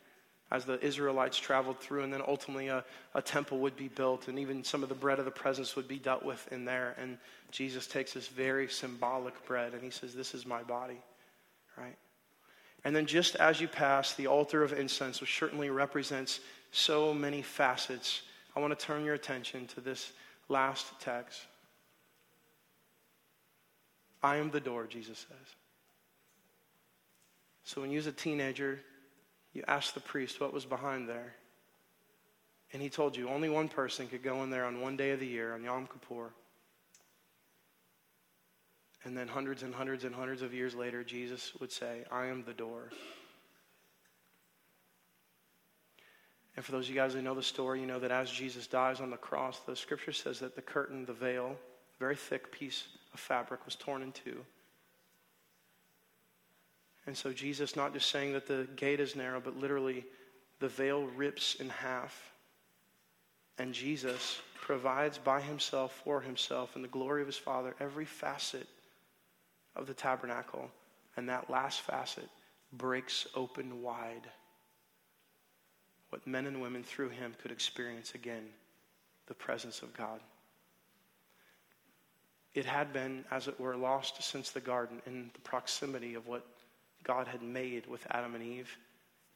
as 0.56 0.66
the 0.66 0.84
Israelites 0.84 1.38
traveled 1.38 1.80
through, 1.80 2.04
and 2.04 2.14
then 2.14 2.22
ultimately 2.26 2.70
a, 2.70 2.84
a 3.14 3.22
temple 3.22 3.60
would 3.60 3.76
be 3.76 3.90
built, 3.90 4.28
and 4.30 4.40
even 4.40 4.64
some 4.64 4.84
of 4.84 4.90
the 4.90 4.96
bread 4.96 5.20
of 5.20 5.26
the 5.26 5.32
presence 5.32 5.76
would 5.76 5.88
be 5.88 6.00
dealt 6.00 6.24
with 6.24 6.48
in 6.52 6.64
there. 6.64 6.96
And 6.98 7.18
Jesus 7.52 7.88
takes 7.88 8.14
this 8.14 8.28
very 8.28 8.70
symbolic 8.70 9.46
bread 9.46 9.74
and 9.74 9.84
he 9.84 9.90
says, 9.90 10.16
This 10.16 10.34
is 10.34 10.46
my 10.46 10.64
body, 10.64 11.02
right? 11.78 11.98
And 12.86 12.96
then 12.96 13.06
just 13.06 13.36
as 13.36 13.60
you 13.60 13.68
pass 13.68 14.14
the 14.14 14.28
altar 14.28 14.64
of 14.64 14.72
incense, 14.72 15.20
which 15.20 15.38
certainly 15.38 15.70
represents 15.70 16.40
so 16.72 17.14
many 17.14 17.42
facets, 17.42 18.22
I 18.56 18.60
want 18.60 18.78
to 18.78 18.86
turn 18.86 19.04
your 19.04 19.16
attention 19.16 19.68
to 19.68 19.82
this 19.82 20.14
last 20.48 20.86
text. 21.02 21.42
I 24.24 24.38
am 24.38 24.52
the 24.52 24.60
door, 24.60 24.86
Jesus 24.88 25.26
says. 25.28 25.56
So 27.64 27.82
when 27.82 27.90
you 27.90 27.98
was 27.98 28.08
a 28.08 28.12
teenager, 28.12 28.80
you 29.56 29.64
asked 29.68 29.94
the 29.94 30.02
priest 30.02 30.42
what 30.42 30.54
was 30.54 30.66
behind 30.66 31.08
there. 31.08 31.34
And 32.74 32.82
he 32.82 32.90
told 32.90 33.16
you 33.16 33.30
only 33.30 33.48
one 33.48 33.70
person 33.70 34.08
could 34.08 34.22
go 34.22 34.44
in 34.44 34.50
there 34.50 34.66
on 34.66 34.82
one 34.82 34.98
day 34.98 35.12
of 35.12 35.22
the 35.22 35.26
year, 35.26 35.54
on 35.54 35.64
Yom 35.64 35.88
Kippur. 35.88 36.32
And 39.06 39.16
then 39.16 39.30
hundreds 39.30 39.64
and 39.64 39.74
hundreds 39.74 40.04
and 40.04 40.14
hundreds 40.14 40.42
of 40.42 40.54
years 40.54 40.76
later, 40.76 41.04
Jesus 41.04 41.54
would 41.62 41.72
say, 41.72 42.04
I 42.12 42.26
am 42.26 42.44
the 42.44 42.54
door. 42.54 42.90
And 46.58 46.66
for 46.66 46.74
those 46.74 46.86
of 46.86 46.90
you 46.90 46.96
guys 46.96 47.14
who 47.14 47.22
know 47.22 47.36
the 47.36 47.44
story, 47.44 47.80
you 47.80 47.88
know 47.88 48.00
that 48.00 48.12
as 48.12 48.30
Jesus 48.30 48.68
dies 48.68 49.00
on 49.00 49.10
the 49.10 49.18
cross, 49.18 49.60
the 49.60 49.76
scripture 49.76 50.12
says 50.12 50.40
that 50.40 50.56
the 50.56 50.62
curtain, 50.62 51.06
the 51.06 51.14
veil, 51.14 51.56
very 52.00 52.16
thick 52.16 52.52
piece 52.52 52.88
of 53.14 53.20
fabric, 53.20 53.64
was 53.66 53.76
torn 53.76 54.02
in 54.02 54.12
two. 54.12 54.44
And 57.08 57.16
so 57.16 57.32
Jesus, 57.32 57.76
not 57.76 57.94
just 57.94 58.10
saying 58.10 58.34
that 58.34 58.48
the 58.48 58.68
gate 58.76 59.00
is 59.00 59.16
narrow, 59.16 59.40
but 59.40 59.58
literally 59.58 60.06
the 60.60 60.68
veil 60.68 61.06
rips 61.16 61.56
in 61.56 61.70
half. 61.70 62.34
And 63.58 63.74
Jesus 63.74 64.42
provides 64.60 65.18
by 65.18 65.40
himself, 65.42 66.02
for 66.04 66.22
himself, 66.22 66.76
in 66.76 66.82
the 66.82 66.88
glory 66.88 67.22
of 67.22 67.28
his 67.28 67.38
Father, 67.38 67.76
every 67.80 68.06
facet 68.06 68.68
of 69.76 69.86
the 69.88 69.94
tabernacle. 69.94 70.70
And 71.16 71.30
that 71.30 71.50
last 71.50 71.82
facet 71.82 72.28
breaks 72.74 73.28
open 73.36 73.82
wide 73.82 74.28
what 76.16 76.26
men 76.26 76.48
and 76.48 76.62
women 76.62 76.82
through 76.82 77.10
him 77.10 77.36
could 77.42 77.52
experience 77.52 78.16
again 78.16 78.46
the 79.28 79.34
presence 79.34 79.82
of 79.82 79.94
God. 79.98 80.22
It 82.54 82.64
had 82.64 82.94
been, 82.94 83.26
as 83.32 83.50
it 83.50 83.60
were, 83.60 83.76
lost 83.76 84.24
since 84.24 84.50
the 84.50 84.62
garden 84.62 85.02
in 85.06 85.30
the 85.34 85.42
proximity 85.42 86.14
of 86.14 86.26
what 86.26 86.46
God 87.06 87.28
had 87.28 87.42
made 87.42 87.88
with 87.88 88.06
Adam 88.12 88.36
and 88.36 88.44
Eve, 88.44 88.78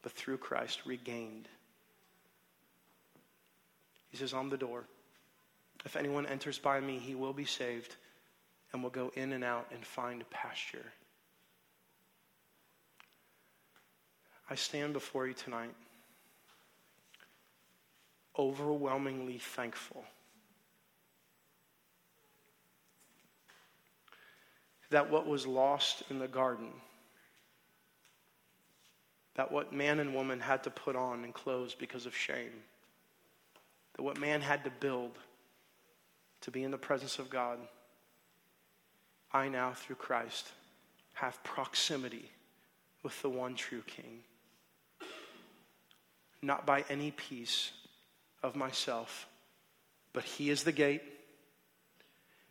but 0.02 0.12
through 0.12 0.36
Christ 0.36 0.80
regained. 0.84 1.48
He 4.10 4.16
says, 4.16 4.34
I'm 4.34 4.50
the 4.50 4.58
door. 4.58 4.84
If 5.84 5.96
anyone 5.96 6.26
enters 6.26 6.58
by 6.58 6.80
me, 6.80 6.98
he 6.98 7.14
will 7.14 7.32
be 7.32 7.44
saved 7.46 7.96
and 8.72 8.82
will 8.82 8.90
go 8.90 9.10
in 9.14 9.32
and 9.32 9.42
out 9.42 9.66
and 9.72 9.84
find 9.84 10.28
pasture. 10.30 10.92
I 14.50 14.56
stand 14.56 14.92
before 14.92 15.26
you 15.26 15.32
tonight 15.32 15.74
overwhelmingly 18.38 19.38
thankful 19.38 20.04
that 24.90 25.10
what 25.10 25.26
was 25.26 25.46
lost 25.46 26.02
in 26.10 26.18
the 26.18 26.28
garden, 26.28 26.68
that 29.40 29.50
what 29.50 29.72
man 29.72 30.00
and 30.00 30.14
woman 30.14 30.38
had 30.38 30.62
to 30.64 30.68
put 30.68 30.94
on 30.94 31.24
and 31.24 31.32
clothes 31.32 31.74
because 31.74 32.04
of 32.04 32.14
shame, 32.14 32.52
that 33.96 34.02
what 34.02 34.20
man 34.20 34.42
had 34.42 34.64
to 34.64 34.70
build 34.80 35.12
to 36.42 36.50
be 36.50 36.62
in 36.62 36.70
the 36.70 36.76
presence 36.76 37.18
of 37.18 37.30
God, 37.30 37.58
I 39.32 39.48
now, 39.48 39.72
through 39.72 39.96
Christ, 39.96 40.52
have 41.14 41.42
proximity 41.42 42.28
with 43.02 43.22
the 43.22 43.30
one 43.30 43.54
true 43.54 43.80
King. 43.86 44.18
Not 46.42 46.66
by 46.66 46.84
any 46.90 47.10
piece 47.10 47.70
of 48.42 48.54
myself, 48.54 49.26
but 50.12 50.24
He 50.24 50.50
is 50.50 50.64
the 50.64 50.72
gate, 50.72 51.02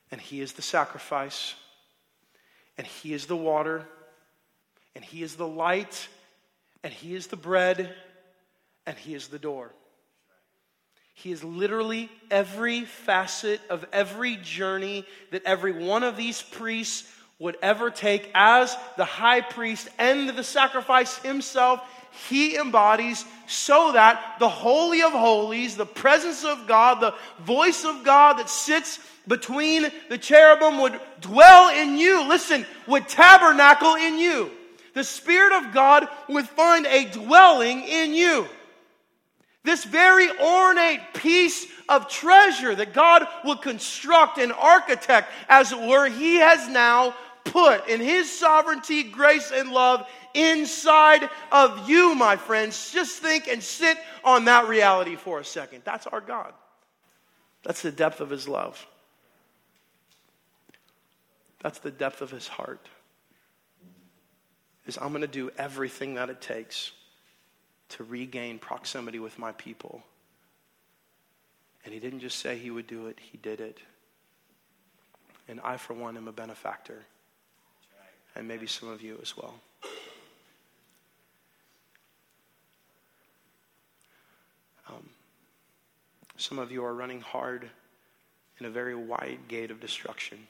and 0.09 0.19
He 0.19 0.41
is 0.41 0.53
the 0.53 0.63
sacrifice 0.63 1.53
and 2.79 2.87
He 2.87 3.13
is 3.13 3.27
the 3.27 3.35
water, 3.35 3.85
and 4.95 5.05
He 5.05 5.21
is 5.21 5.35
the 5.35 5.47
light, 5.47 6.07
and 6.83 6.93
He 6.93 7.15
is 7.15 7.27
the 7.27 7.35
bread, 7.35 7.93
and 8.85 8.97
He 8.97 9.13
is 9.13 9.27
the 9.27 9.39
door. 9.39 9.71
He 11.13 11.31
is 11.33 11.43
literally 11.43 12.09
every 12.31 12.85
facet 12.85 13.59
of 13.69 13.85
every 13.91 14.37
journey 14.37 15.05
that 15.31 15.43
every 15.43 15.73
one 15.73 16.03
of 16.03 16.15
these 16.15 16.41
priests 16.41 17.11
would 17.39 17.57
ever 17.61 17.89
take 17.89 18.29
as 18.33 18.75
the 18.95 19.03
high 19.03 19.41
priest 19.41 19.89
and 19.97 20.29
the 20.29 20.43
sacrifice 20.43 21.17
himself. 21.17 21.81
He 22.29 22.55
embodies 22.57 23.25
so 23.47 23.91
that 23.93 24.37
the 24.39 24.47
Holy 24.49 25.01
of 25.01 25.11
Holies, 25.11 25.75
the 25.75 25.85
presence 25.85 26.45
of 26.45 26.67
God, 26.67 27.01
the 27.01 27.15
voice 27.43 27.83
of 27.83 28.05
God 28.05 28.39
that 28.39 28.49
sits 28.49 28.99
between 29.27 29.87
the 30.09 30.17
cherubim 30.17 30.79
would 30.81 30.99
dwell 31.19 31.69
in 31.69 31.97
you. 31.97 32.27
Listen, 32.27 32.65
would 32.87 33.07
tabernacle 33.09 33.95
in 33.95 34.17
you. 34.17 34.51
The 34.93 35.03
Spirit 35.03 35.53
of 35.53 35.73
God 35.73 36.07
would 36.27 36.47
find 36.47 36.85
a 36.85 37.05
dwelling 37.05 37.83
in 37.83 38.13
you. 38.13 38.47
This 39.63 39.83
very 39.83 40.29
ornate 40.39 41.01
piece 41.13 41.67
of 41.87 42.07
treasure 42.09 42.73
that 42.73 42.93
God 42.93 43.27
would 43.43 43.61
construct 43.61 44.37
and 44.37 44.53
architect, 44.53 45.29
as 45.47 45.71
it 45.71 45.79
were, 45.79 46.07
He 46.07 46.37
has 46.37 46.67
now 46.67 47.13
put 47.43 47.87
in 47.87 47.99
His 47.99 48.31
sovereignty, 48.31 49.03
grace, 49.03 49.51
and 49.53 49.71
love 49.71 50.07
inside 50.33 51.29
of 51.51 51.89
you, 51.89 52.15
my 52.15 52.35
friends. 52.35 52.91
Just 52.91 53.19
think 53.19 53.47
and 53.47 53.61
sit 53.61 53.97
on 54.23 54.45
that 54.45 54.67
reality 54.67 55.15
for 55.15 55.39
a 55.39 55.45
second. 55.45 55.81
That's 55.83 56.07
our 56.07 56.21
God. 56.21 56.53
That's 57.63 57.81
the 57.81 57.91
depth 57.91 58.21
of 58.21 58.29
His 58.29 58.47
love. 58.47 58.85
That's 61.61 61.79
the 61.79 61.91
depth 61.91 62.21
of 62.21 62.31
his 62.31 62.47
heart. 62.47 62.87
Is 64.89 64.97
I'm 64.99 65.09
going 65.09 65.21
to 65.21 65.27
do 65.27 65.51
everything 65.55 66.15
that 66.15 66.31
it 66.31 66.41
takes 66.41 66.93
to 67.89 68.03
regain 68.03 68.57
proximity 68.57 69.19
with 69.19 69.37
my 69.37 69.51
people. 69.51 70.01
And 71.85 71.93
he 71.93 71.99
didn't 71.99 72.21
just 72.21 72.39
say 72.39 72.57
he 72.57 72.71
would 72.71 72.87
do 72.87 73.05
it, 73.05 73.19
he 73.19 73.37
did 73.37 73.61
it. 73.61 73.77
And 75.47 75.59
I, 75.63 75.77
for 75.77 75.93
one, 75.93 76.17
am 76.17 76.27
a 76.27 76.31
benefactor. 76.31 77.03
And 78.35 78.47
maybe 78.47 78.65
some 78.65 78.89
of 78.89 79.03
you 79.03 79.19
as 79.21 79.37
well. 79.37 79.53
Um, 84.89 85.07
some 86.35 86.57
of 86.57 86.71
you 86.71 86.83
are 86.83 86.95
running 86.95 87.21
hard 87.21 87.69
in 88.59 88.65
a 88.65 88.71
very 88.71 88.95
wide 88.95 89.41
gate 89.47 89.69
of 89.69 89.79
destruction. 89.79 90.47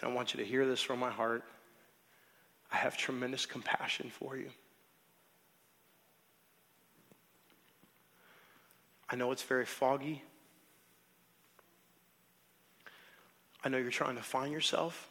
And 0.00 0.10
I 0.10 0.14
want 0.14 0.34
you 0.34 0.40
to 0.40 0.46
hear 0.46 0.66
this 0.66 0.80
from 0.80 0.98
my 0.98 1.10
heart. 1.10 1.42
I 2.72 2.76
have 2.76 2.96
tremendous 2.96 3.46
compassion 3.46 4.10
for 4.10 4.36
you. 4.36 4.50
I 9.08 9.16
know 9.16 9.32
it's 9.32 9.42
very 9.42 9.66
foggy. 9.66 10.22
I 13.64 13.68
know 13.68 13.76
you're 13.76 13.90
trying 13.90 14.16
to 14.16 14.22
find 14.22 14.52
yourself. 14.52 15.08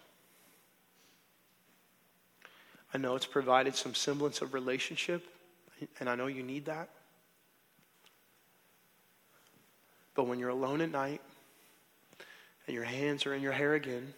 I 2.93 2.97
know 2.97 3.15
it's 3.15 3.25
provided 3.25 3.75
some 3.75 3.93
semblance 3.93 4.41
of 4.41 4.53
relationship, 4.53 5.27
and 5.99 6.09
I 6.09 6.15
know 6.15 6.27
you 6.27 6.41
need 6.41 6.65
that. 6.65 6.89
But 10.15 10.23
when 10.23 10.39
you're 10.39 10.49
alone 10.49 10.81
at 10.81 10.91
night 10.91 11.21
and 12.65 12.73
your 12.73 12.83
hands 12.83 13.25
are 13.25 13.33
in 13.33 13.43
your 13.43 13.51
hair 13.51 13.75
again, 13.75 14.13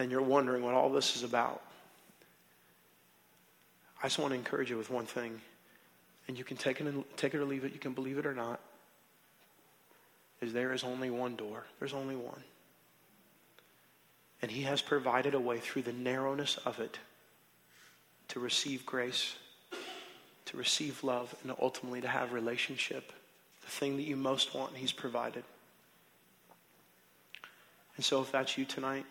and 0.00 0.10
you're 0.10 0.22
wondering 0.22 0.64
what 0.64 0.74
all 0.74 0.88
this 0.88 1.14
is 1.14 1.22
about, 1.22 1.62
I 4.02 4.06
just 4.06 4.18
want 4.18 4.32
to 4.32 4.38
encourage 4.38 4.70
you 4.70 4.78
with 4.78 4.90
one 4.90 5.04
thing. 5.04 5.40
And 6.26 6.38
you 6.38 6.44
can 6.44 6.56
take 6.56 6.80
it, 6.80 6.86
and, 6.86 7.04
take 7.16 7.34
it 7.34 7.38
or 7.38 7.44
leave 7.44 7.64
it. 7.64 7.72
You 7.74 7.78
can 7.78 7.92
believe 7.92 8.16
it 8.16 8.24
or 8.24 8.34
not. 8.34 8.60
Is 10.40 10.54
there 10.54 10.72
is 10.72 10.84
only 10.84 11.10
one 11.10 11.36
door. 11.36 11.64
There's 11.78 11.92
only 11.92 12.16
one. 12.16 12.42
And 14.40 14.50
He 14.50 14.62
has 14.62 14.80
provided 14.80 15.34
a 15.34 15.40
way 15.40 15.58
through 15.58 15.82
the 15.82 15.92
narrowness 15.92 16.56
of 16.64 16.80
it 16.80 16.98
to 18.28 18.40
receive 18.40 18.86
grace, 18.86 19.34
to 20.46 20.56
receive 20.56 21.04
love, 21.04 21.34
and 21.42 21.52
ultimately 21.60 22.00
to 22.00 22.08
have 22.08 22.32
relationship. 22.32 23.12
The 23.62 23.70
thing 23.70 23.96
that 23.98 24.04
you 24.04 24.16
most 24.16 24.54
want, 24.54 24.76
He's 24.76 24.92
provided. 24.92 25.44
And 27.96 28.04
so, 28.04 28.22
if 28.22 28.32
that's 28.32 28.56
you 28.56 28.64
tonight, 28.64 29.04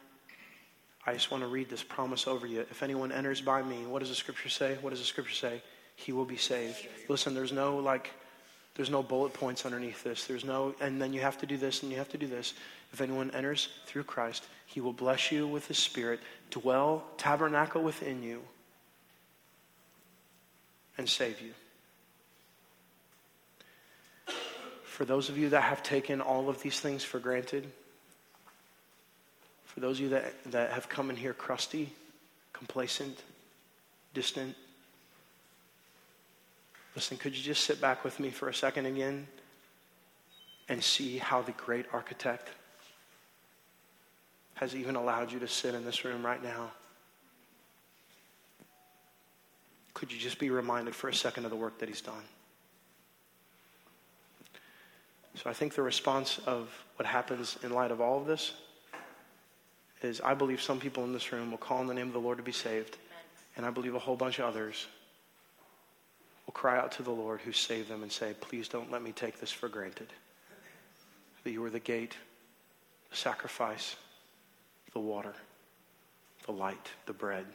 I 1.09 1.13
just 1.13 1.31
want 1.31 1.41
to 1.41 1.47
read 1.47 1.69
this 1.69 1.81
promise 1.81 2.27
over 2.27 2.45
you. 2.45 2.59
If 2.59 2.83
anyone 2.83 3.11
enters 3.11 3.41
by 3.41 3.63
me, 3.63 3.83
what 3.87 3.99
does 3.99 4.09
the 4.09 4.15
scripture 4.15 4.47
say? 4.47 4.77
What 4.79 4.91
does 4.91 4.99
the 4.99 5.05
scripture 5.05 5.33
say? 5.33 5.63
He 5.95 6.11
will 6.11 6.23
be 6.23 6.37
saved. 6.37 6.87
Listen, 7.07 7.33
there's 7.33 7.51
no 7.51 7.77
like, 7.77 8.11
there's 8.75 8.91
no 8.91 9.01
bullet 9.01 9.33
points 9.33 9.65
underneath 9.65 10.03
this. 10.03 10.25
There's 10.25 10.45
no, 10.45 10.75
and 10.79 11.01
then 11.01 11.11
you 11.11 11.21
have 11.21 11.39
to 11.39 11.47
do 11.47 11.57
this 11.57 11.81
and 11.81 11.91
you 11.91 11.97
have 11.97 12.09
to 12.09 12.19
do 12.19 12.27
this. 12.27 12.53
If 12.93 13.01
anyone 13.01 13.31
enters 13.31 13.69
through 13.87 14.03
Christ, 14.03 14.45
he 14.67 14.81
will 14.81 14.93
bless 14.93 15.31
you 15.31 15.47
with 15.47 15.67
his 15.67 15.79
spirit, 15.79 16.19
dwell, 16.51 17.03
tabernacle 17.17 17.81
within 17.81 18.21
you, 18.21 18.43
and 20.95 21.09
save 21.09 21.41
you. 21.41 21.53
For 24.83 25.05
those 25.05 25.29
of 25.29 25.39
you 25.39 25.49
that 25.49 25.63
have 25.63 25.81
taken 25.81 26.21
all 26.21 26.49
of 26.49 26.61
these 26.61 26.79
things 26.79 27.03
for 27.03 27.17
granted, 27.17 27.71
for 29.79 29.85
those 29.85 29.97
of 29.99 30.03
you 30.03 30.09
that, 30.09 30.33
that 30.51 30.71
have 30.71 30.89
come 30.89 31.09
in 31.09 31.15
here 31.15 31.33
crusty, 31.33 31.89
complacent, 32.51 33.23
distant, 34.13 34.53
listen, 36.95 37.15
could 37.15 37.33
you 37.33 37.41
just 37.41 37.63
sit 37.63 37.79
back 37.79 38.03
with 38.03 38.19
me 38.19 38.29
for 38.29 38.49
a 38.49 38.53
second 38.53 38.87
again 38.87 39.25
and 40.67 40.83
see 40.83 41.17
how 41.17 41.41
the 41.41 41.53
great 41.53 41.85
architect 41.93 42.49
has 44.55 44.75
even 44.75 44.97
allowed 44.97 45.31
you 45.31 45.39
to 45.39 45.47
sit 45.47 45.73
in 45.73 45.85
this 45.85 46.03
room 46.03 46.25
right 46.25 46.43
now? 46.43 46.71
Could 49.93 50.11
you 50.11 50.19
just 50.19 50.39
be 50.39 50.49
reminded 50.49 50.93
for 50.93 51.07
a 51.07 51.13
second 51.13 51.45
of 51.45 51.51
the 51.51 51.57
work 51.57 51.79
that 51.79 51.87
he's 51.87 52.01
done? 52.01 52.23
So 55.35 55.49
I 55.49 55.53
think 55.53 55.73
the 55.73 55.83
response 55.83 56.37
of 56.45 56.69
what 56.97 57.05
happens 57.05 57.57
in 57.63 57.71
light 57.71 57.91
of 57.91 58.01
all 58.01 58.19
of 58.19 58.27
this 58.27 58.51
is 60.01 60.21
I 60.21 60.33
believe 60.33 60.61
some 60.61 60.79
people 60.79 61.03
in 61.03 61.13
this 61.13 61.31
room 61.31 61.51
will 61.51 61.57
call 61.57 61.79
on 61.79 61.87
the 61.87 61.93
name 61.93 62.07
of 62.07 62.13
the 62.13 62.19
Lord 62.19 62.37
to 62.37 62.43
be 62.43 62.51
saved, 62.51 62.97
and 63.57 63.65
I 63.65 63.69
believe 63.69 63.95
a 63.95 63.99
whole 63.99 64.15
bunch 64.15 64.39
of 64.39 64.45
others 64.45 64.87
will 66.45 66.53
cry 66.53 66.77
out 66.77 66.93
to 66.93 67.03
the 67.03 67.11
Lord 67.11 67.41
who 67.41 67.51
saved 67.51 67.89
them 67.89 68.03
and 68.03 68.11
say, 68.11 68.33
Please 68.39 68.67
don't 68.67 68.91
let 68.91 69.01
me 69.01 69.11
take 69.11 69.39
this 69.39 69.51
for 69.51 69.67
granted. 69.67 70.07
That 71.43 71.51
you 71.51 71.63
are 71.63 71.69
the 71.69 71.79
gate, 71.79 72.15
the 73.09 73.15
sacrifice, 73.15 73.95
the 74.93 74.99
water, 74.99 75.33
the 76.45 76.51
light, 76.51 76.89
the 77.05 77.13
bread, 77.13 77.45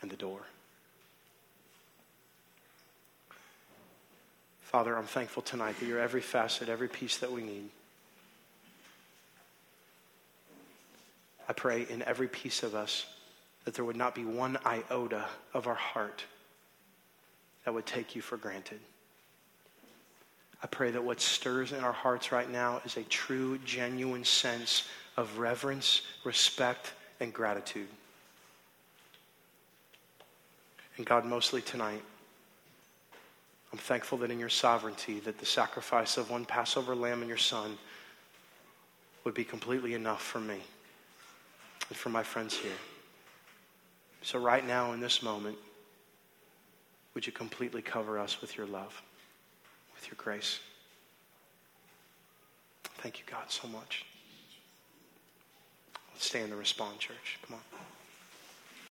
and 0.00 0.10
the 0.10 0.16
door. 0.16 0.40
Father, 4.62 4.96
I'm 4.96 5.04
thankful 5.04 5.42
tonight 5.42 5.78
that 5.78 5.86
you're 5.86 6.00
every 6.00 6.20
facet, 6.20 6.68
every 6.68 6.88
piece 6.88 7.18
that 7.18 7.30
we 7.30 7.42
need. 7.42 7.70
I 11.48 11.52
pray 11.52 11.86
in 11.88 12.02
every 12.02 12.28
piece 12.28 12.62
of 12.62 12.74
us 12.74 13.06
that 13.64 13.74
there 13.74 13.84
would 13.84 13.96
not 13.96 14.14
be 14.14 14.24
one 14.24 14.58
iota 14.64 15.26
of 15.52 15.66
our 15.66 15.74
heart 15.74 16.24
that 17.64 17.72
would 17.72 17.86
take 17.86 18.14
you 18.14 18.22
for 18.22 18.36
granted. 18.36 18.80
I 20.62 20.66
pray 20.66 20.90
that 20.90 21.04
what 21.04 21.20
stirs 21.20 21.72
in 21.72 21.80
our 21.80 21.92
hearts 21.92 22.32
right 22.32 22.50
now 22.50 22.80
is 22.84 22.96
a 22.96 23.02
true, 23.04 23.58
genuine 23.64 24.24
sense 24.24 24.84
of 25.16 25.38
reverence, 25.38 26.02
respect, 26.24 26.92
and 27.20 27.32
gratitude. 27.32 27.88
And 30.96 31.04
God, 31.04 31.24
mostly 31.24 31.60
tonight, 31.60 32.02
I'm 33.72 33.78
thankful 33.78 34.18
that 34.18 34.30
in 34.30 34.38
your 34.38 34.48
sovereignty 34.48 35.20
that 35.20 35.38
the 35.38 35.46
sacrifice 35.46 36.16
of 36.16 36.30
one 36.30 36.44
Passover 36.44 36.94
lamb 36.94 37.20
and 37.20 37.28
your 37.28 37.36
son 37.36 37.76
would 39.24 39.34
be 39.34 39.44
completely 39.44 39.94
enough 39.94 40.22
for 40.22 40.40
me 40.40 40.60
and 41.88 41.96
for 41.96 42.08
my 42.08 42.22
friends 42.22 42.54
here. 42.54 42.72
So, 44.22 44.38
right 44.38 44.66
now, 44.66 44.92
in 44.92 45.00
this 45.00 45.22
moment, 45.22 45.58
would 47.14 47.26
you 47.26 47.32
completely 47.32 47.82
cover 47.82 48.18
us 48.18 48.40
with 48.40 48.56
your 48.56 48.66
love, 48.66 49.02
with 49.94 50.06
your 50.06 50.16
grace? 50.16 50.60
Thank 52.98 53.18
you, 53.18 53.24
God, 53.30 53.50
so 53.50 53.68
much. 53.68 54.06
Let's 56.12 56.26
stand 56.26 56.50
and 56.50 56.58
respond, 56.58 56.98
church. 56.98 57.38
Come 57.46 57.56
on. 57.56 57.80